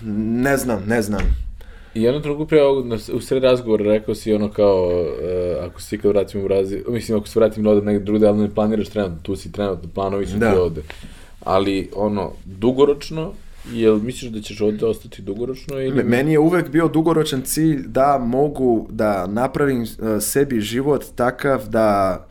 ne 0.04 0.56
znam, 0.56 0.82
ne 0.86 1.02
znam. 1.02 1.46
I 1.94 2.02
jedno 2.02 2.20
drugo 2.20 2.46
pre 2.46 2.62
ovog, 2.62 2.86
u 3.12 3.20
sred 3.20 3.42
razgovora 3.42 3.84
rekao 3.84 4.14
si 4.14 4.32
ono 4.32 4.48
kao, 4.50 4.86
uh, 4.86 5.64
ako 5.64 5.80
se 5.80 5.96
ikad 5.96 6.10
vratim 6.10 6.40
u 6.40 6.44
Brazil, 6.44 6.78
mislim, 6.88 7.18
ako 7.18 7.28
se 7.28 7.38
vratim 7.38 7.62
na 7.62 7.70
odem 7.70 7.84
negde 7.84 8.04
druge, 8.04 8.26
ali 8.26 8.38
ne 8.38 8.54
planiraš 8.54 8.88
trenutno, 8.88 9.18
tu 9.22 9.36
si 9.36 9.52
trenutno, 9.52 9.88
planovi 9.94 10.26
su 10.26 10.36
da. 10.36 10.52
ti 10.52 10.58
ovde. 10.58 10.82
Ali, 11.44 11.90
ono, 11.94 12.32
dugoročno, 12.44 13.32
jel 13.72 13.96
misliš 13.96 14.30
da 14.30 14.40
ćeš 14.40 14.60
ovde 14.60 14.86
ostati 14.86 15.22
dugoročno? 15.22 15.80
Ili... 15.80 16.04
Meni 16.04 16.32
je 16.32 16.38
uvek 16.38 16.70
bio 16.70 16.88
dugoročan 16.88 17.42
cilj 17.42 17.82
da 17.86 18.18
mogu 18.18 18.86
da 18.90 19.26
napravim 19.26 19.82
uh, 19.82 19.88
sebi 20.20 20.60
život 20.60 21.04
takav 21.14 21.68
da 21.68 22.26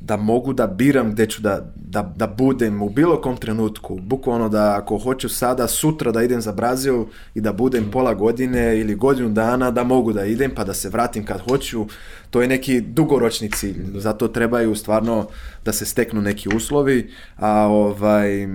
da 0.00 0.16
mogu 0.16 0.52
da 0.52 0.66
biram 0.66 1.12
gde 1.12 1.26
ću 1.26 1.42
da, 1.42 1.72
da, 1.74 2.12
da 2.16 2.26
budem 2.26 2.82
u 2.82 2.88
bilo 2.88 3.20
kom 3.20 3.36
trenutku. 3.36 3.98
Bukvalno 4.00 4.48
da 4.48 4.76
ako 4.76 4.98
hoću 4.98 5.28
sada, 5.28 5.68
sutra 5.68 6.12
da 6.12 6.22
idem 6.22 6.40
za 6.40 6.52
Brazil 6.52 7.04
i 7.34 7.40
da 7.40 7.52
budem 7.52 7.84
mm. 7.84 7.90
pola 7.90 8.14
godine 8.14 8.80
ili 8.80 8.94
godinu 8.94 9.28
dana, 9.28 9.70
da 9.70 9.84
mogu 9.84 10.12
da 10.12 10.24
idem 10.24 10.50
pa 10.54 10.64
da 10.64 10.74
se 10.74 10.88
vratim 10.88 11.24
kad 11.24 11.40
hoću. 11.40 11.86
To 12.30 12.42
je 12.42 12.48
neki 12.48 12.80
dugoročni 12.80 13.50
cilj. 13.50 13.82
Da. 13.92 14.00
Zato 14.00 14.28
trebaju 14.28 14.74
stvarno 14.74 15.26
da 15.64 15.72
se 15.72 15.86
steknu 15.86 16.22
neki 16.22 16.48
uslovi, 16.56 17.10
a 17.36 17.66
ovaj 17.66 18.48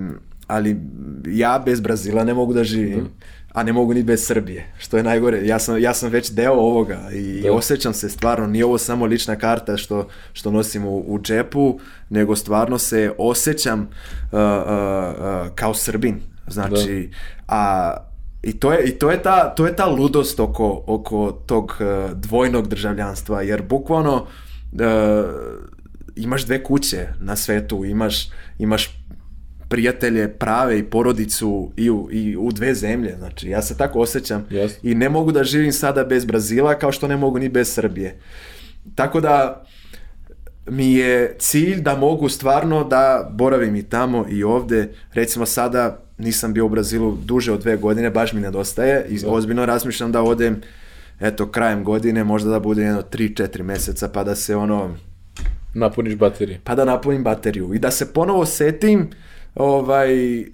ali 0.46 0.76
ja 1.26 1.62
bez 1.64 1.80
Brazila 1.80 2.24
ne 2.24 2.34
mogu 2.34 2.52
da 2.52 2.64
živim. 2.64 3.08
A 3.54 3.62
ne 3.62 3.72
mogu 3.72 3.94
ni 3.94 4.02
bez 4.02 4.26
Srbije, 4.26 4.66
što 4.78 4.96
je 4.96 5.02
najgore. 5.02 5.46
Ja 5.46 5.58
sam, 5.58 5.78
ja 5.78 5.94
sam 5.94 6.10
već 6.10 6.30
deo 6.30 6.52
ovoga 6.52 7.10
i 7.12 7.40
da. 7.42 7.52
osjećam 7.52 7.94
se 7.94 8.08
stvarno, 8.08 8.46
nije 8.46 8.64
ovo 8.64 8.78
samo 8.78 9.06
lična 9.06 9.36
karta 9.36 9.76
što, 9.76 10.08
što 10.32 10.50
nosim 10.50 10.86
u, 10.86 10.98
u 10.98 11.18
džepu, 11.22 11.78
nego 12.10 12.36
stvarno 12.36 12.78
se 12.78 13.12
osjećam 13.18 13.80
uh, 13.80 13.86
uh, 14.32 14.38
uh, 14.38 15.54
kao 15.54 15.74
Srbin. 15.74 16.20
Znači, 16.48 17.10
da. 17.10 17.16
a 17.48 17.96
i 18.42 18.52
to 18.52 18.72
je, 18.72 18.84
i 18.84 18.90
to 18.90 19.10
je, 19.10 19.22
ta, 19.22 19.54
to 19.54 19.66
je 19.66 19.76
ta 19.76 19.86
ludost 19.86 20.40
oko, 20.40 20.84
oko 20.86 21.42
tog 21.46 21.64
uh, 21.80 22.18
dvojnog 22.18 22.68
državljanstva, 22.68 23.42
jer 23.42 23.62
bukvalno 23.62 24.14
uh, 24.14 24.80
imaš 26.16 26.44
dve 26.44 26.64
kuće 26.64 27.08
na 27.20 27.36
svetu, 27.36 27.84
imaš, 27.84 28.30
imaš 28.58 29.04
prijatelje 29.68 30.28
prave 30.28 30.78
i 30.78 30.82
porodicu 30.82 31.72
i 31.76 31.90
u, 31.90 32.08
i 32.12 32.36
u 32.36 32.52
dve 32.52 32.74
zemlje. 32.74 33.16
Znači, 33.18 33.48
ja 33.48 33.62
se 33.62 33.76
tako 33.76 34.00
osjećam 34.00 34.46
yes. 34.50 34.70
i 34.82 34.94
ne 34.94 35.08
mogu 35.08 35.32
da 35.32 35.44
živim 35.44 35.72
sada 35.72 36.04
bez 36.04 36.24
Brazila 36.24 36.78
kao 36.78 36.92
što 36.92 37.08
ne 37.08 37.16
mogu 37.16 37.38
ni 37.38 37.48
bez 37.48 37.72
Srbije. 37.72 38.18
Tako 38.94 39.20
da 39.20 39.64
mi 40.66 40.94
je 40.94 41.36
cilj 41.38 41.80
da 41.80 41.96
mogu 41.96 42.28
stvarno 42.28 42.84
da 42.84 43.30
boravim 43.32 43.76
i 43.76 43.82
tamo 43.82 44.26
i 44.30 44.44
ovde. 44.44 44.88
Recimo 45.12 45.46
sada 45.46 46.00
nisam 46.18 46.52
bio 46.52 46.66
u 46.66 46.68
Brazilu 46.68 47.16
duže 47.24 47.52
od 47.52 47.60
dve 47.60 47.76
godine, 47.76 48.10
baš 48.10 48.32
mi 48.32 48.40
nedostaje 48.40 49.06
i 49.08 49.18
da. 49.18 49.30
ozbiljno 49.30 49.66
razmišljam 49.66 50.12
da 50.12 50.22
odem 50.22 50.60
eto 51.20 51.50
krajem 51.50 51.84
godine, 51.84 52.24
možda 52.24 52.50
da 52.50 52.60
bude 52.60 52.82
jedno 52.82 53.02
3-4 53.02 53.62
meseca 53.62 54.08
pa 54.08 54.24
da 54.24 54.34
se 54.34 54.56
ono 54.56 54.96
napuniš 55.74 56.14
bateriju. 56.14 56.58
Pa 56.64 56.74
da 56.74 56.84
napunim 56.84 57.24
bateriju 57.24 57.74
i 57.74 57.78
da 57.78 57.90
se 57.90 58.12
ponovo 58.12 58.46
setim 58.46 59.10
ovaj, 59.54 60.40
uh, 60.40 60.46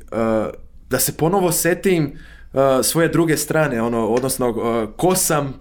da 0.90 0.98
se 0.98 1.16
ponovo 1.16 1.52
setim 1.52 2.12
uh, 2.52 2.60
svoje 2.82 3.08
druge 3.08 3.36
strane, 3.36 3.82
ono, 3.82 4.06
odnosno 4.06 4.48
uh, 4.48 4.88
ko 4.96 5.14
sam 5.14 5.54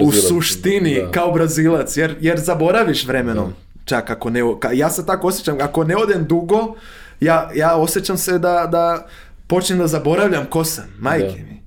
u 0.00 0.12
suštini 0.12 0.94
da. 0.94 1.10
kao 1.10 1.32
Brazilac, 1.32 1.96
jer, 1.96 2.16
jer 2.20 2.40
zaboraviš 2.40 3.06
vremenom. 3.06 3.48
Da. 3.48 3.84
Čak 3.84 4.10
ako 4.10 4.30
ne, 4.30 4.40
ja 4.72 4.90
se 4.90 5.06
tako 5.06 5.26
osjećam, 5.26 5.56
ako 5.60 5.84
ne 5.84 5.96
odem 5.96 6.24
dugo, 6.24 6.74
ja, 7.20 7.50
ja 7.54 7.76
osjećam 7.76 8.18
se 8.18 8.38
da, 8.38 8.68
da 8.72 9.06
počnem 9.46 9.78
da 9.78 9.86
zaboravljam 9.86 10.46
ko 10.46 10.64
sam, 10.64 10.84
majke 10.98 11.44
mi. 11.48 11.63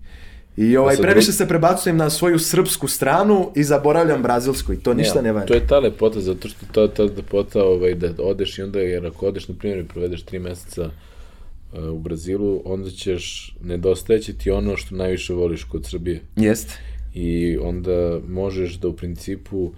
I 0.57 0.77
ovaj, 0.77 0.97
previše 0.97 1.31
se 1.31 1.47
prebacujem 1.47 1.97
na 1.97 2.09
svoju 2.09 2.39
srpsku 2.39 2.87
stranu 2.87 3.51
i 3.55 3.63
zaboravljam 3.63 4.21
brazilsku 4.21 4.73
i 4.73 4.77
to 4.77 4.93
ništa 4.93 5.21
ne 5.21 5.31
valja. 5.31 5.45
To 5.45 5.53
je 5.53 5.67
ta 5.67 5.79
lepota, 5.79 6.19
zato 6.21 6.47
što 6.47 6.65
ta, 6.71 6.87
ta 6.87 7.03
lepota 7.03 7.63
ovaj, 7.63 7.95
da 7.95 8.23
odeš 8.23 8.57
i 8.57 8.61
onda, 8.61 8.79
jer 8.79 9.05
ako 9.05 9.27
odeš, 9.27 9.47
na 9.47 9.55
primjer, 9.55 9.79
i 9.79 9.87
provedeš 9.87 10.23
tri 10.23 10.39
meseca 10.39 10.85
uh, 10.85 11.83
u 11.93 11.99
Brazilu, 11.99 12.61
onda 12.65 12.89
ćeš, 12.89 13.55
nedostajeće 13.63 14.33
ti 14.33 14.51
ono 14.51 14.77
što 14.77 14.95
najviše 14.95 15.33
voliš 15.33 15.63
kod 15.63 15.85
Srbije. 15.85 16.21
Jest. 16.35 16.71
I 17.13 17.57
onda 17.61 18.19
možeš 18.27 18.73
da 18.73 18.87
u 18.87 18.93
principu 18.93 19.71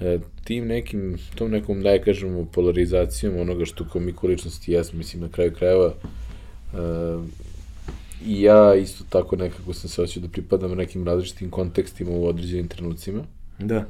e, 0.00 0.18
tim 0.44 0.66
nekim, 0.66 1.18
tom 1.34 1.50
nekom, 1.50 1.82
da 1.82 1.90
je 1.90 2.02
kažemo, 2.02 2.46
polarizacijom 2.52 3.36
onoga 3.36 3.64
što 3.64 3.84
kao 3.84 4.00
mi 4.00 4.14
ličnosti 4.22 4.72
jesmo, 4.72 4.98
mislim, 4.98 5.22
na 5.22 5.28
kraju 5.28 5.52
krajeva, 5.54 5.94
e, 6.74 6.78
I 8.26 8.42
ja 8.42 8.74
isto 8.74 9.04
tako 9.08 9.36
nekako 9.36 9.74
sam 9.74 9.90
se 9.90 10.02
osjećao 10.02 10.22
da 10.22 10.28
pripadam 10.28 10.76
nekim 10.76 11.04
različitim 11.04 11.50
kontekstima 11.50 12.10
u 12.10 12.26
određenim 12.26 12.68
trenucima. 12.68 13.22
Da. 13.58 13.86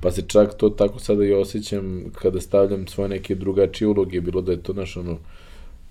Pa 0.00 0.10
se 0.10 0.22
čak 0.26 0.54
to 0.56 0.70
tako 0.70 0.98
sada 0.98 1.24
i 1.24 1.32
osjećam 1.32 2.04
kada 2.14 2.40
stavljam 2.40 2.86
svoje 2.86 3.08
neke 3.08 3.34
drugačije 3.34 3.88
uloge, 3.88 4.20
bilo 4.20 4.40
da 4.40 4.52
je 4.52 4.62
to 4.62 4.72
naš 4.72 4.96
ono, 4.96 5.18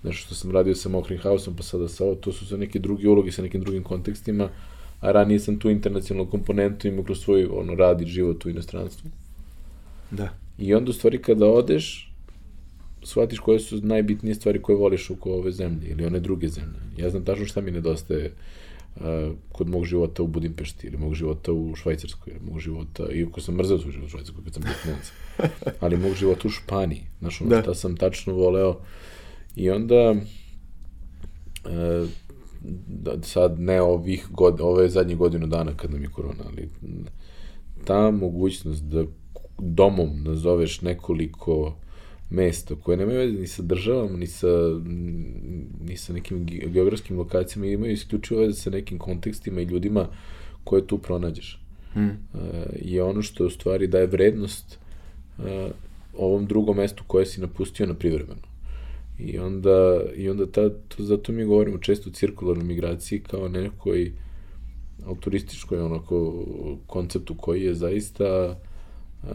nešto 0.02 0.26
što 0.26 0.34
sam 0.34 0.50
radio 0.50 0.74
sa 0.74 0.88
Mokrim 0.88 1.18
Hausom, 1.18 1.56
pa 1.56 1.62
sada 1.62 1.88
sa 1.88 2.04
ovo, 2.04 2.14
to 2.14 2.32
su 2.32 2.46
sve 2.46 2.58
neke 2.58 2.78
druge 2.78 3.08
uloge 3.08 3.32
sa 3.32 3.42
nekim 3.42 3.60
drugim 3.60 3.82
kontekstima, 3.82 4.48
a 5.00 5.12
ranije 5.12 5.40
sam 5.40 5.58
tu 5.58 5.70
internacionalnu 5.70 6.30
komponentu 6.30 6.88
imao 6.88 7.04
kroz 7.04 7.18
svoj 7.18 7.44
ono, 7.44 7.74
rad 7.74 8.00
i 8.00 8.06
život 8.06 8.44
u 8.44 8.50
inostranstvu. 8.50 9.10
Da. 10.10 10.28
I 10.58 10.74
onda 10.74 10.90
u 10.90 10.92
stvari 10.92 11.22
kada 11.22 11.46
odeš, 11.46 12.09
shvatiš 13.02 13.38
koje 13.38 13.60
su 13.60 13.80
najbitnije 13.82 14.34
stvari 14.34 14.62
koje 14.62 14.76
voliš 14.76 15.10
oko 15.10 15.32
ove 15.32 15.52
zemlje 15.52 15.88
ili 15.88 16.06
one 16.06 16.20
druge 16.20 16.48
zemlje. 16.48 16.80
Ja 16.96 17.10
znam 17.10 17.24
tačno 17.24 17.46
šta 17.46 17.60
mi 17.60 17.70
nedostaje 17.70 18.32
uh, 18.96 19.02
kod 19.52 19.68
mog 19.68 19.84
života 19.84 20.22
u 20.22 20.26
Budimpešti 20.26 20.86
ili 20.86 20.98
mog 20.98 21.14
života 21.14 21.52
u 21.52 21.74
Švajcarskoj 21.74 22.32
ili 22.32 22.50
mog 22.50 22.60
života, 22.60 23.12
iako 23.12 23.40
sam 23.40 23.54
mrzeo 23.54 23.78
svoj 23.78 23.92
život 23.92 24.06
u 24.06 24.10
Švajcarskoj 24.10 24.44
kad 24.44 24.54
sam 24.54 24.62
bio 24.62 24.72
klinac, 24.82 25.12
ali 25.82 25.96
mog 25.96 26.14
života 26.14 26.48
u 26.48 26.50
Španiji. 26.50 27.02
Znaš, 27.20 27.40
ono 27.40 27.50
da. 27.50 27.62
šta 27.62 27.74
sam 27.74 27.96
tačno 27.96 28.32
voleo. 28.34 28.80
I 29.56 29.70
onda 29.70 30.10
uh, 31.64 32.08
da, 32.86 33.22
sad 33.22 33.60
ne 33.60 33.80
ovih 33.82 34.26
god, 34.30 34.60
ove 34.60 34.88
zadnje 34.88 35.14
godinu 35.14 35.46
dana 35.46 35.76
kad 35.76 35.90
nam 35.90 36.02
je 36.02 36.08
korona, 36.08 36.44
ali 36.46 36.68
ta 37.84 38.10
mogućnost 38.10 38.84
da 38.84 39.04
domom 39.58 40.22
nazoveš 40.22 40.80
nekoliko 40.80 41.76
mesto 42.30 42.76
koje 42.76 42.96
nemaju 42.96 43.18
veze 43.18 43.38
ni 43.38 43.46
sa 43.46 43.62
državom, 43.62 44.18
ni 44.20 44.26
sa, 44.26 44.46
ni 45.84 45.96
sa 45.96 46.12
nekim 46.12 46.46
geografskim 46.46 47.18
lokacijama, 47.18 47.66
imaju 47.66 47.92
isključivo 47.92 48.40
veze 48.40 48.60
sa 48.60 48.70
nekim 48.70 48.98
kontekstima 48.98 49.60
i 49.60 49.64
ljudima 49.64 50.06
koje 50.64 50.86
tu 50.86 50.98
pronađeš. 50.98 51.60
Hmm. 51.92 52.10
Uh, 52.34 52.40
I 52.82 53.00
ono 53.00 53.22
što 53.22 53.46
u 53.46 53.50
stvari 53.50 53.86
daje 53.86 54.06
vrednost 54.06 54.78
uh, 55.38 55.44
ovom 56.16 56.46
drugom 56.46 56.76
mestu 56.76 57.04
koje 57.06 57.26
si 57.26 57.40
napustio 57.40 57.86
na 57.86 57.94
privremeno. 57.94 58.50
I 59.18 59.38
onda, 59.38 60.00
i 60.16 60.30
onda 60.30 60.46
ta, 60.46 60.68
to, 60.68 61.02
zato 61.02 61.32
mi 61.32 61.44
govorimo 61.44 61.78
često 61.78 62.10
o 62.10 62.12
cirkularnoj 62.12 62.64
migraciji 62.64 63.20
kao 63.20 63.48
nekoj 63.48 64.12
autorističkoj 65.06 65.80
onako 65.80 66.44
konceptu 66.86 67.34
koji 67.34 67.62
je 67.62 67.74
zaista 67.74 68.56
uh, 69.22 69.30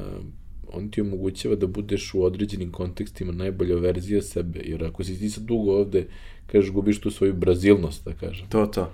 on 0.74 0.90
ti 0.90 1.02
omogućava 1.02 1.56
da 1.56 1.68
budeš 1.68 2.14
u 2.14 2.24
određenim 2.24 2.72
kontekstima 2.72 3.32
najbolja 3.32 3.76
verzija 3.76 4.22
sebe, 4.22 4.60
jer 4.64 4.84
ako 4.84 5.04
si 5.04 5.20
ti 5.20 5.30
sad 5.30 5.44
dugo 5.44 5.72
ovde, 5.72 6.08
kažeš, 6.48 6.72
gubiš 6.72 7.00
tu 7.00 7.12
svoju 7.12 7.34
brazilnost, 7.34 8.06
da 8.06 8.14
kažem. 8.14 8.48
To, 8.50 8.66
to. 8.66 8.92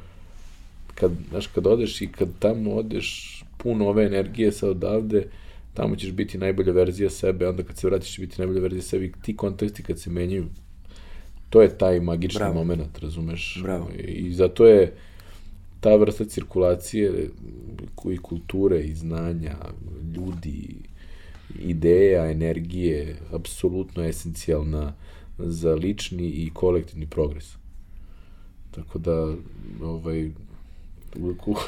Kad, 0.96 1.12
znaš, 1.30 1.48
kad 1.48 1.68
odeš 1.68 2.02
i 2.02 2.08
kad 2.08 2.30
tamo 2.40 2.72
odeš 2.72 3.38
puno 3.58 3.88
ove 3.88 4.06
energije 4.06 4.52
sa 4.52 4.70
odavde, 4.70 5.28
tamo 5.74 5.96
ćeš 5.96 6.12
biti 6.12 6.38
najbolja 6.38 6.74
verzija 6.74 7.10
sebe, 7.10 7.48
onda 7.48 7.64
kad 7.64 7.78
se 7.78 7.88
vratiš 7.88 8.14
će 8.14 8.22
biti 8.22 8.36
najbolja 8.38 8.62
verzija 8.62 8.82
sebe 8.82 9.06
i 9.06 9.12
ti 9.22 9.36
konteksti 9.36 9.84
kad 9.84 10.00
se 10.00 10.10
menjaju, 10.10 10.46
to 11.50 11.62
je 11.62 11.78
taj 11.78 12.00
magični 12.00 12.40
Bravo. 12.40 12.54
moment, 12.54 13.00
razumeš? 13.00 13.60
Bravo. 13.64 13.90
I, 13.98 14.12
I 14.12 14.34
zato 14.34 14.66
je 14.66 14.94
ta 15.80 15.96
vrsta 15.96 16.26
cirkulacije 16.26 17.30
i 18.12 18.18
kulture 18.18 18.82
i 18.82 18.96
znanja, 18.96 19.56
ljudi, 20.16 20.76
ideja, 21.60 22.32
energije, 22.32 23.16
apsolutno 23.32 24.04
esencijalna 24.04 24.94
za 25.38 25.76
lični 25.76 26.24
i 26.24 26.52
kolektivni 26.54 27.08
progres. 27.08 27.56
Tako 28.72 29.00
da, 29.00 29.36
ovaj, 29.82 30.32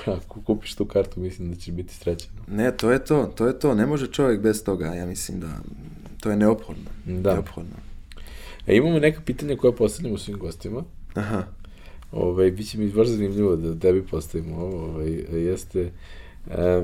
ako 0.18 0.42
kupiš 0.42 0.76
tu 0.76 0.86
kartu, 0.86 1.20
mislim 1.20 1.50
da 1.50 1.56
ćeš 1.56 1.74
biti 1.74 1.94
srećan. 1.94 2.32
Ne, 2.48 2.78
to 2.78 2.92
je 2.92 3.06
to, 3.06 3.34
to 3.36 3.48
je 3.48 3.60
to. 3.60 3.76
Ne 3.76 3.86
može 3.86 4.08
čovjek 4.08 4.42
bez 4.42 4.64
toga, 4.64 4.86
ja 4.86 5.06
mislim 5.06 5.40
da 5.40 5.60
to 6.20 6.30
je 6.30 6.38
neophodno. 6.38 6.90
Da. 7.06 7.34
Neophodno. 7.34 7.76
E, 8.68 8.76
imamo 8.76 9.00
neka 9.00 9.22
pitanja 9.26 9.58
koja 9.58 9.72
postavljamo 9.72 10.18
svim 10.18 10.38
gostima. 10.38 10.84
Aha. 11.14 11.44
Ovaj, 12.12 12.52
biće 12.52 12.78
mi 12.78 12.92
baš 12.92 13.08
zanimljivo 13.08 13.56
da 13.56 13.80
tebi 13.80 14.04
postavimo 14.04 14.56
ovo. 14.56 14.86
Ovaj, 14.86 15.10
jeste, 15.32 15.92
e, 16.50 16.84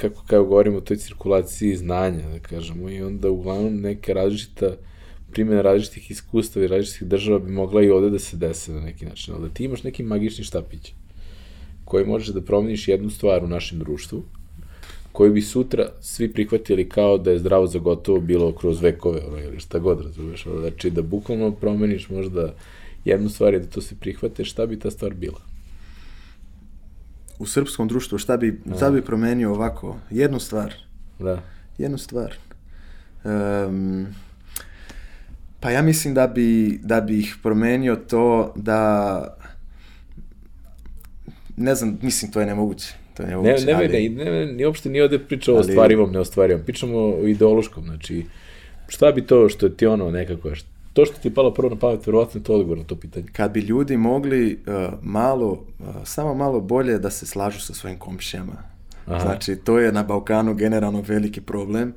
kako 0.00 0.22
kao 0.26 0.44
govorimo 0.44 0.76
o 0.76 0.80
toj 0.80 0.96
cirkulaciji 0.96 1.76
znanja, 1.76 2.28
da 2.28 2.38
kažemo, 2.38 2.90
i 2.90 3.02
onda 3.02 3.30
uglavnom 3.30 3.80
neka 3.80 4.12
različita 4.12 4.72
primjena 5.32 5.62
različitih 5.62 6.10
iskustava 6.10 6.64
i 6.64 6.68
različitih 6.68 7.08
država 7.08 7.38
bi 7.38 7.50
mogla 7.52 7.82
i 7.82 7.90
ovde 7.90 8.10
da 8.10 8.18
se 8.18 8.36
dese 8.36 8.72
na 8.72 8.80
neki 8.80 9.06
način. 9.06 9.34
Ali 9.34 9.48
da 9.48 9.54
ti 9.54 9.64
imaš 9.64 9.82
neki 9.82 10.02
magični 10.02 10.44
štapić 10.44 10.92
koji 11.84 12.06
možeš 12.06 12.28
da 12.28 12.40
promeniš 12.40 12.88
jednu 12.88 13.10
stvar 13.10 13.44
u 13.44 13.48
našem 13.48 13.78
društvu, 13.78 14.22
koji 15.12 15.30
bi 15.30 15.42
sutra 15.42 15.88
svi 16.00 16.32
prihvatili 16.32 16.88
kao 16.88 17.18
da 17.18 17.30
je 17.30 17.38
zdravo 17.38 17.66
za 17.66 17.78
gotovo 17.78 18.20
bilo 18.20 18.52
kroz 18.52 18.82
vekove, 18.82 19.20
ono, 19.26 19.40
ili 19.40 19.60
šta 19.60 19.78
god 19.78 20.00
razumeš. 20.00 20.46
Znači 20.60 20.90
da 20.90 21.02
bukvalno 21.02 21.50
promeniš 21.50 22.08
možda 22.08 22.54
jednu 23.04 23.28
stvar 23.28 23.54
i 23.54 23.58
da 23.58 23.66
to 23.66 23.80
se 23.80 23.94
prihvate, 24.00 24.44
šta 24.44 24.66
bi 24.66 24.78
ta 24.78 24.90
stvar 24.90 25.14
bila? 25.14 25.57
U 27.38 27.46
srpskom 27.46 27.88
društvu, 27.88 28.18
šta 28.18 28.36
bi, 28.36 28.60
da. 28.64 28.76
šta 28.76 28.90
bi 28.90 29.02
promenio 29.02 29.52
ovako? 29.52 29.96
Jednu 30.10 30.40
stvar. 30.40 30.74
Da. 31.18 31.42
Jednu 31.78 31.98
stvar. 31.98 32.34
Um, 33.24 34.06
pa 35.60 35.70
ja 35.70 35.82
mislim 35.82 36.14
da 36.14 36.26
bi, 36.26 36.80
da 36.82 37.00
bi 37.00 37.18
ih 37.18 37.36
promenio 37.42 37.96
to 37.96 38.52
da 38.56 39.36
ne 41.56 41.74
znam, 41.74 41.98
mislim 42.02 42.32
to 42.32 42.40
je 42.40 42.46
nemoguće. 42.46 42.94
To 43.14 43.22
je 43.22 43.28
nemoguće. 43.28 43.66
Ne, 43.66 43.72
ne, 43.72 43.72
ali... 43.72 44.08
ne, 44.08 44.24
ne, 44.24 44.46
ne, 44.46 44.66
uopšte 44.66 44.88
nije 44.88 45.04
ovde 45.04 45.18
pričao 45.18 45.54
ali... 45.54 45.60
o 45.60 45.72
stvarivom, 45.72 46.12
neostvarivom. 46.12 46.62
Pričamo 46.64 46.98
o 46.98 47.26
ideološkom, 47.26 47.84
znači 47.84 48.24
šta 48.88 49.12
bi 49.12 49.26
to 49.26 49.48
što 49.48 49.68
ti 49.68 49.86
ono 49.86 50.10
nekako, 50.10 50.50
to 50.98 51.06
što 51.06 51.18
ti 51.18 51.28
je 51.28 51.34
palo 51.34 51.54
prvo 51.54 51.70
na 51.70 51.76
pamet, 51.76 52.06
verovatno 52.06 52.40
je 52.40 52.44
to 52.44 52.54
odgovor 52.54 52.78
na 52.78 52.84
to 52.84 52.96
pitanje. 52.96 53.26
Kad 53.32 53.50
bi 53.50 53.60
ljudi 53.60 53.96
mogli 53.96 54.58
uh, 54.66 54.92
malo, 55.02 55.50
uh, 55.52 55.86
samo 56.04 56.34
malo 56.34 56.60
bolje 56.60 56.98
da 56.98 57.10
se 57.10 57.26
slažu 57.26 57.60
sa 57.60 57.74
svojim 57.74 57.98
komšijama. 57.98 58.62
Aha. 59.06 59.20
Znači, 59.20 59.56
to 59.56 59.78
je 59.78 59.92
na 59.92 60.02
Balkanu 60.02 60.54
generalno 60.54 61.00
veliki 61.00 61.40
problem. 61.40 61.94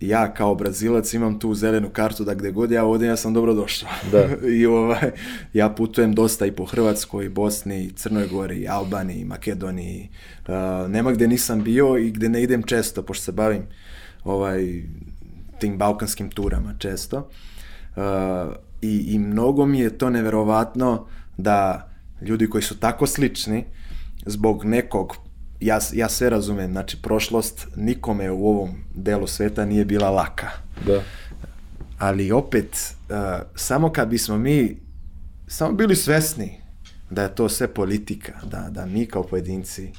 Ja 0.00 0.34
kao 0.34 0.54
Brazilac 0.54 1.14
imam 1.14 1.38
tu 1.38 1.54
zelenu 1.54 1.90
kartu 1.90 2.24
da 2.24 2.34
gde 2.34 2.50
god 2.50 2.70
ja 2.70 2.84
odem 2.84 3.08
ja 3.08 3.16
sam 3.16 3.34
dobro 3.34 3.54
došao. 3.54 3.88
Da. 4.12 4.28
I 4.58 4.66
ovaj, 4.66 5.10
ja 5.52 5.68
putujem 5.68 6.14
dosta 6.14 6.46
i 6.46 6.52
po 6.52 6.64
Hrvatskoj, 6.64 7.24
i 7.24 7.28
Bosni, 7.28 7.84
i 7.84 7.90
Crnoj 7.90 8.26
Gori, 8.26 8.56
i 8.56 8.68
Albaniji, 8.68 9.20
i 9.20 9.24
Makedoniji. 9.24 10.08
Uh, 10.48 10.90
nema 10.90 11.12
gde 11.12 11.28
nisam 11.28 11.64
bio 11.64 11.96
i 11.96 12.10
gde 12.10 12.28
ne 12.28 12.42
idem 12.42 12.62
često, 12.62 13.02
pošto 13.02 13.24
se 13.24 13.32
bavim 13.32 13.62
ovaj, 14.24 14.82
tim 15.58 15.78
balkanskim 15.78 16.30
turama 16.30 16.74
često. 16.78 17.28
Uh, 17.98 18.54
i, 18.80 19.14
i 19.14 19.18
mnogo 19.18 19.66
mi 19.66 19.80
je 19.80 19.98
to 19.98 20.10
neverovatno 20.10 21.06
da 21.36 21.88
ljudi 22.20 22.50
koji 22.50 22.62
su 22.62 22.78
tako 22.78 23.06
slični 23.06 23.64
zbog 24.26 24.64
nekog 24.64 25.16
ja, 25.60 25.78
ja 25.92 26.08
sve 26.08 26.30
razumem, 26.30 26.72
znači 26.72 27.02
prošlost 27.02 27.66
nikome 27.76 28.30
u 28.30 28.48
ovom 28.48 28.70
delu 28.94 29.26
sveta 29.26 29.64
nije 29.64 29.84
bila 29.84 30.10
laka. 30.10 30.48
Da. 30.86 31.02
Ali 31.98 32.32
opet, 32.32 32.94
uh, 33.10 33.16
samo 33.54 33.92
kad 33.92 34.08
bismo 34.08 34.38
mi 34.38 34.76
samo 35.46 35.72
bili 35.72 35.96
svesni 35.96 36.60
da 37.10 37.22
je 37.22 37.34
to 37.34 37.48
sve 37.48 37.74
politika, 37.74 38.32
da, 38.44 38.68
da 38.70 38.86
mi 38.86 39.06
kao 39.06 39.22
pojedinci 39.22 39.92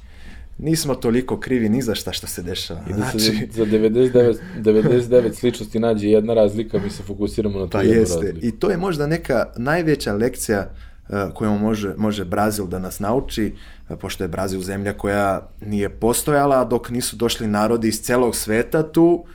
nismo 0.60 0.96
toliko 0.96 1.40
krivi 1.40 1.70
ni 1.70 1.82
za 1.82 1.96
šta 1.96 2.12
što 2.12 2.28
se 2.28 2.42
dešava. 2.42 2.82
I 2.90 2.94
da 2.94 2.98
znači... 2.98 3.20
se 3.20 3.48
za 3.52 3.66
99, 3.66 4.38
99 4.58 5.34
sličnosti 5.34 5.80
nađe 5.80 6.08
jedna 6.08 6.34
razlika, 6.34 6.80
mi 6.80 6.90
se 6.90 7.04
fokusiramo 7.04 7.60
na 7.60 7.66
to 7.66 7.72
pa 7.72 7.82
jeste. 7.82 8.16
Razliku. 8.16 8.46
I 8.46 8.52
to 8.52 8.70
je 8.70 8.78
možda 8.78 9.08
neka 9.08 9.46
najveća 9.58 10.14
lekcija 10.14 10.70
uh, 11.10 11.16
kojom 11.34 11.62
može, 11.62 11.94
može 11.98 12.26
Brazil 12.26 12.68
da 12.68 12.80
nas 12.80 13.00
nauči, 13.00 13.54
pošto 14.02 14.24
je 14.24 14.28
Brazil 14.28 14.62
zemlja 14.62 14.94
koja 14.94 15.50
nije 15.66 15.90
postojala 15.90 16.66
dok 16.66 16.90
nisu 16.90 17.16
došli 17.16 17.48
narodi 17.48 17.88
iz 17.88 18.02
celog 18.02 18.36
sveta 18.36 18.92
tu, 18.92 19.26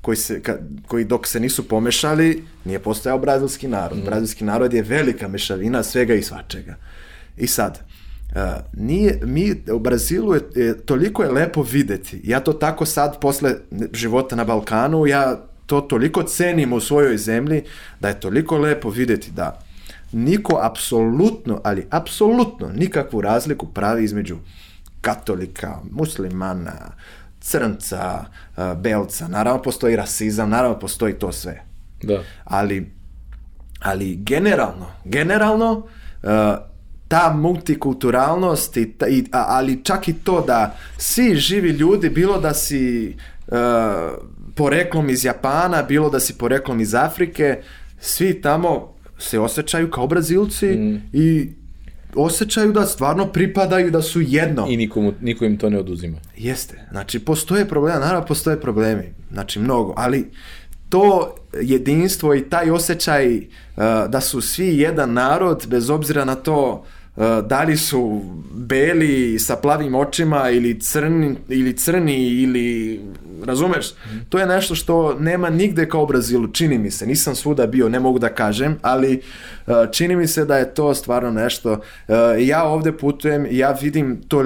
koji, 0.00 0.16
se, 0.16 0.40
koji 0.86 1.04
dok 1.04 1.26
se 1.26 1.40
nisu 1.40 1.68
pomešali, 1.68 2.44
nije 2.64 2.78
postojao 2.78 3.18
brazilski 3.18 3.68
narod. 3.68 3.98
Mm. 3.98 4.04
Brazilski 4.04 4.44
narod 4.44 4.74
je 4.74 4.82
velika 4.82 5.28
mešavina 5.28 5.82
svega 5.82 6.14
i 6.14 6.22
svačega. 6.22 6.76
I 7.36 7.46
sad, 7.46 7.85
Uh, 8.34 8.42
nije, 8.72 9.20
mi 9.22 9.62
u 9.72 9.78
Brazilu 9.78 10.34
je, 10.34 10.40
je, 10.54 10.78
toliko 10.80 11.22
je 11.22 11.30
lepo 11.30 11.62
videti. 11.62 12.20
Ja 12.24 12.40
to 12.40 12.52
tako 12.52 12.86
sad 12.86 13.20
posle 13.20 13.54
života 13.92 14.36
na 14.36 14.44
Balkanu, 14.44 15.06
ja 15.06 15.40
to 15.66 15.80
toliko 15.80 16.22
cenim 16.22 16.72
u 16.72 16.80
svojoj 16.80 17.16
zemlji 17.16 17.62
da 18.00 18.08
je 18.08 18.20
toliko 18.20 18.58
lepo 18.58 18.90
videti 18.90 19.30
da 19.30 19.60
niko 20.12 20.58
apsolutno, 20.62 21.60
ali 21.64 21.86
apsolutno 21.90 22.68
nikakvu 22.74 23.20
razliku 23.20 23.66
pravi 23.66 24.04
između 24.04 24.36
katolika, 25.00 25.78
muslimana, 25.90 26.92
crnca, 27.40 28.24
belca. 28.76 29.28
Naravno 29.28 29.62
postoji 29.62 29.96
rasizam, 29.96 30.50
naravno 30.50 30.78
postoji 30.78 31.14
to 31.14 31.32
sve. 31.32 31.62
Da. 32.02 32.22
Ali, 32.44 32.90
ali 33.80 34.16
generalno, 34.16 34.86
generalno 35.04 35.72
uh, 35.72 36.30
ta 37.08 37.32
multikulturalnost, 37.36 38.76
i, 38.76 38.92
ta, 38.92 39.08
i, 39.08 39.24
ali 39.30 39.84
čak 39.84 40.08
i 40.08 40.12
to 40.12 40.40
da 40.46 40.76
svi 40.98 41.36
živi 41.36 41.70
ljudi, 41.70 42.10
bilo 42.10 42.40
da 42.40 42.54
si 42.54 43.14
uh, 43.46 43.56
poreklom 44.54 45.10
iz 45.10 45.24
Japana, 45.24 45.82
bilo 45.82 46.10
da 46.10 46.20
si 46.20 46.38
poreklom 46.38 46.80
iz 46.80 46.94
Afrike, 46.94 47.62
svi 48.00 48.40
tamo 48.40 48.94
se 49.18 49.38
osjećaju 49.38 49.90
kao 49.90 50.06
Brazilci 50.06 50.66
mm. 50.66 51.02
i 51.12 51.52
osjećaju 52.14 52.72
da 52.72 52.86
stvarno 52.86 53.26
pripadaju, 53.26 53.90
da 53.90 54.02
su 54.02 54.20
jedno. 54.20 54.66
I 54.68 54.76
nikomu, 54.76 55.12
niko 55.20 55.44
im 55.44 55.58
to 55.58 55.70
ne 55.70 55.78
oduzima. 55.78 56.18
Jeste. 56.36 56.86
Znači, 56.90 57.18
postoje 57.18 57.68
problemi, 57.68 58.00
naravno 58.00 58.26
postoje 58.26 58.60
problemi, 58.60 59.02
znači 59.32 59.58
mnogo, 59.58 59.94
ali 59.96 60.30
to 60.88 61.34
jedinstvo 61.60 62.34
i 62.34 62.48
taj 62.48 62.70
osjećaj 62.70 63.36
uh, 63.36 63.42
da 64.08 64.20
su 64.20 64.40
svi 64.40 64.78
jedan 64.78 65.12
narod, 65.12 65.66
bez 65.68 65.90
obzira 65.90 66.24
na 66.24 66.34
to 66.34 66.84
Uh, 66.84 66.95
da 67.46 67.62
li 67.62 67.76
su 67.76 68.22
beli 68.54 69.38
sa 69.38 69.56
plavim 69.56 69.94
očima 69.94 70.50
ili 70.50 70.80
crni 70.80 71.36
ili 71.48 71.76
crni 71.76 72.28
ili 72.28 73.00
razumeš 73.44 73.92
mm. 73.92 74.18
to 74.28 74.38
je 74.38 74.46
nešto 74.46 74.74
što 74.74 75.14
nema 75.14 75.50
nigde 75.50 75.88
kao 75.88 76.02
u 76.02 76.06
Brazilu 76.06 76.52
čini 76.52 76.78
mi 76.78 76.90
se 76.90 77.06
nisam 77.06 77.34
svuda 77.34 77.66
bio 77.66 77.88
ne 77.88 78.00
mogu 78.00 78.18
da 78.18 78.28
kažem 78.28 78.78
ali 78.82 79.20
uh, 79.66 79.74
čini 79.92 80.16
mi 80.16 80.26
se 80.26 80.44
da 80.44 80.58
je 80.58 80.74
to 80.74 80.94
stvarno 80.94 81.30
nešto 81.30 81.72
uh, 81.72 82.14
ja 82.38 82.64
ovde 82.64 82.92
putujem 82.92 83.46
ja 83.50 83.76
vidim 83.80 84.22
to 84.28 84.44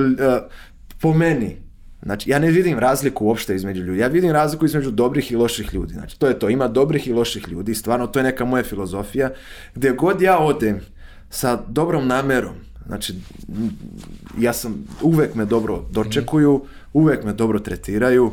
po 1.01 1.13
meni 1.13 1.57
Znači, 2.03 2.31
ja 2.31 2.39
ne 2.39 2.51
vidim 2.51 2.79
razliku 2.79 3.27
uopšte 3.27 3.55
između 3.55 3.83
ljudi. 3.83 3.99
Ja 3.99 4.07
vidim 4.07 4.31
razliku 4.31 4.65
između 4.65 4.91
dobrih 4.91 5.33
i 5.33 5.37
loših 5.37 5.75
ljudi. 5.75 5.95
Znači, 5.95 6.19
to 6.19 6.27
je 6.27 6.39
to. 6.39 6.49
Ima 6.49 6.69
dobrih 6.69 7.09
i 7.09 7.13
loših 7.13 7.49
ljudi. 7.49 7.75
Stvarno, 7.75 8.07
to 8.07 8.19
je 8.19 8.23
neka 8.23 8.45
moja 8.45 8.63
filozofija. 8.63 9.31
Gde 9.75 9.91
god 9.91 10.23
ja 10.23 10.39
odem, 10.39 10.81
sa 11.31 11.63
dobrom 11.69 12.07
namerom. 12.07 12.55
Znači, 12.87 13.15
ja 14.39 14.53
sam, 14.53 14.75
uvek 15.03 15.35
me 15.35 15.45
dobro 15.45 15.85
dočekuju, 15.91 16.65
uvek 16.93 17.25
me 17.25 17.33
dobro 17.33 17.59
tretiraju, 17.59 18.25
uh, 18.27 18.33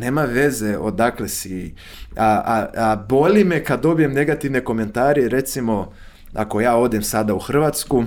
nema 0.00 0.22
veze 0.24 0.78
odakle 0.78 1.28
si, 1.28 1.74
a, 2.16 2.42
a, 2.44 2.66
a 2.90 2.96
boli 2.96 3.44
me 3.44 3.64
kad 3.64 3.82
dobijem 3.82 4.12
negativne 4.12 4.64
komentare, 4.64 5.28
recimo, 5.28 5.92
ako 6.34 6.60
ja 6.60 6.76
odem 6.76 7.02
sada 7.02 7.34
u 7.34 7.38
Hrvatsku 7.38 8.04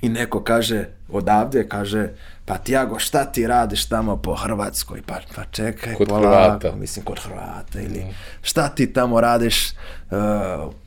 i 0.00 0.08
neko 0.08 0.42
kaže 0.44 0.84
odavde, 1.08 1.68
kaže, 1.68 2.08
pa 2.50 2.58
Tiago, 2.58 2.98
šta 2.98 3.24
ti 3.24 3.46
radiš 3.46 3.86
tamo 3.86 4.16
po 4.16 4.34
Hrvatskoj? 4.34 5.02
Pa, 5.06 5.20
pa 5.36 5.44
čekaj, 5.44 5.94
kod 5.94 6.08
polako, 6.08 6.28
Hrvata. 6.28 6.76
mislim 6.76 7.04
kod 7.04 7.18
Hrvata 7.18 7.80
ili 7.80 7.98
mm. 7.98 8.14
šta 8.42 8.68
ti 8.68 8.92
tamo 8.92 9.20
radiš 9.20 9.70
uh, 9.70 10.18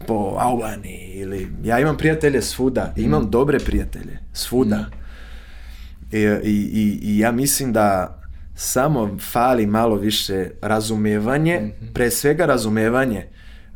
po 0.07 0.35
Albaniji 0.39 1.11
ili 1.13 1.47
ja 1.63 1.79
imam 1.79 1.97
prijatelje 1.97 2.41
svuda, 2.41 2.93
imam 2.95 3.23
mm. 3.23 3.29
dobre 3.29 3.59
prijatelje 3.59 4.19
svuda. 4.33 4.77
Mm. 4.77 4.91
I, 6.11 6.19
i, 6.43 6.99
I 7.01 7.19
ja 7.19 7.31
mislim 7.31 7.73
da 7.73 8.19
samo 8.55 9.17
fali 9.31 9.65
malo 9.65 9.95
više 9.95 10.49
razumevanje, 10.61 11.59
mm 11.59 11.65
-hmm. 11.65 11.93
pre 11.93 12.11
svega 12.11 12.45
razumevanje 12.45 13.27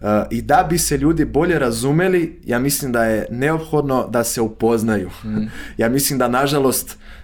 Uh, 0.02 0.08
I 0.30 0.42
da 0.42 0.68
bi 0.70 0.78
se 0.78 0.98
ljudi 0.98 1.26
bolje 1.26 1.60
razumeli, 1.60 2.40
ja 2.46 2.60
mislim 2.60 2.92
da 2.92 3.04
je 3.04 3.28
neophodno 3.32 4.08
da 4.08 4.24
se 4.24 4.42
upoznaju. 4.42 5.10
Mm. 5.24 5.48
ja 5.78 5.90
mislim 5.90 6.20
da, 6.20 6.28
nažalost, 6.28 6.90
uh, 6.90 7.17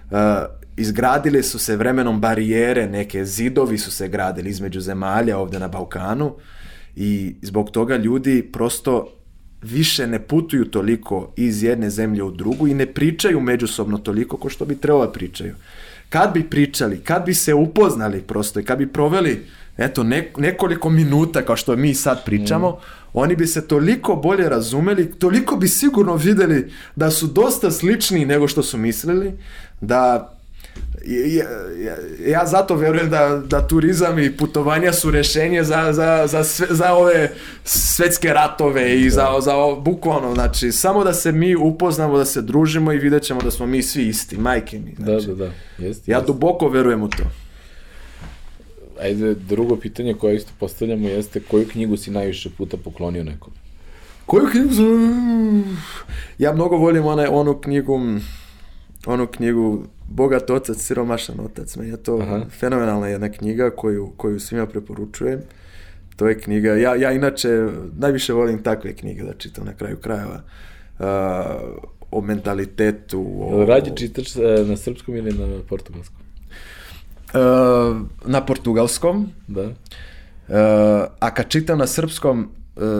izgradile 0.76 1.42
su 1.42 1.58
se 1.58 1.76
vremenom 1.76 2.20
barijere, 2.20 2.86
neke 2.86 3.24
zidovi 3.24 3.78
su 3.78 3.90
se 3.90 4.08
gradili 4.08 4.50
između 4.50 4.80
zemalja 4.80 5.38
ovde 5.38 5.58
na 5.58 5.68
Balkanu 5.68 6.34
i 6.96 7.34
zbog 7.42 7.70
toga 7.70 7.96
ljudi 7.96 8.42
prosto 8.52 9.08
više 9.62 10.06
ne 10.06 10.18
putuju 10.18 10.64
toliko 10.64 11.32
iz 11.36 11.62
jedne 11.62 11.90
zemlje 11.90 12.22
u 12.22 12.30
drugu 12.30 12.68
i 12.68 12.74
ne 12.74 12.86
pričaju 12.86 13.40
međusobno 13.40 13.98
toliko 13.98 14.36
ko 14.36 14.48
što 14.48 14.64
bi 14.64 14.76
trebalo 14.76 15.06
da 15.06 15.12
pričaju. 15.12 15.54
Kad 16.08 16.32
bi 16.34 16.50
pričali, 16.50 17.00
kad 17.00 17.24
bi 17.24 17.34
se 17.34 17.54
upoznali 17.54 18.20
prosto 18.20 18.60
i 18.60 18.64
kad 18.64 18.78
bi 18.78 18.86
proveli 18.86 19.46
eto, 19.76 20.02
ne, 20.02 20.32
nekoliko 20.36 20.90
minuta 20.90 21.42
kao 21.42 21.56
što 21.56 21.76
mi 21.76 21.94
sad 21.94 22.24
pričamo, 22.24 22.70
mm. 22.70 23.03
Oni 23.14 23.36
bi 23.36 23.46
se 23.46 23.68
toliko 23.68 24.16
bolje 24.16 24.48
razumeli, 24.48 25.12
toliko 25.18 25.56
bi 25.56 25.68
sigurno 25.68 26.16
videli 26.16 26.72
da 26.96 27.10
su 27.10 27.26
dosta 27.26 27.70
slični 27.70 28.24
nego 28.24 28.48
što 28.48 28.62
su 28.62 28.78
mislili, 28.78 29.32
da 29.80 30.30
ja, 31.06 31.44
ja, 31.84 31.96
ja 32.26 32.46
zato 32.46 32.76
verujem 32.76 33.10
da, 33.10 33.42
da 33.46 33.66
turizam 33.66 34.18
i 34.18 34.36
putovanja 34.36 34.92
su 34.92 35.10
rešenje 35.10 35.64
za, 35.64 35.92
za, 35.92 36.26
za, 36.26 36.44
sve, 36.44 36.66
za 36.70 36.92
ove 36.92 37.32
svetske 37.64 38.28
ratove 38.28 39.00
i 39.00 39.10
za, 39.10 39.26
za 39.40 39.54
ovo, 39.54 39.80
bukvalno, 39.80 40.34
znači, 40.34 40.72
samo 40.72 41.04
da 41.04 41.12
se 41.12 41.32
mi 41.32 41.56
upoznamo, 41.56 42.18
da 42.18 42.24
se 42.24 42.42
družimo 42.42 42.92
i 42.92 42.98
vidjet 42.98 43.22
ćemo 43.22 43.40
da 43.40 43.50
smo 43.50 43.66
mi 43.66 43.82
svi 43.82 44.06
isti, 44.08 44.36
majke 44.36 44.78
mi. 44.78 44.94
Znači, 44.98 45.26
da, 45.26 45.34
da, 45.34 45.44
da. 45.44 45.84
Jest, 45.84 46.08
ja 46.08 46.16
jest. 46.16 46.26
duboko 46.26 46.68
verujem 46.68 47.02
u 47.02 47.08
to 47.08 47.24
ajde, 49.00 49.34
drugo 49.34 49.76
pitanje 49.76 50.14
koje 50.14 50.36
isto 50.36 50.52
postavljamo 50.60 51.08
jeste 51.08 51.40
koju 51.40 51.68
knjigu 51.68 51.96
si 51.96 52.10
najviše 52.10 52.50
puta 52.58 52.76
poklonio 52.76 53.24
nekom? 53.24 53.52
Koju 54.26 54.46
knjigu 54.50 54.74
sam... 54.74 55.78
Ja 56.38 56.52
mnogo 56.52 56.76
volim 56.76 57.06
onaj, 57.06 57.26
onu 57.26 57.60
knjigu, 57.60 58.00
onu 59.06 59.26
knjigu 59.26 59.84
Bogat 60.08 60.50
otac, 60.50 60.76
siromašan 60.78 61.40
otac. 61.40 61.76
Meni 61.76 61.90
je 61.90 62.02
to 62.02 62.18
Aha. 62.18 62.44
fenomenalna 62.50 63.08
jedna 63.08 63.28
knjiga 63.28 63.70
koju, 63.70 64.12
koju 64.16 64.40
svima 64.40 64.66
preporučujem. 64.66 65.40
To 66.16 66.28
je 66.28 66.38
knjiga, 66.40 66.74
ja, 66.74 66.94
ja 66.94 67.12
inače 67.12 67.68
najviše 67.98 68.32
volim 68.32 68.62
takve 68.62 68.96
knjige 68.96 69.22
da 69.22 69.34
čitam 69.34 69.64
na 69.64 69.72
kraju 69.72 69.96
krajeva. 69.96 70.42
Uh, 70.98 71.06
o 72.10 72.20
mentalitetu. 72.20 73.26
O, 73.40 73.64
Rađe 73.64 73.90
čitaš 73.96 74.36
e, 74.36 74.64
na 74.66 74.76
srpskom 74.76 75.16
ili 75.16 75.38
na 75.38 75.58
portugalskom? 75.68 76.23
Uh, 77.34 78.06
na 78.26 78.40
portugalskom. 78.46 79.32
Da. 79.46 79.62
Uh, 79.64 81.10
a 81.18 81.30
kad 81.34 81.48
čitam 81.50 81.78
na 81.78 81.86
srpskom, 81.86 82.48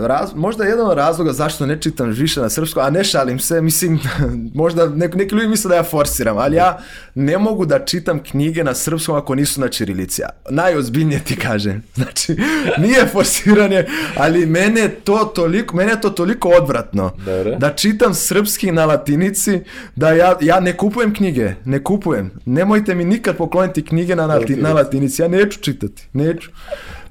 raz, 0.07 0.35
možda 0.35 0.65
jedan 0.65 0.87
od 0.87 0.97
razloga 0.97 1.33
zašto 1.33 1.67
ne 1.67 1.81
čitam 1.81 2.11
više 2.11 2.41
na 2.41 2.51
srpskom, 2.51 2.83
a 2.83 2.91
ne 2.91 3.05
šalim 3.05 3.39
se, 3.39 3.61
mislim, 3.61 4.01
možda 4.55 4.89
nek, 4.89 5.15
neki 5.15 5.35
ljudi 5.35 5.49
misle 5.49 5.69
da 5.69 5.75
ja 5.75 5.83
forsiram, 5.83 6.39
ali 6.39 6.57
ja 6.57 6.79
ne 7.15 7.39
mogu 7.39 7.67
da 7.67 7.85
čitam 7.85 8.23
knjige 8.23 8.65
na 8.65 8.75
srpskom 8.75 9.17
ako 9.17 9.35
nisu 9.35 9.61
na 9.61 9.69
čirilici. 9.69 10.23
Najozbiljnije 10.51 11.21
ti 11.25 11.37
kažem. 11.37 11.83
Znači, 11.95 12.37
nije 12.79 13.07
forsiranje, 13.07 13.87
ali 14.17 14.47
mene 14.47 14.89
to 14.89 15.33
toliko, 15.35 15.77
mene 15.77 15.93
je 15.93 16.01
to 16.01 16.11
toliko 16.11 16.49
odvratno. 16.49 17.13
Dobre. 17.17 17.57
Da 17.57 17.73
čitam 17.73 18.15
srpski 18.15 18.73
na 18.73 18.85
latinici, 18.85 19.61
da 19.97 20.13
ja, 20.13 20.37
ja 20.41 20.61
ne 20.61 20.77
kupujem 20.77 21.15
knjige, 21.15 21.55
ne 21.65 21.85
kupujem. 21.85 22.31
Nemojte 22.45 22.95
mi 22.95 23.05
nikad 23.05 23.37
pokloniti 23.37 23.85
knjige 23.85 24.17
na, 24.17 24.41
na 24.57 24.73
latinici, 24.73 25.23
ja 25.23 25.29
neću 25.29 25.61
čitati, 25.61 26.09
neću. 26.13 26.51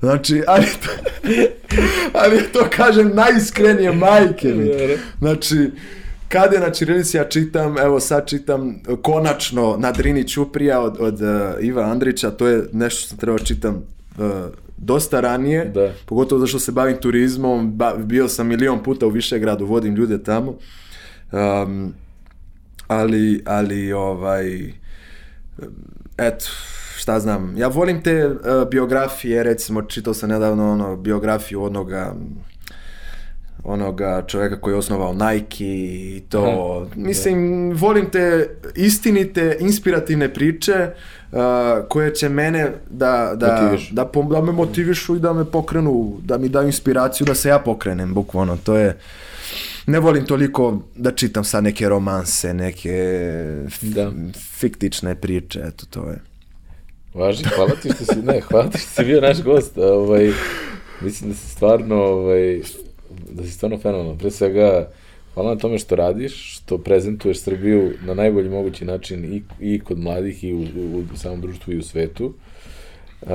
Znači, 0.04 0.44
ali 0.54 0.66
to, 0.66 0.90
ali 2.14 2.44
to 2.54 2.68
kažem 2.76 3.12
najiskrenije 3.14 3.92
majke 3.92 4.48
mi. 4.48 4.72
Znači, 5.20 5.72
kad 6.28 6.54
je 6.54 6.60
na 6.60 6.70
Čirilici 6.70 7.18
ja 7.18 7.30
čitam, 7.30 7.78
evo 7.78 8.00
sad 8.00 8.28
čitam 8.28 8.82
konačno 9.02 9.76
na 9.80 9.92
Drini 9.92 10.28
Ćuprija 10.28 10.82
od, 10.82 10.98
od 11.00 11.22
uh, 11.22 11.30
Iva 11.62 11.84
Andrića, 11.84 12.32
to 12.32 12.48
je 12.48 12.64
nešto 12.72 13.00
što 13.00 13.10
sam 13.10 13.18
trebao 13.18 13.40
čitam 13.40 13.76
uh, 14.18 14.26
dosta 14.78 15.20
ranije, 15.20 15.66
da. 15.66 15.94
pogotovo 16.06 16.42
zašto 16.42 16.60
se 16.60 16.72
bavim 16.72 16.98
turizmom, 16.98 17.78
ba, 17.78 17.94
bio 17.98 18.28
sam 18.28 18.48
milion 18.48 18.84
puta 18.84 19.08
u 19.08 19.10
Višegradu, 19.10 19.66
vodim 19.66 19.96
ljude 19.96 20.24
tamo, 20.24 20.58
um, 21.32 21.94
ali, 22.88 23.44
ali 23.46 23.94
ovaj, 23.94 24.74
eto, 26.18 26.46
šta 27.04 27.20
znam, 27.20 27.58
ja 27.58 27.68
volim 27.68 28.02
te 28.04 28.28
uh, 28.28 28.36
biografije, 28.72 29.44
recimo 29.44 29.82
čitao 29.82 30.14
sam 30.14 30.30
nedavno 30.30 30.72
ono 30.72 30.96
biografiju 30.96 31.64
onoga 31.64 32.14
onoga 33.64 34.24
čovjeka 34.28 34.62
koji 34.62 34.74
je 34.74 34.78
osnovao 34.78 35.14
Nike 35.14 35.66
i 35.66 36.24
to. 36.30 36.44
Aha, 36.44 36.96
Mislim, 36.96 37.72
volim 37.76 38.10
te 38.10 38.50
istinite, 38.76 39.58
inspirativne 39.60 40.34
priče 40.34 40.90
uh, 41.32 41.40
koje 41.90 42.16
će 42.16 42.30
mene 42.30 42.72
da, 42.90 43.34
da, 43.36 43.78
da, 43.92 44.10
da, 44.30 44.42
me 44.42 44.52
motivišu 44.52 45.16
i 45.16 45.20
da 45.20 45.34
me 45.34 45.46
pokrenu, 45.46 46.18
da 46.22 46.38
mi 46.38 46.50
daju 46.50 46.68
inspiraciju 46.68 47.26
da 47.26 47.36
se 47.36 47.50
ja 47.50 47.60
pokrenem, 47.60 48.14
bukvalno. 48.14 48.58
To 48.64 48.76
je 48.76 48.98
ne 49.88 50.00
volim 50.00 50.26
toliko 50.26 50.80
da 50.96 51.12
čitam 51.12 51.44
sad 51.44 51.64
neke 51.64 51.90
romanse, 51.90 52.54
neke 52.54 53.28
da. 53.82 54.12
fiktične 54.60 55.16
priče, 55.16 55.60
eto 55.68 55.86
to 55.90 56.10
je. 56.10 56.33
Važi, 57.14 57.44
hvala 57.56 57.72
ti 57.82 57.90
što 57.96 58.06
si, 58.06 58.22
ne, 58.22 58.42
hvala 58.42 58.70
ti 58.70 58.78
što 58.78 58.90
si 58.90 59.06
bio 59.06 59.22
naš 59.22 59.44
gost, 59.44 59.78
ovaj, 59.78 60.32
mislim 61.02 61.30
da 61.30 61.36
si 61.36 61.50
stvarno, 61.50 61.96
ovaj, 61.96 62.60
da 63.30 63.44
si 63.44 63.52
stvarno 63.52 63.78
fenomenal. 63.78 64.18
Pre 64.18 64.32
svega, 64.32 64.90
hvala 65.34 65.54
na 65.54 65.60
tome 65.60 65.78
što 65.78 65.96
radiš, 65.96 66.58
što 66.58 66.78
prezentuješ 66.78 67.40
Srbiju 67.40 67.94
na 68.06 68.14
najbolji 68.14 68.50
mogući 68.50 68.86
način 68.86 69.34
i, 69.34 69.42
i 69.60 69.80
kod 69.80 70.00
mladih 70.00 70.44
i 70.44 70.54
u, 70.54 70.60
u, 70.60 71.04
u 71.14 71.18
samom 71.18 71.42
društvu 71.42 71.74
i 71.74 71.78
u 71.78 71.84
svetu. 71.84 72.34
Uh, 73.22 73.30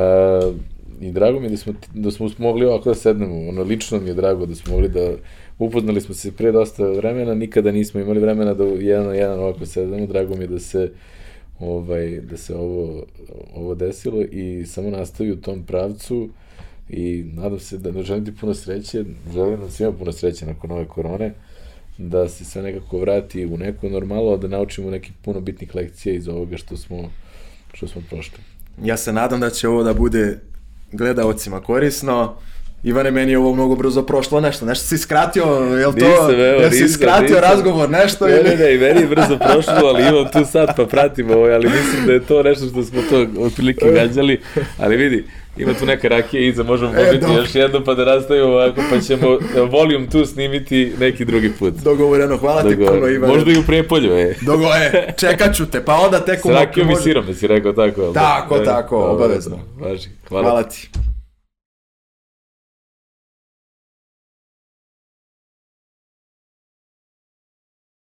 I 1.00 1.12
drago 1.12 1.40
mi 1.40 1.46
je 1.46 1.50
da 1.50 1.56
smo, 1.56 1.72
da 1.94 2.10
smo 2.10 2.28
mogli 2.38 2.66
ovako 2.66 2.88
da 2.88 2.94
sednemo, 2.94 3.48
ono, 3.48 3.62
lično 3.62 4.00
mi 4.00 4.08
je 4.08 4.14
drago 4.14 4.46
da 4.46 4.54
smo 4.54 4.74
mogli 4.74 4.88
da 4.88 5.10
upoznali 5.58 6.00
smo 6.00 6.14
se 6.14 6.32
pre 6.32 6.52
dosta 6.52 6.86
vremena, 6.86 7.34
nikada 7.34 7.72
nismo 7.72 8.00
imali 8.00 8.20
vremena 8.20 8.54
da 8.54 8.64
jedan 8.64 9.06
na 9.06 9.14
jedan 9.14 9.38
ovako 9.38 9.66
sedemo, 9.66 10.06
drago 10.06 10.36
mi 10.36 10.44
je 10.44 10.48
da 10.48 10.58
se 10.58 10.90
ovaj, 11.60 12.20
da 12.20 12.36
se 12.36 12.54
ovo, 12.54 13.04
ovo 13.54 13.74
desilo 13.74 14.22
i 14.22 14.66
samo 14.66 14.90
nastavi 14.90 15.32
u 15.32 15.40
tom 15.40 15.62
pravcu 15.62 16.28
i 16.88 17.24
nadam 17.34 17.58
se 17.60 17.78
da 17.78 17.92
ne 17.92 18.02
želim 18.02 18.24
ti 18.24 18.36
puno 18.40 18.54
sreće, 18.54 19.04
želim 19.32 19.60
nam 19.60 19.70
svima 19.70 19.92
puno 19.92 20.12
sreće 20.12 20.46
nakon 20.46 20.70
ove 20.70 20.88
korone, 20.88 21.34
da 21.98 22.28
se 22.28 22.44
sve 22.44 22.62
nekako 22.62 22.98
vrati 22.98 23.46
u 23.46 23.56
neku 23.56 23.88
normalu, 23.88 24.36
da 24.36 24.48
naučimo 24.48 24.90
neki 24.90 25.12
puno 25.24 25.40
bitnih 25.40 25.74
lekcija 25.74 26.14
iz 26.14 26.28
ovoga 26.28 26.56
što 26.56 26.76
smo, 26.76 27.10
što 27.72 27.88
smo 27.88 28.02
prošli. 28.10 28.38
Ja 28.82 28.96
se 28.96 29.12
nadam 29.12 29.40
da 29.40 29.50
će 29.50 29.68
ovo 29.68 29.82
da 29.82 29.94
bude 29.94 30.38
gledaocima 30.92 31.60
korisno, 31.60 32.34
Ivane, 32.82 33.10
meni 33.10 33.32
je 33.32 33.38
ovo 33.38 33.54
mnogo 33.54 33.76
brzo 33.76 34.02
prošlo 34.02 34.40
nešto, 34.40 34.66
nešto 34.66 34.86
si 34.86 34.98
skratio, 34.98 35.44
jel 35.80 35.92
to, 35.92 36.08
nisam, 36.08 36.30
evo, 36.30 36.60
jel 36.60 36.70
si 36.70 36.82
nisam, 36.82 37.00
skratio 37.00 37.36
nisam. 37.36 37.50
razgovor, 37.50 37.90
nešto 37.90 38.26
ne, 38.26 38.32
ili? 38.32 38.42
Ne, 38.44 38.56
ne, 38.56 38.74
i 38.74 38.78
meni 38.78 39.00
je 39.00 39.06
brzo 39.06 39.38
prošlo, 39.38 39.88
ali 39.88 40.02
imam 40.02 40.28
tu 40.32 40.44
sad 40.52 40.76
pa 40.76 40.86
pratim 40.86 41.30
ovo, 41.30 41.44
ali 41.44 41.68
mislim 41.68 42.06
da 42.06 42.12
je 42.12 42.20
to 42.20 42.42
nešto 42.42 42.66
što 42.66 42.82
smo 42.82 43.02
to 43.10 43.26
otprilike 43.38 43.90
gađali, 43.90 44.40
ali 44.78 44.96
vidi, 44.96 45.24
ima 45.56 45.74
tu 45.74 45.86
neka 45.86 46.08
rakija 46.08 46.48
iza, 46.48 46.62
možemo 46.62 46.92
e, 46.96 47.04
pobiti 47.04 47.32
još 47.36 47.54
jedno 47.54 47.84
pa 47.84 47.94
da 47.94 48.04
rastavimo 48.04 48.46
ovako, 48.46 48.80
pa 48.90 49.00
ćemo 49.00 49.38
volijum 49.70 50.06
tu 50.06 50.26
snimiti 50.26 50.92
neki 51.00 51.24
drugi 51.24 51.52
put. 51.58 51.74
Dogovoreno, 51.74 52.36
hvala 52.36 52.62
Dogovor. 52.62 52.92
ti 52.92 52.98
puno 52.98 53.08
Ivane. 53.08 53.34
Možda 53.34 53.52
i 53.52 53.58
u 53.58 53.62
Prijepolju, 53.62 54.12
e. 54.12 54.34
Dogo, 54.46 54.64
e, 54.64 55.12
čekat 55.16 55.54
ću 55.54 55.66
te, 55.66 55.84
pa 55.84 55.94
onda 55.94 56.20
tek 56.20 56.44
u... 56.44 56.48
S 56.48 56.52
rakijom 56.52 56.86
može... 56.86 57.00
i 57.00 57.02
sirom, 57.02 57.26
da 57.26 57.34
si 57.34 57.46
rekao 57.46 57.72
tako. 57.72 58.12
Tako, 58.14 58.58
da, 58.58 58.64
tako, 58.64 58.96
obavezno. 58.96 59.58
Važi, 59.80 60.08
hvala. 60.28 60.44
Hvala 60.44 60.62
ti. 60.62 60.88